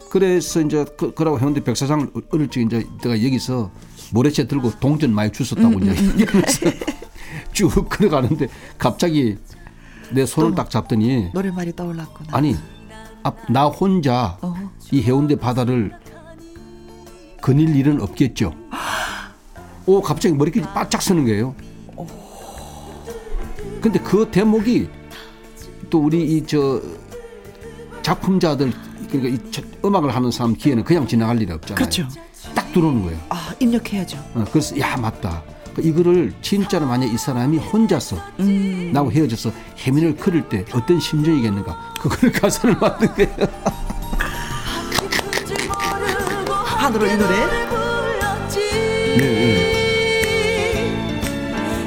그래서 0.10 0.62
이제 0.62 0.86
그, 0.98 1.14
그러고 1.14 1.40
해운대 1.40 1.64
백사장 1.64 2.12
어릴 2.32 2.48
적 2.50 2.60
이제 2.62 2.86
내가 3.02 3.24
여기서 3.24 3.72
모래채 4.12 4.48
들고 4.48 4.72
동전 4.80 5.14
많이 5.14 5.32
주웠다고 5.32 5.78
음, 5.78 5.84
이제 5.84 6.04
이러면서 6.18 6.66
쭉 7.54 7.88
걸어가는데 7.90 8.48
갑자기 8.78 9.38
내 10.12 10.26
손을 10.26 10.56
딱 10.56 10.70
잡더니 10.70 11.30
노래말이 11.34 11.76
떠올랐구나. 11.76 12.30
아니 12.36 12.56
앞, 13.22 13.38
나 13.52 13.66
혼자 13.66 14.38
어. 14.42 14.56
이 14.92 15.02
해운대 15.02 15.36
바다를 15.36 15.92
거닐 17.42 17.76
일은 17.76 18.02
없겠죠. 18.02 18.54
오 19.86 20.02
갑자기 20.02 20.34
머리끼리 20.36 20.66
바짝 20.66 21.02
서는 21.02 21.26
거예요. 21.26 21.56
근데 23.82 24.00
그 24.00 24.30
대목이 24.30 24.90
또 25.90 26.00
우리 26.00 26.36
이 26.38 26.46
저 26.46 26.82
작품자들 28.02 28.74
그러니까 29.08 29.30
이 29.30 29.40
저- 29.52 29.62
음악을 29.86 30.14
하는 30.16 30.32
사람 30.32 30.54
귀에는 30.56 30.84
그냥 30.84 31.08
지나갈 31.08 31.40
일이 31.42 31.52
없잖아요. 31.54 31.76
그렇죠. 31.78 32.08
딱 32.56 32.72
들어오는 32.74 33.04
거예요. 33.04 33.18
아 33.30 33.54
입력해야죠. 33.60 34.18
어, 34.36 34.46
그래서 34.52 34.78
야 34.80 34.96
맞다. 34.98 35.42
그 35.76 35.82
이거를 35.82 36.34
진짜로 36.42 36.86
만약 36.88 37.06
이 37.08 37.18
사람이 37.18 37.58
혼자서 37.58 38.18
음. 38.40 38.92
나하고 38.94 39.12
헤어져서 39.12 39.52
해민을 39.78 40.16
그릴 40.16 40.48
때 40.50 40.66
어떤 40.74 41.00
심정이겠는가 41.00 41.94
그걸 42.00 42.32
가사를 42.42 42.76
만든 42.78 43.14
거예요. 43.16 43.36
한으로 46.66 47.06
이 47.06 47.16
노래. 47.18 47.70
네, 49.18 49.18
네. 49.18 49.80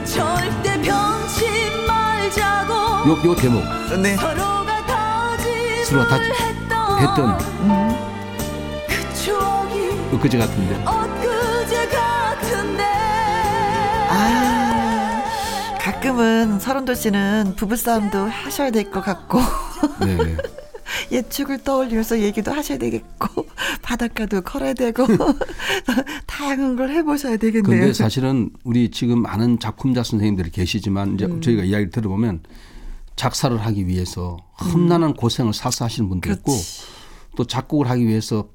절대 0.04 0.80
변치 0.82 1.46
말자고 1.86 2.74
요, 3.10 3.18
요 3.24 3.34
대목 3.36 3.62
네. 4.02 4.16
서로가 4.16 4.86
다짐- 6.08 6.51
했던 7.02 7.38
그 8.88 9.14
추억이 9.14 9.90
엊그제 10.12 10.38
같은데 10.38 10.82
아 14.08 15.24
가끔은 15.80 16.58
서른도 16.60 16.94
씨는 16.94 17.54
부부싸움도 17.56 18.26
하셔야 18.26 18.70
될 18.70 18.90
것 18.90 19.00
같고 19.04 19.40
네, 20.00 20.16
네. 20.16 20.36
예축을 21.10 21.58
떠올리면서 21.64 22.20
얘기도 22.20 22.52
하셔야 22.52 22.78
되겠고 22.78 23.46
바닷가도 23.82 24.42
걸어야 24.42 24.74
되고 24.74 25.06
다양한 26.26 26.76
걸 26.76 26.90
해보셔야 26.90 27.36
되겠네요. 27.36 27.62
근데 27.80 27.92
사실은 27.92 28.50
우리 28.64 28.90
지금 28.90 29.22
많은 29.22 29.58
작품자 29.58 30.02
선생님들이 30.02 30.50
계시지만 30.50 31.14
이제 31.14 31.26
음. 31.26 31.40
저희가 31.40 31.64
이야기를 31.64 31.90
들어보면 31.90 32.40
작사를 33.16 33.56
하기 33.56 33.86
위해서 33.86 34.36
험난한 34.60 35.14
고생을 35.14 35.52
사서 35.52 35.84
하시는 35.84 36.08
분도 36.08 36.30
있고 36.30 36.52
음. 36.52 36.56
그렇지. 36.56 36.82
또 37.34 37.46
작곡을 37.46 37.88
하기 37.88 38.06
위해서 38.06 38.48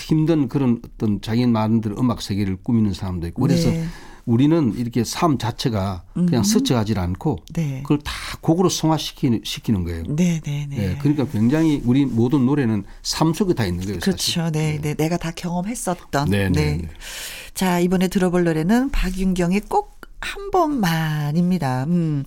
힘든 0.00 0.48
그런 0.48 0.82
어떤 0.84 1.20
자기 1.20 1.46
나름대로 1.46 1.96
음악 1.98 2.20
세계를 2.20 2.56
꾸미는 2.62 2.92
사람도 2.92 3.28
있고 3.28 3.42
그래서 3.42 3.70
네. 3.70 3.82
음. 3.82 3.90
우리는 4.26 4.74
이렇게 4.76 5.04
삶 5.04 5.38
자체가 5.38 6.02
그냥 6.12 6.42
스쳐가질 6.42 6.98
않고 6.98 7.38
네. 7.54 7.80
그걸 7.82 7.98
다 8.00 8.12
곡으로 8.42 8.68
성화시키는 8.68 9.40
시키는 9.42 9.84
거예요. 9.84 10.02
네 10.08 10.40
네네. 10.40 10.76
예, 10.76 10.98
그러니까 11.00 11.24
굉장히 11.26 11.80
우리 11.86 12.04
모든 12.04 12.44
노래는 12.44 12.84
삶 13.02 13.32
속에 13.32 13.54
다 13.54 13.64
있는 13.64 13.86
거예요. 13.86 14.00
그렇죠. 14.00 14.50
네, 14.50 14.80
네. 14.82 14.92
내가 14.94 15.16
다 15.16 15.30
경험했었던. 15.30 16.28
네, 16.28 16.50
네, 16.50 16.76
네. 16.76 16.88
자, 17.54 17.80
이번에 17.80 18.08
들어볼 18.08 18.44
노래는 18.44 18.90
박윤경의 18.90 19.62
꼭 19.68 19.98
한 20.20 20.50
번만입니다. 20.50 21.84
음. 21.84 22.24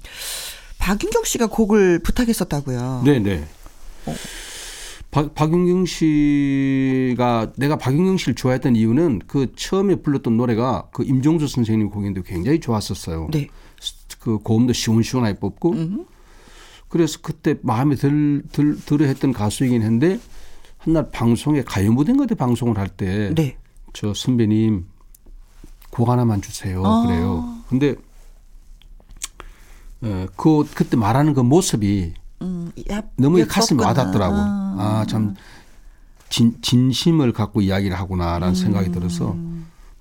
박윤경 0.81 1.23
씨가 1.23 1.47
곡을 1.47 1.99
부탁했었다고요. 1.99 3.03
네, 3.05 3.19
네. 3.19 3.45
박, 5.11 5.35
박윤경 5.35 5.85
씨가 5.85 7.53
내가 7.55 7.77
박윤경 7.77 8.17
씨를 8.17 8.33
좋아했던 8.33 8.75
이유는 8.75 9.21
그 9.27 9.53
처음에 9.55 9.95
불렀던 9.97 10.35
노래가 10.37 10.87
그 10.91 11.03
임종수 11.03 11.47
선생님 11.47 11.91
곡인데 11.91 12.23
굉장히 12.25 12.59
좋았었어요. 12.59 13.29
네. 13.31 13.47
그 14.19 14.39
고음도 14.39 14.73
시원시원하게 14.73 15.39
뽑고 15.39 15.75
그래서 16.89 17.19
그때 17.21 17.55
마음에 17.61 17.95
들, 17.95 18.43
들, 18.51 18.77
들어 18.79 19.05
했던 19.05 19.33
가수이긴 19.33 19.83
한데 19.83 20.19
한날 20.77 21.09
방송에 21.11 21.61
가요 21.63 21.91
무대인가 21.91 22.25
때 22.25 22.35
방송을 22.35 22.77
할 22.77 22.87
때저 22.89 23.33
네. 23.35 23.55
선배님 24.13 24.85
곡 25.91 26.09
하나만 26.09 26.41
주세요 26.41 26.83
아. 26.85 27.05
그래요. 27.05 27.63
근데 27.69 27.91
어, 27.91 28.10
그 30.01 30.67
그때 30.73 30.97
말하는 30.97 31.33
그 31.33 31.41
모습이 31.41 32.13
음, 32.41 32.71
야, 32.91 33.01
너무 33.17 33.37
그렇구나. 33.45 33.87
와닿더라고. 33.87 34.35
아. 34.35 34.75
아, 34.79 35.05
참, 35.07 35.35
진, 36.29 36.57
진심을 36.61 37.33
갖고 37.33 37.61
이야기를 37.61 37.95
하구나라는 37.99 38.55
생각이 38.55 38.91
들어서, 38.91 39.35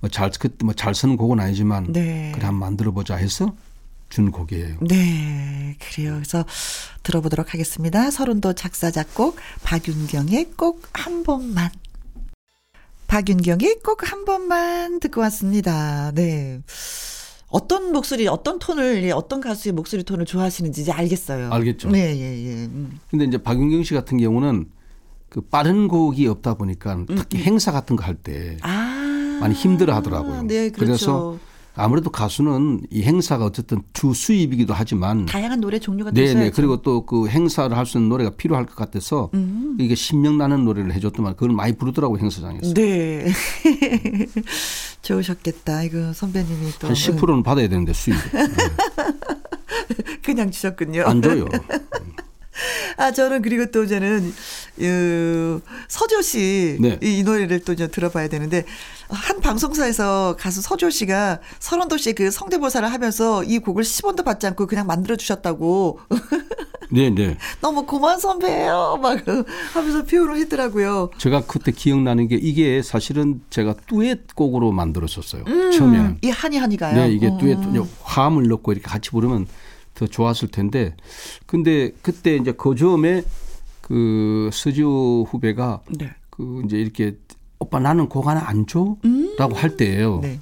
뭐 0.01 0.09
잘, 0.11 0.30
그때 0.30 0.64
뭐잘 0.64 0.94
쓰는 0.94 1.18
곡은 1.18 1.38
아니지만, 1.38 1.86
음. 1.86 1.92
네. 1.92 2.32
그래, 2.34 2.46
한번 2.46 2.61
만들어 2.61 2.92
보자 2.92 3.16
해서 3.16 3.55
준 4.09 4.30
곡이에요. 4.30 4.78
네, 4.80 5.76
그래요. 5.78 6.14
그래서 6.14 6.46
들어보도록 7.03 7.53
하겠습니다. 7.53 8.11
서른도 8.11 8.55
작사 8.55 8.90
작곡 8.90 9.36
박윤경의 9.62 10.53
꼭 10.57 10.82
한 10.94 11.22
번만. 11.24 11.70
박윤경의 13.07 13.80
꼭 13.84 14.05
한 14.11 14.24
번만 14.24 14.98
듣고 15.01 15.20
왔습니다. 15.20 16.11
네. 16.14 16.61
어떤 17.51 17.92
목소리, 17.92 18.28
어떤 18.28 18.59
톤을, 18.59 19.03
예, 19.05 19.11
어떤 19.11 19.40
가수의 19.40 19.72
목소리 19.72 20.05
톤을 20.05 20.24
좋아하시는지 20.24 20.82
이제 20.82 20.92
알겠어요. 20.92 21.51
알겠죠. 21.53 21.90
네, 21.90 22.16
예, 22.16 22.46
예. 22.46 22.55
음. 22.66 22.98
근데 23.11 23.24
이제 23.24 23.38
박윤경 23.38 23.82
씨 23.82 23.92
같은 23.92 24.18
경우는 24.18 24.66
그 25.28 25.40
빠른 25.40 25.88
곡이 25.88 26.26
없다 26.26 26.55
보니까 26.55 27.05
특히 27.09 27.38
행사 27.42 27.72
같은 27.72 27.96
거 27.96 28.05
할때 28.05 28.57
음, 28.57 28.59
아. 28.62 29.38
많이 29.40 29.55
힘들어 29.55 29.94
하더라고요. 29.94 30.42
네, 30.42 30.70
그렇죠. 30.70 30.76
그래서 30.78 31.38
아무래도 31.76 32.10
가수는 32.10 32.82
이 32.90 33.02
행사가 33.02 33.44
어쨌든 33.44 33.82
주 33.92 34.12
수입이기도 34.12 34.74
하지만 34.74 35.26
다양한 35.26 35.60
노래 35.60 35.78
종류가 35.78 36.10
있어야죠. 36.10 36.34
네네. 36.34 36.50
그리고 36.50 36.82
또 36.82 37.04
그 37.06 37.28
행사를 37.28 37.74
할 37.76 37.86
수 37.86 37.98
있는 37.98 38.08
노래가 38.08 38.30
필요할 38.30 38.66
것 38.66 38.76
같아서 38.76 39.30
음. 39.34 39.76
이게 39.80 39.94
신명 39.94 40.38
나는 40.38 40.64
노래를 40.64 40.92
해줬더만 40.94 41.34
그걸 41.34 41.50
많이 41.50 41.76
부르더라고 41.76 42.18
행사장에서. 42.18 42.74
네. 42.74 43.26
좋으셨겠다. 45.02 45.82
이거 45.84 46.12
선배님이 46.12 46.72
또. 46.78 46.88
한 46.88 46.94
10%는 46.94 47.42
받아야 47.42 47.68
되는데 47.68 47.92
수입. 47.92 48.16
그냥 50.22 50.50
주셨군요. 50.50 51.02
안 51.04 51.22
줘요. 51.22 51.46
아, 52.96 53.10
저는 53.12 53.40
그리고 53.40 53.70
또 53.70 53.86
저는, 53.86 54.34
그, 54.76 55.62
서조 55.88 56.20
씨. 56.20 56.76
네. 56.78 56.98
이, 57.02 57.20
이 57.20 57.22
노래를 57.22 57.60
또 57.60 57.72
이제 57.72 57.88
들어봐야 57.88 58.28
되는데, 58.28 58.66
한 59.11 59.40
방송사에서 59.40 60.36
가수 60.38 60.62
서조 60.62 60.90
씨가 60.90 61.40
서른도 61.58 61.96
씨의 61.96 62.14
그 62.14 62.30
성대모사를 62.30 62.90
하면서 62.90 63.42
이 63.44 63.58
곡을 63.58 63.82
10원도 63.82 64.24
받지 64.24 64.46
않고 64.46 64.66
그냥 64.66 64.86
만들어 64.86 65.16
주셨다고. 65.16 66.00
네 66.92 67.11
네. 67.11 67.36
너무 67.61 67.86
고마운 67.86 68.18
선배예요. 68.18 68.98
막 69.00 69.18
하면서 69.74 70.04
표현을 70.04 70.36
했더라고요. 70.38 71.11
제가 71.18 71.42
그때 71.46 71.72
기억나는 71.72 72.28
게 72.28 72.36
이게 72.36 72.82
사실은 72.82 73.40
제가 73.50 73.74
듀엣 73.86 74.34
곡으로 74.34 74.72
만들었었어요. 74.72 75.44
처음에는. 75.72 76.18
이 76.22 76.30
한이 76.30 76.56
한이가요. 76.56 76.94
네, 76.94 77.12
이게 77.12 77.28
어. 77.28 77.38
듀엣 77.38 77.58
화음을 78.02 78.48
넣고 78.48 78.72
이렇게 78.72 78.88
같이 78.88 79.11
부르면 79.11 79.46
더 79.94 80.06
좋았을 80.06 80.48
텐데. 80.48 80.96
근데 81.46 81.92
그때 82.02 82.36
이제 82.36 82.52
그 82.52 82.74
즈음에 82.74 83.22
그 83.80 84.50
서지호 84.52 85.26
후배가 85.28 85.80
네. 85.98 86.11
그 86.30 86.62
이제 86.64 86.78
이렇게 86.78 87.16
오빠 87.61 87.78
나는 87.78 88.08
곡 88.08 88.26
하나 88.26 88.48
안 88.48 88.66
줘? 88.66 88.96
라고 89.38 89.54
할 89.54 89.76
때예요. 89.76 90.20
네. 90.20 90.40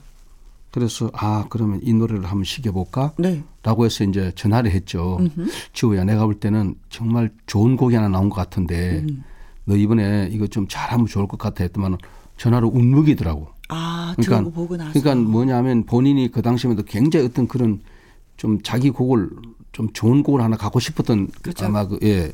그래서 0.70 1.10
아 1.12 1.46
그러면 1.50 1.80
이 1.82 1.92
노래를 1.92 2.24
한번 2.24 2.44
시켜볼까? 2.44 3.14
네. 3.18 3.42
라고 3.62 3.84
해서 3.84 4.04
이제 4.04 4.32
전화를 4.34 4.70
했죠. 4.70 5.18
지호야 5.72 6.04
내가 6.04 6.24
볼 6.24 6.38
때는 6.38 6.76
정말 6.88 7.30
좋은 7.46 7.76
곡이 7.76 7.94
하나 7.94 8.08
나온 8.08 8.30
것 8.30 8.36
같은데 8.36 9.04
너 9.64 9.76
이번에 9.76 10.28
이거 10.32 10.46
좀 10.46 10.66
잘하면 10.68 11.06
좋을 11.06 11.26
것 11.26 11.38
같아 11.38 11.64
했더만 11.64 11.98
전화로 12.36 12.68
울먹이더라고. 12.68 13.48
아, 13.68 14.14
그러니까 14.16 14.50
보고 14.50 14.76
나서. 14.76 14.98
그러니까 14.98 15.28
뭐냐면 15.28 15.84
본인이 15.84 16.30
그 16.30 16.40
당시에도 16.40 16.82
굉장히 16.84 17.26
어떤 17.26 17.48
그런 17.48 17.80
좀 18.36 18.62
자기 18.62 18.90
곡을 18.90 19.28
좀 19.72 19.92
좋은 19.92 20.22
곡을 20.22 20.40
하나 20.40 20.56
갖고 20.56 20.80
싶었던 20.80 21.28
그렇죠. 21.42 21.66
아마 21.66 21.86
그 21.86 21.98
예. 22.02 22.30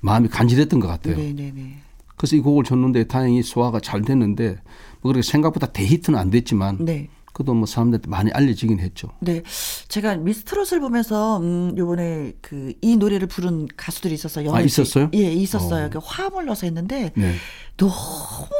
마음이 0.00 0.28
간절했던 0.28 0.80
것 0.80 0.88
같아요. 0.88 1.16
네네네. 1.16 1.76
그래서 2.16 2.36
이 2.36 2.40
곡을 2.40 2.64
줬는데 2.64 3.04
다행히 3.04 3.42
소화가 3.42 3.80
잘 3.80 4.02
됐는데 4.02 4.56
뭐 5.00 5.12
그렇게 5.12 5.22
생각보다 5.22 5.66
대히트는 5.68 6.18
안 6.18 6.30
됐지만 6.30 6.78
네. 6.84 7.08
그래도 7.32 7.54
뭐 7.54 7.64
사람들한테 7.66 8.08
많이 8.10 8.30
알려지긴 8.30 8.78
했죠. 8.80 9.08
네. 9.20 9.42
제가 9.88 10.16
미스트롯을 10.16 10.80
보면서, 10.80 11.38
음, 11.40 11.74
요번에 11.78 12.34
그, 12.42 12.74
이 12.82 12.96
노래를 12.96 13.26
부른 13.26 13.68
가수들이 13.74 14.12
있었어요. 14.12 14.54
아, 14.54 14.60
있었어요? 14.60 15.08
예, 15.14 15.32
있었어요. 15.32 15.86
어. 15.86 15.90
그 15.90 15.98
화음을 16.02 16.44
넣어서 16.44 16.66
했는데, 16.66 17.10
네. 17.16 17.32
너무 17.78 17.92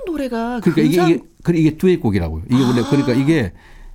노래가. 0.06 0.60
그러니까 0.60 0.70
이게 0.70 0.82
굉장히- 0.84 1.12
이게 1.16 1.22
그래 1.42 1.58
이게 1.58 1.76
듀엣곡이라고요. 1.76 2.44
이게 2.50 2.62
원래 2.62 2.82
그러니까 2.88 3.12
이게 3.12 3.52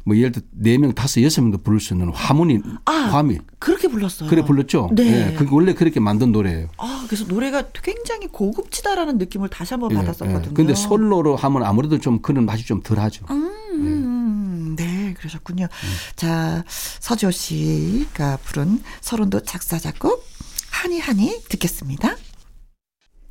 뭐 0.08 0.16
예를 0.16 0.32
들어 0.32 0.46
네 0.52 0.78
명, 0.78 0.94
다섯, 0.94 1.22
여섯 1.22 1.42
명도 1.42 1.58
부를 1.58 1.82
수 1.82 1.94
있는 1.94 2.10
화문이 2.14 2.62
아, 2.86 2.92
화음이 2.92 3.40
그렇게 3.60 3.90
불렀어요. 3.90 4.30
그래 4.30 4.42
불렀죠. 4.42 4.90
네. 4.94 5.04
예, 5.04 5.34
그게 5.34 5.50
원래 5.52 5.74
그렇게 5.74 6.00
만든 6.00 6.32
노래예요. 6.32 6.70
아, 6.78 7.04
그래서 7.08 7.26
노래가 7.26 7.64
굉장히 7.74 8.28
고급지다라는 8.28 9.18
느낌을 9.18 9.50
다시 9.50 9.74
한번 9.74 9.92
예, 9.92 9.96
받았었거든요. 9.96 10.52
예. 10.52 10.54
근데 10.54 10.76
솔로로 10.76 11.36
하면 11.36 11.64
아무래도 11.64 12.00
좀 12.00 12.22
그런 12.22 12.46
맛이 12.46 12.66
좀 12.66 12.82
덜하죠. 12.82 13.26
음, 13.30 14.76
네, 14.78 15.14
그러셨군요. 15.18 15.68
자, 16.16 16.64
서지호 16.68 17.32
씨가 17.32 18.38
부른 18.46 18.82
서른도 19.02 19.42
작사, 19.42 19.78
작곡, 19.78 20.26
하니, 20.72 21.02
하니 21.02 21.42
듣겠습니다. 21.50 22.16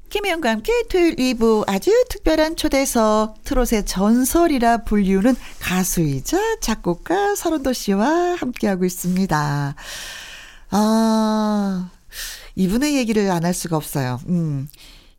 김혜영과 0.08 0.50
함께 0.50 0.72
토요일 0.88 1.16
2부 1.16 1.68
아주 1.68 1.90
특별한 2.08 2.56
초대석 2.56 3.42
트롯의 3.44 3.84
전설이라 3.86 4.84
불리우는 4.84 5.34
가수이자 5.60 6.60
작곡가 6.60 7.34
서른도 7.34 7.72
씨와 7.72 8.36
함께하고 8.36 8.84
있습니다. 8.84 9.74
아, 10.70 11.90
이분의 12.54 12.96
얘기를 12.96 13.30
안 13.30 13.44
할 13.44 13.52
수가 13.52 13.76
없어요. 13.76 14.20
음, 14.28 14.68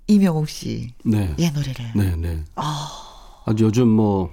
이명옥 0.08 0.50
씨. 0.50 0.94
네. 1.04 1.36
예, 1.38 1.50
노래를. 1.52 1.92
네, 1.96 2.16
네. 2.16 2.44
아주 3.46 3.66
요즘 3.66 3.90
뭐 3.90 4.30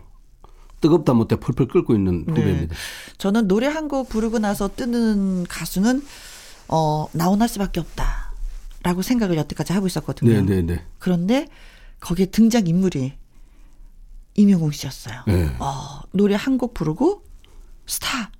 뜨겁다 0.80 1.14
못해 1.14 1.36
펄펄 1.36 1.66
끓고 1.68 1.94
있는 1.94 2.24
네. 2.26 2.32
후배입니다. 2.32 2.76
저는 3.18 3.48
노래 3.48 3.66
한 3.66 3.88
곡 3.88 4.08
부르고 4.08 4.38
나서 4.38 4.68
뜨는 4.74 5.44
가수는 5.48 6.02
어 6.68 7.06
나훈아 7.12 7.46
씨밖에 7.48 7.80
없다 7.80 8.23
라고 8.84 9.02
생각을 9.02 9.36
여태까지 9.36 9.72
하고 9.72 9.86
있었거든요. 9.88 10.30
네, 10.30 10.42
네, 10.42 10.62
네. 10.62 10.82
그런데 10.98 11.48
거기에 12.00 12.26
등장 12.26 12.66
인물이 12.68 13.14
이명웅 14.36 14.70
씨였어요. 14.72 15.22
네. 15.26 15.50
어, 15.58 16.00
노래 16.12 16.34
한 16.34 16.58
곡 16.58 16.74
부르고 16.74 17.24
스타. 17.86 18.30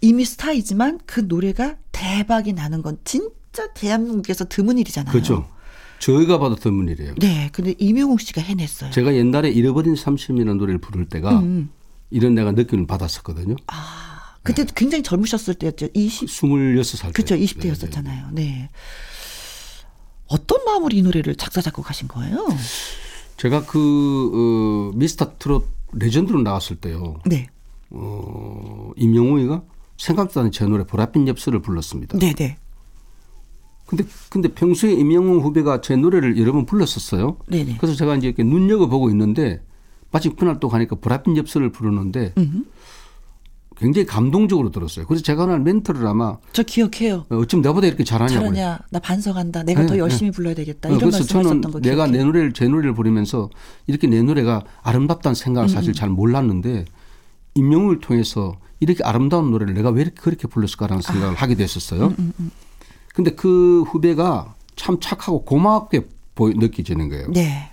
이미 0.00 0.24
스타이지만 0.24 1.00
그 1.06 1.20
노래가 1.20 1.76
대박이 1.92 2.52
나는 2.52 2.82
건 2.82 2.98
진짜 3.04 3.72
대한민국에서 3.74 4.44
드문 4.48 4.78
일이잖아요. 4.78 5.12
그렇죠. 5.12 5.48
저희가 5.98 6.38
봐도 6.38 6.54
드문 6.56 6.88
일이에요. 6.88 7.14
네, 7.18 7.48
근데 7.52 7.74
이명웅 7.78 8.18
씨가 8.18 8.42
해냈어요. 8.42 8.90
제가 8.90 9.14
옛날에 9.14 9.50
잃어버린 9.50 9.96
삼심이라는 9.96 10.56
노래를 10.58 10.78
부를 10.80 11.08
때가 11.08 11.40
음. 11.40 11.70
이런 12.10 12.34
내가 12.34 12.52
느낌을 12.52 12.86
받았었거든요. 12.86 13.56
그때 14.42 14.64
도 14.66 14.72
굉장히 14.74 15.02
젊으셨을 15.02 15.54
때였죠. 15.54 15.88
20, 15.94 16.28
26살 16.28 17.06
때. 17.06 17.12
그렇죠. 17.12 17.34
네, 17.36 17.44
20대였었잖아요. 17.44 18.32
네. 18.32 18.68
어떤 20.26 20.64
마음으로 20.64 20.96
이 20.96 21.02
노래를 21.02 21.36
작사 21.36 21.60
작곡하신 21.60 22.08
거예요? 22.08 22.46
제가 23.36 23.66
그 23.66 24.90
어, 24.92 24.96
미스터 24.96 25.32
트롯 25.38 25.66
레전드로 25.92 26.42
나왔을 26.42 26.76
때요. 26.76 27.20
네. 27.26 27.48
어, 27.90 28.90
임영웅이가 28.96 29.62
생각도 29.96 30.40
않은 30.40 30.50
제 30.50 30.64
노래 30.66 30.84
보랏빛 30.84 31.28
엽서를 31.28 31.60
불렀습니다. 31.60 32.18
네, 32.18 32.32
네. 32.32 32.56
근데 33.86 34.04
근데 34.30 34.48
평소에 34.48 34.92
임영웅 34.92 35.40
후배가 35.40 35.80
제 35.82 35.94
노래를 35.94 36.38
여러 36.38 36.52
번 36.52 36.64
불렀었어요. 36.64 37.36
네네. 37.46 37.76
그래서 37.78 37.94
제가 37.94 38.16
이제 38.16 38.28
이렇게 38.28 38.42
눈여겨 38.42 38.88
보고 38.88 39.10
있는데 39.10 39.62
마침 40.10 40.34
그날 40.36 40.58
또 40.58 40.68
가니까 40.68 40.96
보랏빛 40.96 41.36
엽서를 41.36 41.70
부르는데 41.70 42.32
굉장히 43.76 44.06
감동적으로 44.06 44.70
들었어요. 44.70 45.06
그래서 45.06 45.22
제가 45.22 45.46
그날 45.46 45.60
멘트를 45.60 46.06
아마 46.06 46.38
저 46.52 46.62
기억해요. 46.62 47.26
어, 47.28 47.36
어쩜 47.36 47.60
나보다 47.60 47.86
이렇게 47.86 48.04
잘하냐고. 48.04 48.34
잘하냐? 48.34 48.78
나 48.90 48.98
반성한다. 49.00 49.64
내가 49.64 49.80
네, 49.82 49.86
더 49.86 49.94
네. 49.94 50.00
열심히 50.00 50.30
불러야 50.30 50.54
되겠다. 50.54 50.88
어, 50.88 50.92
이런 50.92 51.10
그래서 51.10 51.24
저는 51.24 51.60
거 51.60 51.80
내가. 51.80 52.06
내 52.06 52.22
노래를 52.22 52.52
제 52.52 52.68
노래를 52.68 52.94
부르면서 52.94 53.50
이렇게 53.86 54.06
내 54.06 54.22
노래가 54.22 54.62
아름답다는 54.82 55.34
생각을 55.34 55.68
음, 55.68 55.74
사실 55.74 55.92
잘 55.92 56.08
몰랐는데 56.08 56.84
임영웅을 57.54 58.00
통해서 58.00 58.56
이렇게 58.80 59.02
아름다운 59.02 59.50
노래를 59.50 59.74
내가 59.74 59.90
왜 59.90 60.02
이렇게 60.02 60.20
그렇게 60.20 60.46
불렀을까라는 60.46 61.02
아. 61.06 61.12
생각을 61.12 61.34
하게 61.34 61.54
됐었어요. 61.56 62.14
음, 62.18 62.32
근데 63.14 63.32
그 63.32 63.82
후배가 63.88 64.54
참 64.76 64.98
착하고 65.00 65.44
고맙게 65.44 66.06
보이, 66.34 66.54
느껴지는 66.54 67.08
거예요. 67.08 67.28
네. 67.32 67.70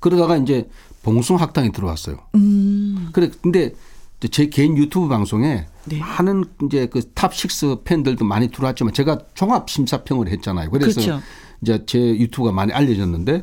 그러다가 0.00 0.36
이제 0.36 0.68
봉숭 1.02 1.36
학당이 1.36 1.72
들어왔어요. 1.72 2.16
음. 2.34 3.08
그래 3.12 3.30
근데 3.40 3.66
이 3.66 3.74
제제 4.22 4.46
개인 4.46 4.76
유튜브 4.76 5.08
방송에 5.08 5.66
네. 5.84 5.98
많은 5.98 6.44
이제 6.64 6.86
그탑 6.86 7.34
식스 7.34 7.78
팬들도 7.82 8.24
많이 8.24 8.48
들어왔지만 8.48 8.94
제가 8.94 9.18
종합 9.34 9.68
심사평을 9.68 10.28
했잖아요. 10.28 10.70
그래서 10.70 11.00
그렇죠. 11.00 11.20
이제 11.60 11.84
제 11.86 11.98
유튜브가 11.98 12.52
많이 12.52 12.72
알려졌는데 12.72 13.42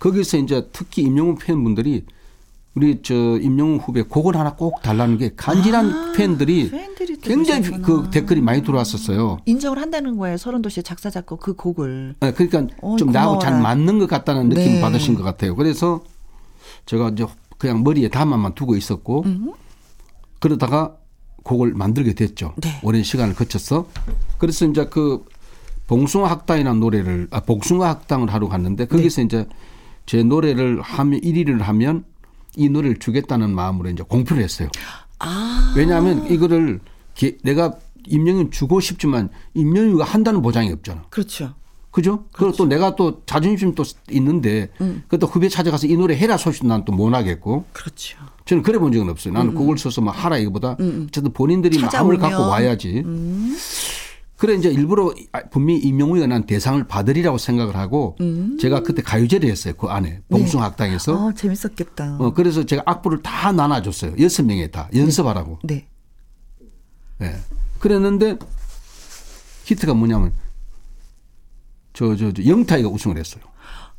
거기서 0.00 0.38
이제 0.38 0.68
특히 0.72 1.02
임영웅 1.02 1.36
팬분들이 1.36 2.04
우리 2.74 3.00
저 3.02 3.14
임영웅 3.14 3.78
후배 3.78 4.02
곡을 4.02 4.36
하나 4.36 4.54
꼭 4.54 4.82
달라는 4.82 5.18
게 5.18 5.32
팬들이 6.16 6.70
아, 6.72 6.76
팬들이 6.76 7.16
굉장히 7.16 7.62
들으셨구나. 7.62 7.86
그 7.86 8.10
댓글이 8.10 8.40
많이 8.40 8.62
들어왔었어요. 8.62 9.38
인정을 9.46 9.78
한다는 9.78 10.16
거예요. 10.16 10.36
서른도 10.36 10.68
씨의 10.68 10.84
작사 10.84 11.10
작곡 11.10 11.40
그 11.40 11.54
곡을. 11.54 12.16
네, 12.20 12.32
그러니까 12.32 12.74
어이, 12.80 12.96
좀 12.96 13.10
나하고 13.10 13.38
잘. 13.40 13.60
맞는 13.60 13.98
것 13.98 14.08
같다는 14.08 14.48
느낌 14.48 14.64
네. 14.64 14.76
을 14.76 14.80
받으신 14.80 15.14
것 15.14 15.22
같아요. 15.22 15.56
그래서 15.56 16.02
제가 16.86 17.08
이제 17.10 17.26
그냥 17.56 17.82
머리에 17.82 18.08
담아만 18.08 18.54
두고 18.54 18.76
있었고 18.76 19.24
그러다가 20.40 20.96
곡을 21.44 21.72
만들게 21.74 22.14
됐죠. 22.14 22.54
네. 22.62 22.78
오랜 22.82 23.02
시간을 23.02 23.34
거쳐서 23.34 23.88
그래서 24.38 24.66
이제 24.66 24.86
그 24.86 25.24
봉숭아 25.86 26.28
학당이라는 26.30 26.80
노래를 26.80 27.28
아 27.30 27.40
복숭아 27.40 27.88
학당을 27.88 28.32
하러 28.32 28.48
갔는데 28.48 28.86
거기서 28.86 29.22
이제 29.22 29.46
제 30.06 30.22
노래를 30.22 30.80
하면 30.82 31.20
1위를 31.20 31.60
하면 31.60 32.04
이 32.56 32.68
노래를 32.68 32.98
주겠다는 32.98 33.54
마음으로 33.54 33.88
이제 33.90 34.02
공표를 34.02 34.42
했어요. 34.42 34.68
아. 35.18 35.72
왜냐하면 35.76 36.26
이거를 36.30 36.80
게- 37.14 37.38
내가 37.42 37.74
임영웅 38.06 38.50
주고 38.50 38.80
싶지만 38.80 39.28
임영웅이가 39.54 40.04
한다는 40.04 40.42
보장이 40.42 40.70
없잖아. 40.72 41.04
그렇죠. 41.10 41.54
그죠? 41.90 42.24
그리고 42.32 42.52
또 42.52 42.66
내가 42.66 42.94
또 42.96 43.22
자존심 43.26 43.74
또 43.74 43.82
있는데 44.10 44.68
음. 44.80 45.02
그또 45.08 45.26
후배 45.26 45.48
찾아가서 45.48 45.86
이 45.86 45.96
노래 45.96 46.16
해라 46.16 46.36
소식 46.36 46.66
난 46.66 46.84
또 46.84 46.92
못 46.92 47.12
하겠고 47.14 47.64
그렇죠. 47.72 48.18
저는 48.48 48.62
그래 48.62 48.78
본 48.78 48.90
적은 48.92 49.10
없어요. 49.10 49.34
나는 49.34 49.54
곡을 49.54 49.76
써서 49.76 50.00
막 50.00 50.12
하라 50.12 50.38
이거보다 50.38 50.78
어쨌든 51.06 51.32
본인들이 51.34 51.78
마음을. 51.80 52.16
갖고 52.16 52.48
와야지. 52.48 53.04
그래 54.38 54.54
이제 54.54 54.70
일부러 54.70 55.12
아, 55.32 55.42
분명히 55.50 55.80
임영웅이가 55.80 56.28
난 56.28 56.46
대상을 56.46 56.82
받으리라고 56.86 57.36
생각을 57.36 57.76
하고 57.76 58.16
제가 58.58 58.82
그때 58.84 59.02
가요제를 59.02 59.50
했어요. 59.50 59.74
그 59.76 59.88
안에 59.88 60.22
봉숭학당에서. 60.30 61.26
어, 61.26 61.32
재밌었겠다. 61.34 62.16
어, 62.20 62.32
그래서 62.32 62.64
제가 62.64 62.82
악보를 62.86 63.22
다 63.22 63.52
나눠줬어요. 63.52 64.14
여섯 64.18 64.44
명에 64.44 64.68
다 64.68 64.88
연습하라고. 64.94 65.58
네. 65.64 65.86
예. 67.20 67.34
그랬는데 67.80 68.38
히트가 69.64 69.92
뭐냐면 69.92 70.32
저저저 71.92 72.46
영타이가 72.46 72.88
우승을 72.88 73.18
했어요. 73.18 73.42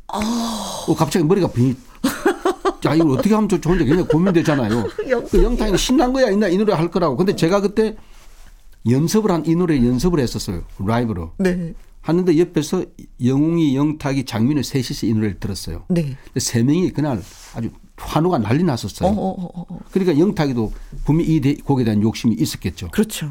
어, 0.07 0.95
갑자기 0.95 1.23
머리가 1.23 1.51
비. 1.51 1.75
자 2.81 2.95
이걸 2.95 3.11
어떻게 3.11 3.33
하면 3.33 3.49
저 3.49 3.59
좋은지 3.59 3.85
굉장히 3.85 4.07
고민되잖아요. 4.07 4.83
그 5.29 5.43
영타이는 5.43 5.77
신난 5.77 6.13
거야 6.13 6.29
있나 6.29 6.47
이 6.47 6.57
노래 6.57 6.73
할 6.73 6.89
거라고. 6.89 7.17
근데 7.17 7.35
제가 7.35 7.61
그때 7.61 7.95
연습을 8.89 9.31
한 9.31 9.43
이 9.45 9.55
노래 9.55 9.75
연습을 9.77 10.19
했었어요. 10.19 10.63
라이브로. 10.79 11.33
네. 11.37 11.73
하는데 12.01 12.37
옆에서 12.39 12.85
영웅이 13.23 13.75
영탁이 13.75 14.23
장민호 14.25 14.63
셋이서 14.63 15.05
이 15.07 15.13
노래를 15.13 15.39
들었어요. 15.39 15.83
네. 15.89 16.15
근데 16.25 16.39
세 16.39 16.63
명이 16.63 16.91
그날 16.91 17.21
아주 17.55 17.69
환호가 17.97 18.37
난리 18.39 18.63
났었어요. 18.63 19.09
어, 19.09 19.11
어, 19.13 19.43
어, 19.43 19.65
어. 19.69 19.79
그러니까 19.91 20.17
영탁이도 20.17 20.71
분명히 21.03 21.35
이 21.35 21.41
대- 21.41 21.55
곡에 21.55 21.83
대한 21.83 22.01
욕심이 22.01 22.35
있었겠죠. 22.39 22.89
그렇죠. 22.91 23.29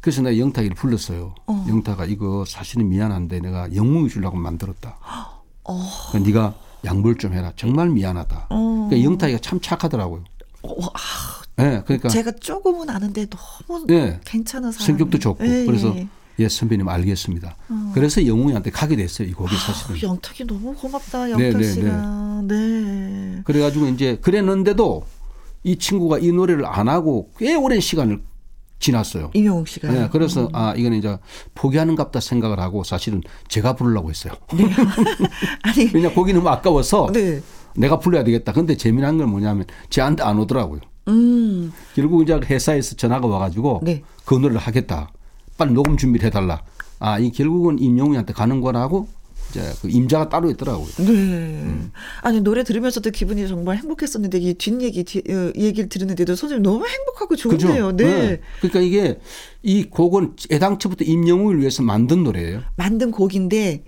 그래서 0.00 0.22
내가 0.22 0.36
영탁이를 0.38 0.74
불렀어요. 0.74 1.34
영탁아 1.68 2.06
이거 2.06 2.44
사실은 2.46 2.88
미안한데 2.88 3.40
내가 3.40 3.72
영웅이 3.74 4.08
주려고 4.08 4.36
만들었다. 4.38 4.98
그러니까 6.10 6.18
네가 6.30 6.54
양보를 6.84 7.16
좀 7.18 7.32
해라. 7.32 7.52
정말 7.56 7.88
미안하다. 7.88 8.48
그러니까 8.48 9.02
영탁이가 9.02 9.38
참 9.40 9.60
착하더라고요. 9.60 10.24
어, 10.62 10.86
아, 10.86 11.42
네, 11.56 11.82
그러니까 11.84 12.08
제가 12.08 12.32
조금은 12.32 12.88
아는데 12.90 13.26
너무 13.26 13.86
네. 13.86 14.20
괜찮은 14.24 14.72
사람. 14.72 14.86
성격도 14.86 15.18
좋고 15.18 15.44
예, 15.44 15.64
그래서 15.66 15.94
예. 15.96 16.08
예, 16.38 16.48
선배님 16.48 16.88
알겠습니다. 16.88 17.56
그래서 17.94 18.26
영웅이한테 18.26 18.70
가게 18.70 18.96
됐어요. 18.96 19.28
이 19.28 19.32
곡이 19.32 19.54
사실은. 19.54 19.96
아, 19.96 19.98
영탁이 20.02 20.46
너무 20.46 20.74
고맙다, 20.74 21.26
네, 21.26 21.30
영탁 21.32 21.60
네, 21.60 21.72
씨가. 21.72 22.42
네. 22.46 23.42
그래가지고 23.44 23.86
이제 23.88 24.16
그랬는데도 24.22 25.04
이 25.64 25.76
친구가 25.76 26.18
이 26.18 26.32
노래를 26.32 26.64
안 26.66 26.88
하고 26.88 27.30
꽤 27.38 27.54
오랜 27.54 27.80
시간을 27.80 28.22
지났어요. 28.82 29.30
이명웅 29.32 29.64
씨가. 29.64 29.90
네, 29.90 30.08
그래서 30.10 30.50
아 30.52 30.74
이거는 30.76 30.98
이제 30.98 31.16
포기하는 31.54 31.94
갑다 31.94 32.20
생각을 32.20 32.58
하고 32.60 32.82
사실은 32.84 33.22
제가 33.48 33.74
부르려고 33.74 34.10
했어요. 34.10 34.34
아니, 35.62 35.90
왜냐 35.94 36.10
곡이 36.10 36.32
너무 36.32 36.48
아까워서 36.48 37.08
네. 37.12 37.40
내가 37.76 37.98
불러야 37.98 38.24
되겠다. 38.24 38.52
근데 38.52 38.76
재미난 38.76 39.16
건 39.16 39.30
뭐냐면 39.30 39.64
제한테 39.88 40.24
안 40.24 40.38
오더라고요. 40.38 40.80
음, 41.08 41.72
결국 41.94 42.22
이제 42.22 42.38
회사에서 42.44 42.96
전화가 42.96 43.26
와가지고 43.26 43.80
네. 43.84 44.02
그 44.24 44.34
노래를 44.34 44.58
하겠다. 44.58 45.10
빨리 45.56 45.72
녹음 45.72 45.96
준비를 45.96 46.26
해달라. 46.26 46.62
아, 46.98 47.18
이 47.18 47.30
결국은 47.30 47.78
임영웅한테 47.78 48.32
가는 48.32 48.60
거라고 48.60 49.08
이제 49.52 49.72
그 49.82 49.88
임자가 49.90 50.30
따로 50.30 50.50
있더라고요. 50.50 50.88
네. 50.98 51.62
아니, 52.22 52.40
노래 52.40 52.64
들으면서도 52.64 53.10
기분이 53.10 53.46
정말 53.46 53.76
행복했었는데, 53.76 54.38
이 54.38 54.54
뒷 54.54 54.80
얘기, 54.80 55.04
뒤, 55.04 55.18
어, 55.28 55.52
얘기를 55.56 55.88
들었는데도 55.90 56.34
선생님 56.34 56.62
너무 56.62 56.86
행복하고 56.86 57.36
좋은데요. 57.36 57.92
네. 57.96 58.40
그러니까 58.60 58.80
이게 58.80 59.18
이 59.62 59.84
곡은 59.84 60.36
애당초부터 60.50 61.04
임영웅을 61.04 61.60
위해서 61.60 61.82
만든 61.82 62.24
노래예요. 62.24 62.62
만든 62.76 63.10
곡인데, 63.10 63.84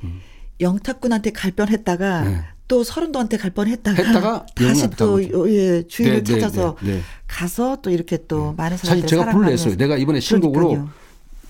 영탁군한테 0.61 1.31
갈 1.33 1.51
뻔했다가, 1.53 2.23
음. 2.23 2.33
네. 2.33 2.41
또 2.69 2.83
서른도한테 2.83 3.37
갈 3.37 3.51
뻔했다가, 3.51 4.03
했다가 4.03 4.47
다시 4.57 4.89
또, 4.97 5.23
예, 5.51 5.83
주인을 5.87 6.23
네, 6.23 6.35
네, 6.35 6.41
찾아서 6.41 6.77
네, 6.83 6.93
네. 6.95 7.01
가서 7.27 7.79
또 7.83 7.91
이렇게 7.91 8.19
또 8.27 8.55
많은 8.57 8.77
사실 8.77 8.89
사람들 8.89 9.09
제가 9.09 9.31
불러냈어요. 9.33 9.77
내가 9.77 9.97
이번에 9.97 10.21
신곡으로 10.21 10.89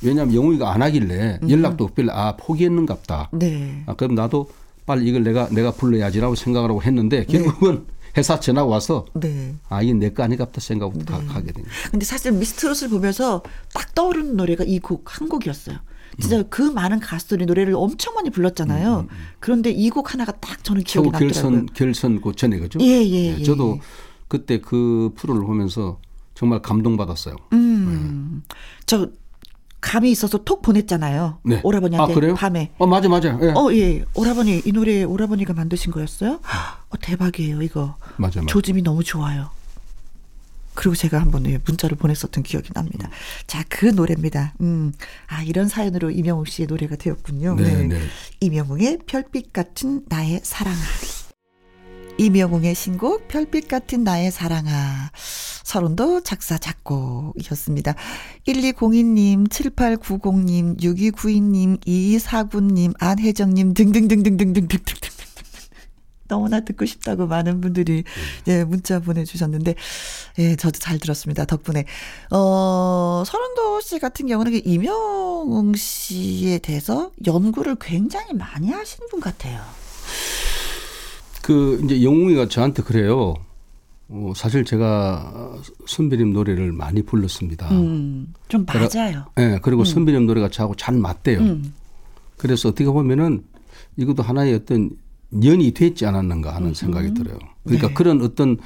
왜냐하면 0.05 0.35
영웅이가 0.35 0.73
안 0.73 0.83
하길래 0.83 1.41
연락도 1.49 1.85
없길래 1.85 2.13
아 2.13 2.37
포기했는갑다. 2.37 3.31
네. 3.33 3.83
아, 3.87 3.95
그럼 3.95 4.15
나도 4.15 4.49
빨리 4.87 5.09
이걸 5.09 5.23
내가 5.25 5.49
내가 5.49 5.71
불러야지라고 5.73 6.35
생각을 6.35 6.69
하고 6.71 6.83
했는데 6.83 7.25
결국은 7.25 7.87
회사 8.17 8.39
전화가 8.39 8.67
와서 8.69 9.07
네. 9.15 9.55
아 9.69 9.83
이게 9.83 9.93
내 9.95 10.11
거 10.11 10.23
아니갑다 10.23 10.61
생각하고 10.61 10.99
가, 11.05 11.19
가게 11.27 11.53
된 11.53 11.65
거예요. 11.65 11.69
근데 11.91 12.05
사실 12.05 12.33
미스트롯을 12.33 12.91
보면서 12.91 13.43
딱 13.73 13.95
떠오르는 13.95 14.37
노래가 14.37 14.65
이 14.65 14.79
곡 14.81 15.05
한 15.07 15.29
곡이었어요. 15.29 15.79
진짜 16.21 16.39
음. 16.39 16.45
그 16.49 16.63
많은 16.63 17.01
가수들이 17.01 17.45
노래를 17.47 17.75
엄청 17.75 18.15
많이 18.15 18.31
불렀잖아요. 18.31 19.09
그런데 19.41 19.71
이 19.71 19.91
곡 19.91 20.13
하나가 20.15 20.31
딱 20.33 20.63
저는 20.63 20.83
기억이 20.85 21.11
나더라고요. 21.11 21.33
결선 21.33 21.67
결선 21.75 22.21
그 22.21 22.33
전에 22.37 22.59
그죠? 22.59 22.79
예, 22.81 23.03
예, 23.05 23.37
예, 23.39 23.43
저도 23.43 23.75
예. 23.79 23.81
그때 24.29 24.61
그 24.61 25.11
프로를 25.17 25.45
보면서 25.45 25.99
정말 26.35 26.61
감동받았어요. 26.63 27.35
음. 27.53 28.43
저 28.87 29.09
감이 29.85 30.11
있어서 30.11 30.39
톡 30.39 30.63
보냈잖아요. 30.63 31.41
네. 31.45 31.61
오라버니한테 31.63 32.13
아, 32.13 32.15
그래요? 32.15 32.35
밤에. 32.35 32.71
어 32.79 32.87
맞아 32.87 33.09
맞아. 33.09 33.39
예. 33.43 33.53
어, 33.55 33.71
예. 33.75 34.03
오라버니 34.15 34.63
이 34.65 34.73
노래 34.73 35.03
오라버니가 35.05 35.53
만드신 35.53 35.93
거였어요? 35.93 36.41
어, 36.89 36.97
대박이에요, 37.03 37.61
이거. 37.61 37.97
맞아 38.17 38.41
맞아. 38.41 38.47
조짐이 38.47 38.83
너무 38.83 39.05
좋아요. 39.05 39.51
그리고 40.73 40.97
제가 40.97 41.21
한번 41.21 41.47
예, 41.47 41.61
문자를 41.65 41.97
보냈었던 41.99 42.43
기억이 42.43 42.73
납니다. 42.73 43.11
자, 43.47 43.63
그 43.69 43.85
노래입니다. 43.87 44.55
음, 44.63 44.93
아 45.29 45.43
이런 45.43 45.69
사연으로 45.69 46.11
이명웅 46.11 46.47
씨의 46.47 46.67
노래가 46.67 46.97
되었군요. 46.97 47.55
네, 47.57 47.87
네. 47.87 48.01
이명웅의 48.41 49.01
별빛 49.07 49.53
같은 49.53 50.03
나의 50.09 50.41
사랑아. 50.43 50.77
이명웅의 52.19 52.75
신곡 52.75 53.29
별빛 53.29 53.69
같은 53.69 54.05
나의 54.05 54.31
사랑아. 54.31 55.11
서른도 55.65 56.23
작사 56.23 56.57
작곡이었습니다. 56.59 57.95
1202님, 58.47 59.49
7890님, 59.49 60.81
6292님, 60.81 61.85
2249님, 61.85 62.95
안혜정님 62.99 63.75
등등등등등등등등등. 63.75 65.15
너무나 66.27 66.61
듣고 66.61 66.87
싶다고 66.87 67.27
많은 67.27 67.61
분들이 67.61 68.05
예, 68.47 68.65
문자 68.65 69.01
보내주셨는데, 69.01 69.75
예, 70.39 70.57
저도 70.57 70.79
잘 70.79 70.99
들었습니다. 70.99 71.45
덕분에. 71.45 71.85
어, 72.31 73.23
서른도 73.27 73.81
씨 73.81 73.99
같은 73.99 74.27
경우는 74.27 74.53
그 74.53 74.61
이명웅 74.65 75.75
씨에 75.75 76.59
대해서 76.59 77.11
연구를 77.27 77.77
굉장히 77.81 78.33
많이 78.33 78.71
하신 78.71 79.07
분 79.11 79.21
같아요. 79.21 79.61
그 81.45 81.79
이제 81.85 82.03
영웅이가 82.03 82.49
저한테 82.49 82.83
그래요. 82.83 83.35
어, 84.09 84.33
사실 84.35 84.65
제가 84.65 85.59
선배님 85.87 86.33
노래를 86.33 86.73
많이 86.73 87.03
불렀습니다. 87.03 87.69
음, 87.71 88.33
좀 88.49 88.65
맞아요. 88.65 89.27
예, 89.39 89.59
그리고 89.61 89.85
선배님 89.85 90.25
노래가 90.25 90.49
저하고 90.49 90.75
잘 90.75 90.97
맞대요. 90.97 91.41
음. 91.41 91.75
그래서 92.39 92.71
어떻게 92.71 92.87
보면은 92.87 93.45
이것도 93.99 94.23
하나의 94.23 94.55
어떤 94.55 94.93
연이 95.45 95.73
됐지 95.73 96.07
않았는가 96.07 96.55
하는 96.55 96.73
생각이 96.73 97.13
들어요. 97.13 97.37
그러니까 97.65 97.89
네. 97.89 97.95
그런 97.95 98.23
어떤 98.23 98.57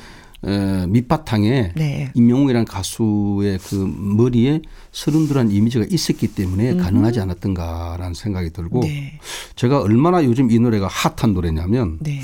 에, 0.44 0.86
밑바탕에 0.86 1.72
네. 1.74 2.12
임영웅이라는 2.14 2.64
가수의 2.64 3.58
그 3.58 3.74
머리에 3.74 4.62
서른들한 4.92 5.50
이미지가 5.50 5.86
있었기 5.90 6.28
때문에 6.28 6.76
가능하지 6.76 7.18
않았던가라는 7.18 8.14
생각이 8.14 8.50
들고 8.50 8.82
네. 8.82 9.18
제가 9.56 9.80
얼마나 9.80 10.24
요즘 10.24 10.52
이 10.52 10.60
노래가 10.60 10.86
핫한 10.86 11.34
노래냐면 11.34 11.98
네. 12.00 12.20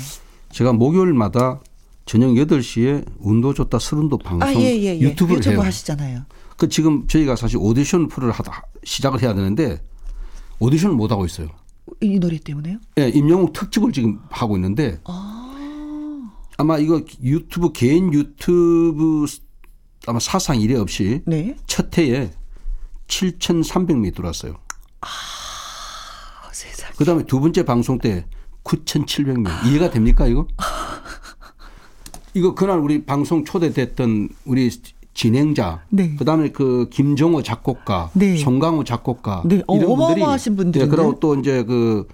제가 0.55 0.71
목요일마다 0.71 1.59
저녁 2.05 2.29
8시에 2.29 3.05
운도 3.19 3.53
좋다 3.53 3.77
서른도 3.77 4.17
방송 4.17 4.47
아, 4.47 4.53
예, 4.53 4.73
예, 4.73 4.95
예. 4.95 4.99
유튜브를 5.01 5.39
유튜브 5.39 5.55
해요. 5.55 5.61
하시잖아요. 5.63 6.21
그 6.55 6.69
지금 6.69 7.05
저희가 7.07 7.35
사실 7.35 7.57
오디션 7.59 8.07
프로를 8.07 8.33
하다 8.33 8.63
시작을 8.85 9.21
해야 9.21 9.33
되는데 9.33 9.83
오디션을 10.59 10.95
못 10.95 11.11
하고 11.11 11.25
있어요. 11.25 11.49
이 11.99 12.17
노래 12.19 12.39
때문에요? 12.39 12.77
예, 12.99 13.09
임영웅 13.09 13.51
특집을 13.51 13.91
지금 13.91 14.19
하고 14.29 14.55
있는데 14.55 14.99
아 15.03 16.63
마 16.63 16.77
이거 16.77 17.01
유튜브 17.21 17.73
개인 17.73 18.13
유튜브 18.13 19.25
아마 20.07 20.19
사상 20.19 20.61
이래 20.61 20.77
없이 20.77 21.21
네. 21.25 21.57
첫 21.67 21.97
해에 21.97 22.31
7,300명이 23.09 24.15
들어왔어요. 24.15 24.55
아, 25.01 25.07
세상. 26.53 26.93
그다음에 26.95 27.23
두 27.25 27.41
번째 27.41 27.65
방송 27.65 27.99
때 27.99 28.25
9,700명. 28.65 29.47
이해가 29.67 29.89
됩니까 29.89 30.27
이거? 30.27 30.47
이거 32.33 32.53
그날 32.53 32.79
우리 32.79 33.05
방송 33.05 33.45
초대됐던 33.45 34.29
우리 34.45 34.69
진행자, 35.13 35.85
네. 35.89 36.13
그다음에 36.17 36.49
그 36.49 36.89
김정호 36.91 37.41
작곡가, 37.41 38.11
네. 38.13 38.35
송강호 38.35 38.83
작곡가 38.83 39.43
네. 39.45 39.63
어, 39.65 39.77
이런 39.77 39.95
분들이 39.95 40.21
어마어마하신 40.21 40.57
분들인데? 40.57 40.91
네, 40.91 40.95
그리고 40.95 41.17
또 41.21 41.35
이제 41.35 41.63
그 41.63 42.05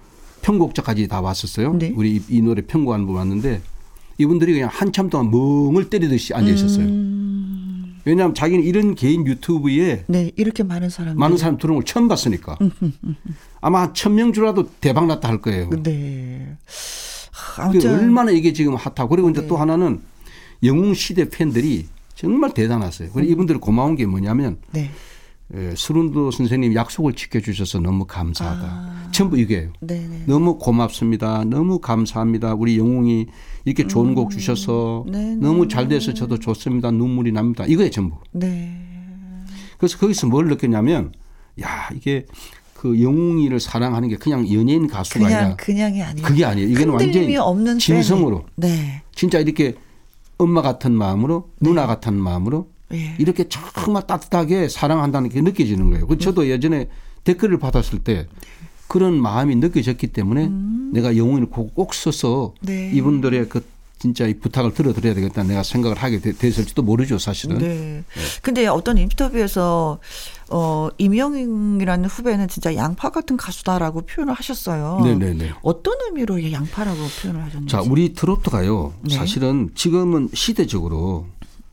편곡자까지 0.42 1.08
다 1.08 1.20
왔었어요. 1.20 1.74
네. 1.74 1.92
우리 1.96 2.16
이, 2.16 2.22
이 2.28 2.40
노래 2.40 2.62
편곡하는 2.62 3.06
분 3.06 3.16
왔는데 3.16 3.60
이분들이 4.18 4.52
그냥 4.52 4.68
한참 4.70 5.10
동안 5.10 5.32
멍을 5.32 5.90
때리듯이 5.90 6.32
앉아 6.32 6.48
있었어요. 6.52 6.86
음. 6.86 7.81
왜냐하면 8.04 8.34
자기는 8.34 8.64
이런 8.64 8.94
개인 8.94 9.26
유튜브에 9.26 10.04
네. 10.08 10.32
이렇게 10.36 10.62
많은 10.62 10.90
사람들. 10.90 11.18
많은 11.18 11.36
사람 11.36 11.58
들어온 11.58 11.76
걸 11.78 11.84
처음 11.84 12.08
봤으니까 12.08 12.58
아마 13.60 13.82
한천명 13.82 14.32
주라도 14.32 14.68
대박 14.80 15.06
났다 15.06 15.28
할 15.28 15.40
거예요. 15.40 15.70
네. 15.82 16.56
아무튼 17.58 17.94
얼마나 17.94 18.30
이게 18.30 18.52
지금 18.52 18.74
핫하고 18.74 19.08
그리고 19.08 19.30
이제 19.30 19.46
또 19.46 19.56
하나는 19.56 20.00
영웅 20.62 20.94
시대 20.94 21.28
팬들이 21.28 21.86
정말 22.14 22.54
대단하세요. 22.54 23.10
그리고 23.12 23.32
이분들 23.32 23.58
고마운 23.58 23.96
게 23.96 24.06
뭐냐면 24.06 24.58
네. 24.72 24.90
에, 25.54 25.74
수른도 25.74 26.30
선생님 26.30 26.74
약속을 26.74 27.12
지켜주셔서 27.12 27.80
너무 27.80 28.06
감사하다. 28.06 29.10
전부 29.12 29.38
이게요. 29.38 29.70
네, 29.80 30.06
네. 30.08 30.24
너무 30.26 30.56
고맙습니다. 30.58 31.44
너무 31.44 31.78
감사합니다. 31.78 32.54
우리 32.54 32.78
영웅이 32.78 33.26
이렇게 33.64 33.86
좋은 33.86 34.14
곡 34.14 34.30
주셔서 34.30 35.04
네, 35.08 35.36
너무 35.36 35.68
잘 35.68 35.88
돼서 35.88 36.12
저도 36.12 36.38
좋습니다. 36.38 36.90
눈물이 36.90 37.32
납니다. 37.32 37.64
이거예요 37.66 37.90
전부. 37.90 38.16
네. 38.32 38.76
그래서 39.78 39.98
거기서 39.98 40.26
뭘 40.26 40.46
느꼈냐면 40.46 41.12
야 41.62 41.88
이게 41.94 42.26
그 42.74 43.00
영웅이를 43.00 43.60
사랑하는 43.60 44.08
게 44.08 44.16
그냥 44.16 44.52
연예인 44.52 44.88
가수가 44.88 45.20
그냥 45.20 45.38
아니라 45.38 45.56
그냥이 45.56 46.02
아니에요. 46.02 46.26
그게 46.26 46.44
아니에요. 46.44 46.68
흔들림이 46.68 46.96
완전히 46.96 47.36
없는 47.36 47.78
진성으로. 47.78 48.44
네. 48.56 49.02
진짜 49.14 49.38
이렇게 49.38 49.74
엄마 50.38 50.62
같은 50.62 50.92
마음으로 50.92 51.50
누나 51.60 51.86
같은 51.86 52.14
마음으로 52.14 52.68
예. 52.92 53.14
이렇게 53.18 53.46
정말 53.48 54.06
따뜻하게 54.06 54.68
사랑한다는 54.68 55.28
게 55.28 55.40
느껴지는 55.40 55.90
거예요. 55.90 56.06
그 56.06 56.18
저도 56.18 56.48
예전에 56.48 56.88
댓글을 57.24 57.58
받았을 57.58 58.00
때 58.00 58.26
그런 58.92 59.18
마음이 59.18 59.56
느껴졌기 59.56 60.08
때문에 60.08 60.50
내가 60.92 61.16
영웅을 61.16 61.46
꼭, 61.46 61.74
꼭 61.74 61.94
써서 61.94 62.52
음. 62.60 62.66
네. 62.66 62.90
이분들의 62.92 63.48
그 63.48 63.64
진짜 63.98 64.26
이 64.26 64.34
부탁을 64.34 64.74
들어드려야 64.74 65.14
되겠다 65.14 65.44
내가 65.44 65.62
생각을 65.62 65.96
하게 65.96 66.18
되- 66.20 66.32
됐을지도 66.32 66.82
모르죠 66.82 67.16
사실은. 67.18 67.56
네. 67.56 68.04
근데 68.42 68.66
어떤 68.66 68.98
인터뷰에서 68.98 69.98
어 70.50 70.88
이명웅이라는 70.98 72.04
후배는 72.06 72.48
진짜 72.48 72.74
양파 72.74 73.08
같은 73.08 73.38
가수다라고 73.38 74.02
표현을 74.02 74.34
하셨어요. 74.34 75.00
네네네. 75.04 75.52
어떤 75.62 75.94
의미로 76.04 76.38
이 76.38 76.52
양파라고 76.52 76.98
표현을 77.22 77.42
하셨는지. 77.44 77.72
자, 77.72 77.80
우리 77.80 78.12
트로트가요. 78.12 78.92
네. 79.08 79.14
사실은 79.14 79.70
지금은 79.74 80.28
시대적으로 80.34 81.28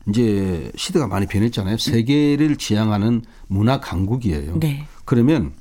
이제 0.08 0.72
시대가 0.74 1.06
많이 1.06 1.26
변했잖아요. 1.26 1.76
세계를 1.76 2.56
지향하는 2.56 3.22
문화 3.48 3.78
강국이에요. 3.80 4.58
네. 4.58 4.86
그러면 5.04 5.52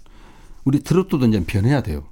우리 0.65 0.79
트로트도 0.81 1.25
이제 1.27 1.43
변해야 1.45 1.81
돼요. 1.81 2.03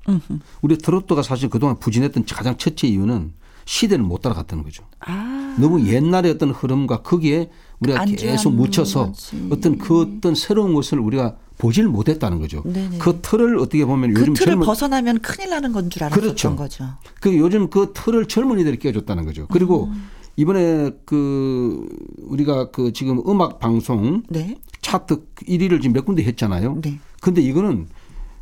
우리 0.61 0.77
트로트가 0.77 1.21
사실 1.21 1.49
그동안 1.49 1.77
부진했던 1.79 2.25
가장 2.25 2.57
첫째 2.57 2.87
이유는 2.87 3.33
시대를 3.65 4.03
못 4.03 4.21
따라갔다는 4.21 4.63
거죠. 4.63 4.85
아, 5.01 5.55
너무 5.59 5.85
옛날의 5.85 6.31
어떤 6.31 6.51
흐름과 6.51 7.01
거기에 7.01 7.49
우리가 7.79 8.05
계속 8.05 8.53
묻혀서 8.55 9.07
거지. 9.07 9.47
어떤 9.51 9.77
그 9.77 10.01
어떤 10.01 10.35
새로운 10.35 10.73
것을 10.73 10.99
우리가 10.99 11.35
보지를 11.57 11.89
못했다는 11.89 12.39
거죠. 12.39 12.63
네네. 12.65 12.99
그 12.99 13.19
틀을 13.21 13.57
어떻게 13.57 13.83
보면 13.83 14.13
그 14.13 14.21
요즘 14.21 14.33
틀을 14.35 14.45
젊은 14.53 14.65
벗어나면 14.65 15.19
큰일 15.19 15.49
나는 15.49 15.73
건 15.73 15.89
줄 15.89 16.03
알았었던 16.03 16.21
그렇죠. 16.23 16.55
거죠. 16.55 16.85
그 17.19 17.35
요즘 17.37 17.69
그 17.69 17.91
틀을 17.93 18.27
젊은이들이 18.27 18.77
깨줬다는 18.79 19.25
거죠. 19.25 19.47
그리고 19.51 19.85
음. 19.85 20.07
이번에 20.37 20.91
그 21.05 21.87
우리가 22.19 22.69
그 22.71 22.93
지금 22.93 23.21
음악 23.27 23.59
방송 23.59 24.23
네. 24.29 24.55
차트 24.81 25.25
1위를 25.47 25.81
지금 25.81 25.93
몇 25.93 26.05
군데 26.05 26.23
했잖아요. 26.23 26.77
네. 26.81 26.99
근데 27.21 27.41
이거는 27.41 27.87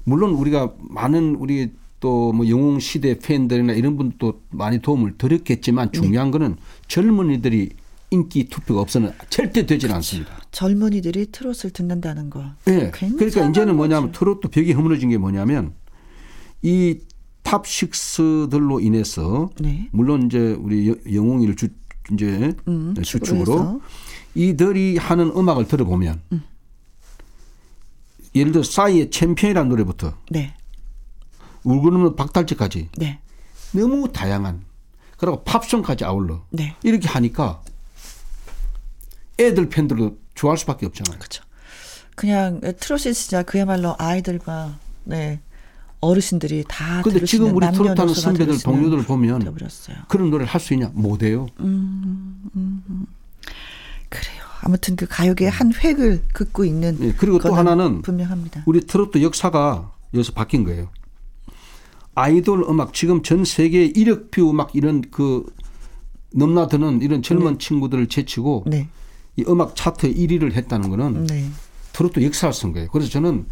물론 0.05 0.31
우리가 0.31 0.73
많은 0.79 1.35
우리 1.35 1.71
또 1.99 2.31
뭐 2.33 2.47
영웅 2.49 2.79
시대 2.79 3.17
팬들이나 3.17 3.73
이런 3.73 3.97
분도 3.97 4.41
많이 4.51 4.79
도움을 4.79 5.17
드렸겠지만 5.17 5.89
네. 5.91 5.99
중요한 6.01 6.29
거는 6.29 6.55
젊은이들이 6.87 7.69
인기 8.11 8.47
투표가 8.49 8.81
없어는 8.81 9.11
절대 9.29 9.65
되지는 9.65 9.95
않습니다. 9.95 10.31
젊은이들이 10.51 11.27
트롯을 11.31 11.71
듣는다는 11.73 12.29
거. 12.29 12.43
예. 12.67 12.91
굉장한 12.93 13.17
그러니까 13.17 13.49
이제는 13.49 13.75
뭐냐면 13.75 14.09
거지. 14.11 14.19
트로트 14.19 14.49
벽이 14.49 14.73
허물어진 14.73 15.09
게 15.09 15.17
뭐냐면 15.17 15.73
이 16.61 16.99
탑식스들로 17.43 18.79
인해서 18.81 19.49
네. 19.59 19.89
물론 19.91 20.23
이제 20.27 20.37
우리 20.59 20.89
여- 20.89 20.95
영웅이를 21.11 21.55
주 21.55 21.69
이제 22.13 22.53
음, 22.67 22.93
축으로 23.01 23.03
주축으로. 23.43 23.81
이들이 24.35 24.97
하는 24.97 25.31
음악을 25.35 25.67
들어보면 25.67 26.21
음. 26.33 26.43
예를 28.35 28.51
들어 28.51 28.63
싸이의 28.63 29.09
챔피언이라는 29.11 29.69
노래부터 29.69 30.13
네. 30.29 30.53
울고 31.63 31.81
넘는 31.81 32.15
박달재까지 32.15 32.89
네. 32.97 33.19
너무 33.71 34.11
다양한 34.11 34.63
그리고 35.17 35.43
팝송까지 35.43 36.03
아울러 36.05 36.45
네. 36.51 36.75
이렇게 36.83 37.07
하니까 37.07 37.61
애들 39.39 39.69
팬들도 39.69 40.17
좋아할 40.35 40.57
수밖에 40.57 40.85
없잖아요. 40.85 41.17
그렇죠. 41.17 41.43
그냥 42.15 42.59
트롯이 42.61 43.13
진짜 43.13 43.41
그야말로 43.43 43.95
아이들과 43.97 44.77
네. 45.05 45.39
어르신들이 46.01 46.65
다 46.67 47.01
근데 47.01 47.25
지금 47.25 47.55
우리 47.55 47.65
트로트 47.65 47.79
하는 47.79 47.95
남녀노소가 47.95 48.21
선배들 48.21 48.59
동료들 48.59 49.03
보면 49.05 49.39
되어버렸어요. 49.39 49.97
그런 50.07 50.29
노래를 50.29 50.45
할 50.45 50.61
수 50.61 50.73
있냐? 50.73 50.91
못해요. 50.93 51.47
그래요. 54.09 54.44
아무튼 54.65 54.95
그 54.95 55.05
가요계의 55.07 55.51
한 55.51 55.71
획을 55.71 56.23
긋고 56.33 56.65
있는 56.65 56.97
예, 56.99 57.13
그리고 57.13 57.37
또 57.37 57.53
하나는 57.53 58.01
분명합니다. 58.01 58.63
우리 58.65 58.81
트로트 58.81 59.21
역사가 59.21 59.91
여기서 60.13 60.33
바뀐 60.33 60.63
거예요. 60.63 60.89
아이돌 62.15 62.63
음악 62.67 62.93
지금 62.93 63.21
전 63.21 63.45
세계 63.45 63.91
1억 63.91 64.31
뷰막 64.31 64.71
이런 64.73 65.03
그 65.11 65.45
넘나드는 66.33 67.03
이런 67.03 67.21
젊은 67.21 67.59
친구들을 67.59 68.07
제치고 68.07 68.63
네. 68.65 68.89
이 69.35 69.43
음악 69.47 69.75
차트 69.75 70.11
1위를 70.11 70.53
했다는 70.53 70.89
거는 70.89 71.27
네. 71.27 71.45
트로트 71.93 72.23
역사를 72.23 72.51
쓴 72.51 72.73
거예요. 72.73 72.89
그래서 72.91 73.11
저는 73.11 73.45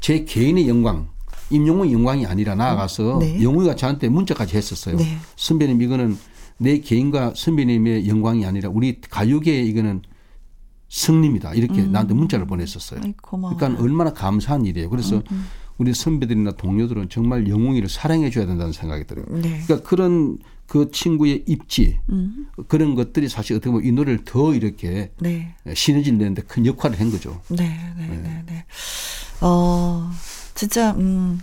제 0.00 0.24
개인의 0.24 0.68
영광, 0.68 1.08
임영웅의 1.48 1.94
영광이 1.94 2.26
아니라 2.26 2.54
나아가서 2.54 3.18
네. 3.20 3.42
영웅이가 3.42 3.76
저한테 3.76 4.10
문자까지 4.10 4.58
했었어요. 4.58 4.96
네. 4.96 5.16
선배님 5.36 5.80
이거는 5.80 6.18
내 6.58 6.80
개인과 6.80 7.32
선배님의 7.34 8.06
영광이 8.08 8.44
아니라 8.44 8.68
우리 8.68 9.00
가요계의 9.00 9.66
이거는 9.68 10.02
승리입니다. 10.90 11.54
이렇게 11.54 11.82
나한테 11.82 12.14
문자를 12.14 12.46
보냈었어요. 12.46 13.00
음. 13.04 13.14
고마워요. 13.22 13.54
음, 13.54 13.58
그러니까 13.58 13.82
얼마나 13.82 14.12
감사한 14.12 14.66
일이에요. 14.66 14.90
그래서 14.90 15.22
우리 15.78 15.94
선배들이나 15.94 16.52
동료들은 16.52 17.08
정말 17.08 17.48
영웅이를 17.48 17.88
사랑해 17.88 18.28
줘야 18.28 18.44
된다는 18.44 18.72
생각이 18.72 19.06
들어요. 19.06 19.24
네. 19.30 19.62
그러니까 19.64 19.88
그런 19.88 20.38
그 20.66 20.90
친구의 20.90 21.44
입지 21.46 21.98
음. 22.10 22.48
그런 22.68 22.94
것들이 22.94 23.28
사실 23.28 23.56
어떻게 23.56 23.70
보면 23.70 23.86
이 23.86 23.92
노래를 23.92 24.24
더 24.24 24.52
이렇게 24.52 25.10
네. 25.18 25.54
시너지를 25.72 26.18
내는데 26.18 26.42
큰 26.42 26.66
역할을 26.66 27.00
한 27.00 27.10
거죠. 27.10 27.40
네, 27.48 27.68
네, 27.96 28.06
네, 28.06 28.42
네. 28.46 28.64
어, 29.40 30.10
진짜, 30.54 30.92
음, 30.92 31.40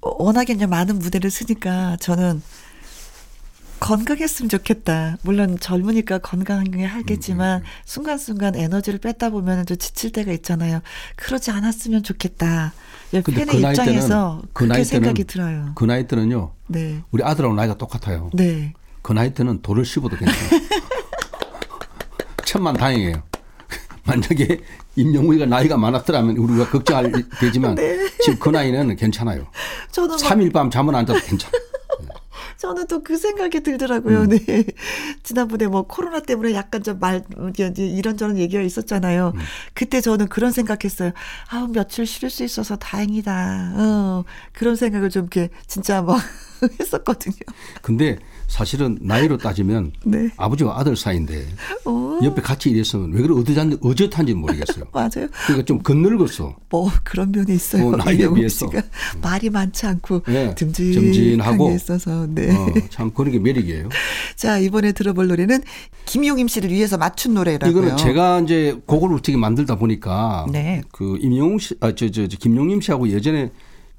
워낙에 0.00 0.54
이제 0.54 0.66
많은 0.66 0.98
무대를 0.98 1.30
쓰니까 1.30 1.96
저는 1.98 2.42
건강했으면 3.82 4.48
좋겠다. 4.48 5.18
물론 5.22 5.58
젊으니까 5.58 6.18
건강하게 6.18 6.84
하겠지만 6.84 7.64
순간순간 7.84 8.54
에너지를 8.54 9.00
뺐다 9.00 9.30
보면 9.30 9.66
좀 9.66 9.76
지칠 9.76 10.12
때가 10.12 10.30
있잖아요. 10.32 10.80
그러지 11.16 11.50
않았으면 11.50 12.04
좋겠다. 12.04 12.72
예, 13.12 13.20
근데 13.20 13.44
팬의 13.44 13.60
그 13.60 13.68
입장에서 13.68 14.42
그 14.52 14.64
나이 14.64 14.76
때는 14.76 14.84
생각이 14.84 15.24
들어요. 15.24 15.72
그 15.74 15.84
나이 15.84 16.06
때는요. 16.06 16.52
네. 16.68 17.02
우리 17.10 17.24
아들하고 17.24 17.54
나이가 17.54 17.76
똑같아요. 17.76 18.30
네. 18.34 18.72
그 19.02 19.12
나이 19.12 19.34
때는 19.34 19.62
돌을 19.62 19.84
씹어도 19.84 20.16
괜찮아요. 20.16 20.62
천만 22.46 22.74
다행이에요. 22.74 23.20
만약에 24.06 24.60
임영웅이가 24.94 25.46
나이가 25.46 25.76
많았더라면 25.76 26.36
우리가 26.36 26.70
걱정할 26.70 27.10
되지만 27.40 27.76
지금 28.22 28.38
그 28.38 28.48
나이는 28.50 28.94
괜찮아요. 28.94 29.42
막 29.96 30.16
3일 30.18 30.52
밤 30.52 30.70
잠을 30.70 30.94
안 30.94 31.04
자도 31.04 31.20
괜찮아. 31.20 31.52
저는 32.56 32.86
또 32.86 33.02
그 33.02 33.16
생각이 33.16 33.60
들더라고요. 33.60 34.26
네. 34.26 34.38
지난번에 35.24 35.66
뭐 35.66 35.82
코로나 35.82 36.20
때문에 36.20 36.54
약간 36.54 36.82
좀 36.82 36.98
말, 37.00 37.24
이런저런 37.76 38.38
얘기가 38.38 38.62
있었잖아요. 38.62 39.32
그때 39.74 40.00
저는 40.00 40.28
그런 40.28 40.52
생각했어요. 40.52 41.12
아우, 41.50 41.68
며칠 41.68 42.06
쉬를 42.06 42.30
수 42.30 42.44
있어서 42.44 42.76
다행이다. 42.76 43.74
어, 43.76 44.24
그런 44.52 44.76
생각을 44.76 45.10
좀 45.10 45.22
이렇게 45.24 45.50
진짜 45.66 46.00
막 46.02 46.20
했었거든요. 46.80 47.34
근데 47.82 48.18
사실은 48.52 48.98
나이로 49.00 49.38
따지면 49.38 49.92
네. 50.04 50.28
아버지와 50.36 50.78
아들 50.78 50.94
사이인데 50.94 51.46
어, 51.86 52.18
옆에 52.22 52.42
같이 52.42 52.68
일했으면 52.68 53.10
왜 53.12 53.22
그래 53.22 53.34
어젓한지 53.34 53.78
어젓한지 53.80 54.34
모르겠어요. 54.34 54.84
맞아요. 54.92 55.26
그러니까 55.46 55.64
좀 55.64 55.78
건늙었어. 55.78 56.54
뭐 56.68 56.90
그런 57.02 57.32
면이 57.32 57.54
있어요. 57.54 57.88
어, 57.88 57.96
나이에 57.96 58.28
비해서. 58.34 58.66
씨가 58.68 58.82
말이 59.22 59.48
많지 59.48 59.86
않고 59.86 60.24
네, 60.26 60.54
듬직하게 60.54 61.00
듬직하고. 61.00 61.70
있어서. 61.70 62.26
네. 62.28 62.54
어, 62.54 62.66
참 62.90 63.10
그런 63.14 63.32
게 63.32 63.38
매력이에요. 63.38 63.88
자, 64.36 64.58
이번에 64.58 64.92
들어볼 64.92 65.28
노래는 65.28 65.62
김용임 66.04 66.46
씨를 66.46 66.70
위해서 66.70 66.98
맞춘 66.98 67.32
노래라고요. 67.32 67.70
이거는 67.70 67.96
제가 67.96 68.40
이제 68.40 68.78
곡을 68.84 69.14
어떻게 69.14 69.34
만들다 69.38 69.76
보니까 69.76 70.44
네. 70.52 70.82
그 70.92 71.16
임영웅 71.22 71.58
씨, 71.58 71.74
아, 71.80 71.94
저, 71.94 72.10
저, 72.10 72.28
저 72.28 72.36
김용임 72.36 72.82
씨하고 72.82 73.08
예전에 73.08 73.50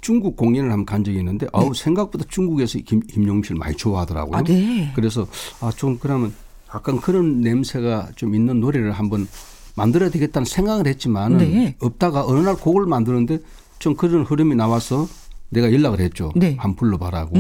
중국 0.04 0.36
공연을 0.36 0.70
한번 0.72 0.86
간 0.86 1.04
적이 1.04 1.20
있는데 1.20 1.47
아우 1.54 1.74
생각보다 1.74 2.26
중국에서 2.30 2.78
김, 2.86 2.99
김용임 2.99 3.41
씨를 3.41 3.58
많이 3.58 3.76
좋아하더라고요. 3.76 4.43
네. 4.43 4.54
아, 4.54 4.58
네. 4.58 4.91
그래서 4.95 5.26
아 5.62 5.72
좀 5.76 5.97
그러면 5.97 6.34
약간 6.76 6.99
그런 6.99 7.41
냄새가 7.41 8.10
좀 8.16 8.36
있는 8.36 8.60
노래를 8.60 8.91
한번 8.91 9.28
만들어야 9.76 10.10
되겠다는 10.12 10.45
생각을 10.45 10.86
했지만은 10.88 11.38
네. 11.38 11.76
없다가 11.82 12.26
어느 12.28 12.39
날 12.39 12.56
곡을 12.56 12.86
만드는데 12.86 13.39
좀 13.80 13.95
그런 13.95 14.24
흐름이 14.24 14.56
나와서 14.56 15.08
내가 15.49 15.72
연락을 15.72 15.99
했죠. 15.99 16.32
네. 16.36 16.56
한 16.60 16.76
불러봐라고. 16.76 17.34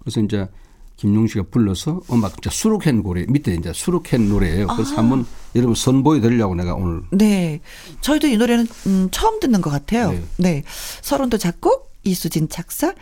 그래서 0.00 0.20
이제 0.20 0.48
김용 0.96 1.26
씨가 1.28 1.44
불러서 1.50 2.00
음악 2.12 2.34
이제 2.38 2.50
수록한 2.50 3.02
노래 3.02 3.24
밑에 3.28 3.54
이제 3.54 3.72
수록한 3.72 4.28
노래예요. 4.28 4.66
그래서 4.68 4.94
아. 4.94 4.98
한번 4.98 5.24
여러분 5.54 5.74
선보여 5.74 6.20
드리려고 6.20 6.54
내가 6.56 6.74
오늘 6.74 7.02
네. 7.12 7.60
저희도 8.00 8.26
이 8.28 8.36
노래는 8.36 8.66
음, 8.86 9.08
처음 9.12 9.38
듣는 9.40 9.60
것 9.60 9.70
같아요. 9.70 10.10
네. 10.10 10.22
네. 10.38 10.62
서른도 11.02 11.38
작곡, 11.38 11.87
이수진 12.04 12.48
작사, 12.48 12.94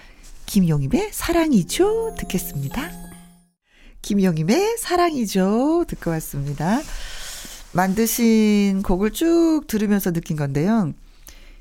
김용임의 0.46 1.10
사랑이죠. 1.12 2.14
듣겠습니다. 2.18 2.90
김용임의 4.02 4.78
사랑이죠. 4.78 5.84
듣고 5.88 6.10
왔습니다. 6.12 6.80
만드신 7.72 8.82
곡을 8.82 9.10
쭉 9.10 9.62
들으면서 9.66 10.12
느낀 10.12 10.36
건데요. 10.36 10.92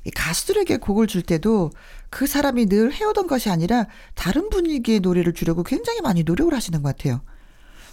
이 0.04 0.10
가수들에게 0.10 0.76
곡을 0.76 1.08
줄 1.08 1.22
때도 1.22 1.72
그 2.10 2.26
사람이 2.26 2.66
늘 2.66 2.92
해오던 2.92 3.26
것이 3.26 3.50
아니라 3.50 3.86
다른 4.14 4.48
분위기의 4.48 5.00
노래를 5.00 5.34
주려고 5.34 5.64
굉장히 5.64 6.00
많이 6.00 6.22
노력을 6.22 6.54
하시는 6.54 6.80
것 6.80 6.96
같아요. 6.96 7.22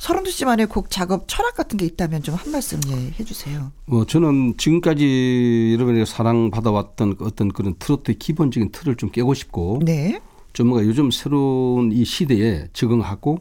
서른도 0.04 0.32
씨만의 0.32 0.66
곡 0.68 0.90
작업 0.90 1.24
철학 1.30 1.56
같은 1.56 1.78
게 1.78 1.86
있다면 1.86 2.24
좀 2.24 2.36
한 2.36 2.52
말씀 2.52 2.78
예, 2.90 3.14
해주세요. 3.18 3.72
뭐 3.86 4.06
저는 4.06 4.56
지금까지 4.58 5.72
여러분에게 5.76 6.04
사랑 6.04 6.52
받아왔던 6.52 7.16
그 7.16 7.26
어떤 7.26 7.48
그런 7.54 7.74
트로트의 7.80 8.20
기본적인 8.20 8.72
틀을 8.74 8.96
좀 8.98 9.10
깨고 9.12 9.34
싶고 9.34 9.80
네. 9.86 10.20
좀 10.52 10.68
뭔가 10.68 10.86
요즘 10.86 11.10
새로운 11.10 11.94
이 11.94 12.04
시대에 12.04 12.68
적응하고 12.74 13.38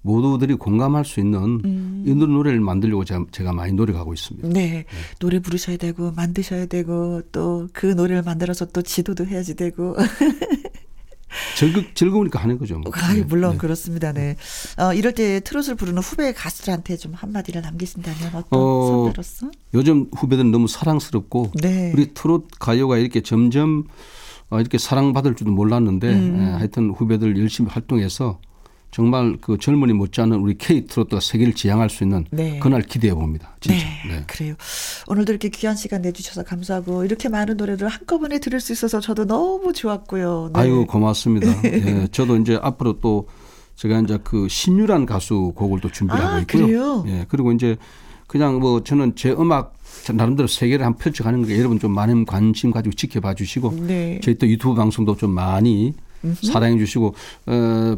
모두들이 0.00 0.54
공감할 0.54 1.04
수 1.04 1.20
있는 1.20 2.02
이런 2.06 2.18
노래를 2.32 2.60
만들려고 2.60 3.04
제가, 3.04 3.26
제가 3.30 3.52
많이 3.52 3.72
노력하고 3.74 4.14
있습니다. 4.14 4.48
네. 4.48 4.86
노래 5.18 5.40
부르셔야 5.40 5.76
되고, 5.76 6.12
만드셔야 6.12 6.66
되고, 6.66 7.20
또 7.32 7.68
그 7.74 7.84
노래를 7.86 8.22
만들어서 8.22 8.64
또 8.66 8.80
지도도 8.80 9.26
해야지 9.26 9.54
되고. 9.56 9.94
즐거, 11.58 11.82
즐거우니까 11.92 12.38
하는 12.38 12.56
거죠. 12.56 12.78
뭐. 12.78 12.92
아, 12.94 13.12
네, 13.12 13.22
물론 13.22 13.52
네. 13.52 13.58
그렇습니다. 13.58 14.12
네. 14.12 14.36
어, 14.78 14.94
이럴 14.94 15.12
때 15.12 15.40
트롯을 15.40 15.74
부르는 15.74 16.00
후배 16.00 16.32
가수들한테 16.32 16.96
좀 16.96 17.14
한마디를 17.14 17.62
남기신다면 17.62 18.28
어떤 18.34 18.46
어, 18.52 18.86
선배로서? 18.86 19.50
요즘 19.74 20.08
후배들은 20.14 20.52
너무 20.52 20.68
사랑스럽고 20.68 21.50
네. 21.60 21.90
우리 21.92 22.14
트롯 22.14 22.46
가요가 22.60 22.96
이렇게 22.96 23.22
점점 23.22 23.88
어, 24.50 24.60
이렇게 24.60 24.78
사랑받을 24.78 25.34
줄도 25.34 25.52
몰랐는데 25.52 26.12
음. 26.12 26.38
예, 26.40 26.52
하여튼 26.52 26.90
후배들 26.90 27.36
열심히 27.36 27.70
활동해서 27.70 28.38
정말 28.90 29.36
그 29.40 29.58
젊은이 29.58 29.92
못지않은 29.92 30.38
우리 30.38 30.56
K 30.56 30.86
트로트가 30.86 31.20
세계를 31.20 31.54
지향할 31.54 31.90
수 31.90 32.04
있는 32.04 32.24
네. 32.30 32.58
그날 32.58 32.82
기대해 32.82 33.14
봅니다. 33.14 33.54
진짜. 33.60 33.78
네, 33.78 34.16
네. 34.16 34.24
그래요. 34.26 34.54
오늘도 35.06 35.32
이렇게 35.32 35.50
귀한 35.50 35.76
시간 35.76 36.02
내주셔서 36.02 36.42
감사하고 36.42 37.04
이렇게 37.04 37.28
많은 37.28 37.56
노래를 37.56 37.88
한꺼번에 37.88 38.38
들을 38.38 38.60
수 38.60 38.72
있어서 38.72 39.00
저도 39.00 39.26
너무 39.26 39.72
좋았고요. 39.72 40.50
네. 40.54 40.60
아이고 40.60 40.86
고맙습니다. 40.86 41.48
예, 41.64 42.08
저도 42.10 42.36
이제 42.38 42.58
앞으로 42.62 43.00
또 43.00 43.28
제가 43.76 44.00
이제 44.00 44.18
그 44.24 44.48
신유란 44.48 45.06
가수 45.06 45.52
곡을 45.54 45.80
또 45.80 45.90
준비를 45.90 46.20
아, 46.20 46.28
하고 46.30 46.40
있고요. 46.40 46.66
그래요? 46.66 47.04
예, 47.08 47.26
그리고 47.28 47.52
이제 47.52 47.76
그냥 48.26 48.58
뭐 48.58 48.82
저는 48.82 49.14
제 49.16 49.30
음악 49.30 49.74
나름대로 50.12 50.48
세계를 50.48 50.84
한 50.84 50.96
펼쳐가는 50.96 51.42
거니까 51.42 51.58
여러분 51.58 51.78
좀 51.78 51.92
많은 51.92 52.24
관심 52.24 52.70
가지고 52.70 52.94
지켜봐 52.94 53.34
주시고 53.34 53.86
네. 53.86 54.20
저희 54.22 54.36
또 54.36 54.46
유튜브 54.46 54.74
방송도 54.74 55.16
좀 55.16 55.30
많이 55.30 55.94
사랑해 56.42 56.78
주시고 56.78 57.14
어 57.46 57.96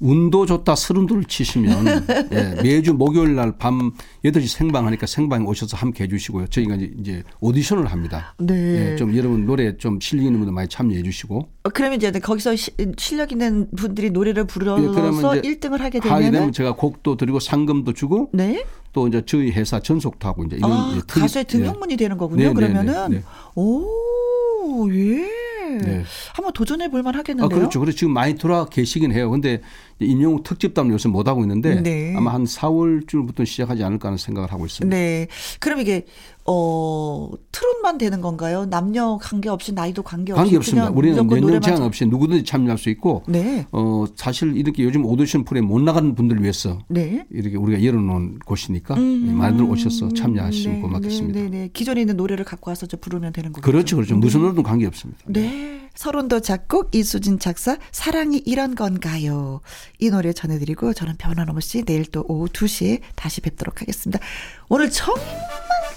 운도 0.00 0.46
좋다 0.46 0.76
서른도를 0.76 1.24
치시면 1.24 2.06
예, 2.32 2.62
매주 2.62 2.94
목요일 2.94 3.34
날 3.34 3.52
밤 3.58 3.90
8시 4.24 4.46
생방하니까 4.46 5.06
생방에 5.06 5.44
오셔서 5.44 5.76
함께 5.76 6.04
해 6.04 6.08
주시고요. 6.08 6.46
저희가 6.48 6.76
이제- 6.76 7.24
오디션을 7.40 7.86
합니다. 7.86 8.34
네. 8.38 8.92
예, 8.92 8.96
좀 8.96 9.16
여러분 9.16 9.44
노래 9.44 9.76
좀 9.76 9.98
실리는 10.00 10.32
분들 10.34 10.52
많이 10.52 10.68
참여해 10.68 11.02
주시고 11.02 11.48
어, 11.64 11.68
그러면 11.70 11.96
이제 11.96 12.10
거기서 12.12 12.54
시- 12.54 12.70
실력 12.96 13.32
있는 13.32 13.68
분들이 13.76 14.10
노래를 14.10 14.42
예, 14.42 14.46
불러서 14.46 14.92
그러면 14.92 15.38
이제 15.38 15.48
1등을 15.50 15.78
하게 15.78 15.98
하게 15.98 16.24
되면 16.24 16.32
되면 16.32 16.52
제가 16.52 16.76
곡도 16.76 17.16
드리고 17.16 17.40
상금도 17.40 17.92
주고 17.94 18.30
네. 18.32 18.64
또 18.92 19.08
이제 19.08 19.22
저희 19.26 19.50
회사 19.50 19.80
전속도 19.80 20.28
하고 20.28 20.44
이제 20.44 20.56
이런 20.56 20.70
아, 20.72 20.94
특이- 21.08 21.20
가수의 21.20 21.44
예. 21.48 21.52
등용문이 21.58 21.96
되는 21.96 22.16
거군요. 22.16 22.42
네, 22.44 22.48
네, 22.48 22.54
그러면은 22.54 23.10
네, 23.10 23.16
네. 23.18 23.22
오, 23.56 24.88
예. 24.92 25.28
네. 25.76 26.04
한번 26.32 26.52
도전해 26.52 26.90
볼만 26.90 27.14
아, 27.14 27.18
하겠는데요. 27.18 27.58
그렇죠. 27.58 27.80
그래서 27.80 27.96
지금 27.98 28.12
많이 28.12 28.34
돌아 28.34 28.64
계시긴 28.64 29.12
해요. 29.12 29.30
근데 29.30 29.60
임영웅 30.00 30.42
특집담 30.42 30.90
요새 30.90 31.08
못 31.08 31.28
하고 31.28 31.42
있는데 31.42 31.80
네. 31.80 32.14
아마 32.16 32.32
한 32.32 32.44
4월쯤부터 32.44 33.44
시작하지 33.44 33.82
않을까 33.84 34.08
하는 34.08 34.18
생각을 34.18 34.52
하고 34.52 34.66
있습니다. 34.66 34.96
네. 34.96 35.26
그럼 35.60 35.80
이게 35.80 36.06
어 36.50 37.28
트롯만 37.52 37.98
되는 37.98 38.22
건가요? 38.22 38.64
남녀 38.64 39.18
관계 39.20 39.50
없이 39.50 39.72
나이도 39.72 40.02
관계 40.02 40.32
없이 40.32 40.40
관계 40.42 40.56
없습니다. 40.56 40.84
그냥 40.86 40.98
우리는 40.98 41.16
연령 41.30 41.60
제한 41.60 41.76
잘- 41.78 41.86
없이 41.86 42.06
누구든지 42.06 42.44
참여할 42.44 42.78
수 42.78 42.88
있고 42.88 43.22
네. 43.28 43.66
어 43.70 44.06
사실 44.16 44.56
이렇게 44.56 44.82
요즘 44.82 45.04
오디션 45.04 45.44
프로에 45.44 45.60
못 45.60 45.80
나가는 45.82 46.14
분들을 46.14 46.40
위해서 46.42 46.78
네. 46.88 47.26
이렇게 47.30 47.56
우리가 47.56 47.84
열어놓은 47.84 48.38
곳이니까 48.46 48.96
많이들 48.96 49.64
오셔서 49.64 50.08
참여하시면 50.14 50.76
네, 50.76 50.80
고맙겠습니다. 50.82 51.38
네, 51.38 51.48
네, 51.50 51.58
네. 51.58 51.68
기존에 51.72 52.00
있는 52.00 52.16
노래를 52.16 52.46
갖고 52.46 52.70
와서 52.70 52.86
저 52.86 52.96
부르면 52.96 53.32
되는 53.34 53.52
거죠. 53.52 53.62
그렇죠, 53.62 53.96
그렇죠. 53.96 54.16
무슨 54.16 54.40
노래든 54.40 54.62
관계 54.62 54.86
없습니다. 54.86 55.20
네. 55.26 55.90
서른도 55.94 56.40
작곡 56.40 56.94
이수진 56.94 57.38
작사 57.40 57.76
사랑이 57.90 58.40
이런 58.46 58.74
건가요? 58.74 59.60
이 59.98 60.10
노래 60.10 60.32
전해드리고 60.32 60.94
저는 60.94 61.16
변함없이 61.18 61.82
내일 61.82 62.06
또 62.06 62.24
오후 62.28 62.46
2시에 62.46 63.00
다시 63.16 63.40
뵙도록 63.40 63.80
하겠습니다. 63.82 64.20
오늘 64.68 64.90
정말 64.90 65.24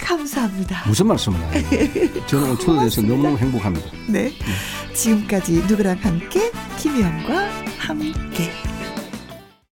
감사합니다. 0.01 0.83
무슨 0.87 1.07
말씀을 1.07 1.39
해요? 1.39 1.51
저는 2.27 2.45
오늘 2.45 2.59
초대돼서 2.59 3.01
너무너무 3.01 3.37
행복합니다. 3.37 3.89
네. 4.07 4.31
지금까지 4.93 5.63
누구랑 5.67 5.97
함께 6.01 6.51
김혜영과 6.77 7.49
함께. 7.77 8.51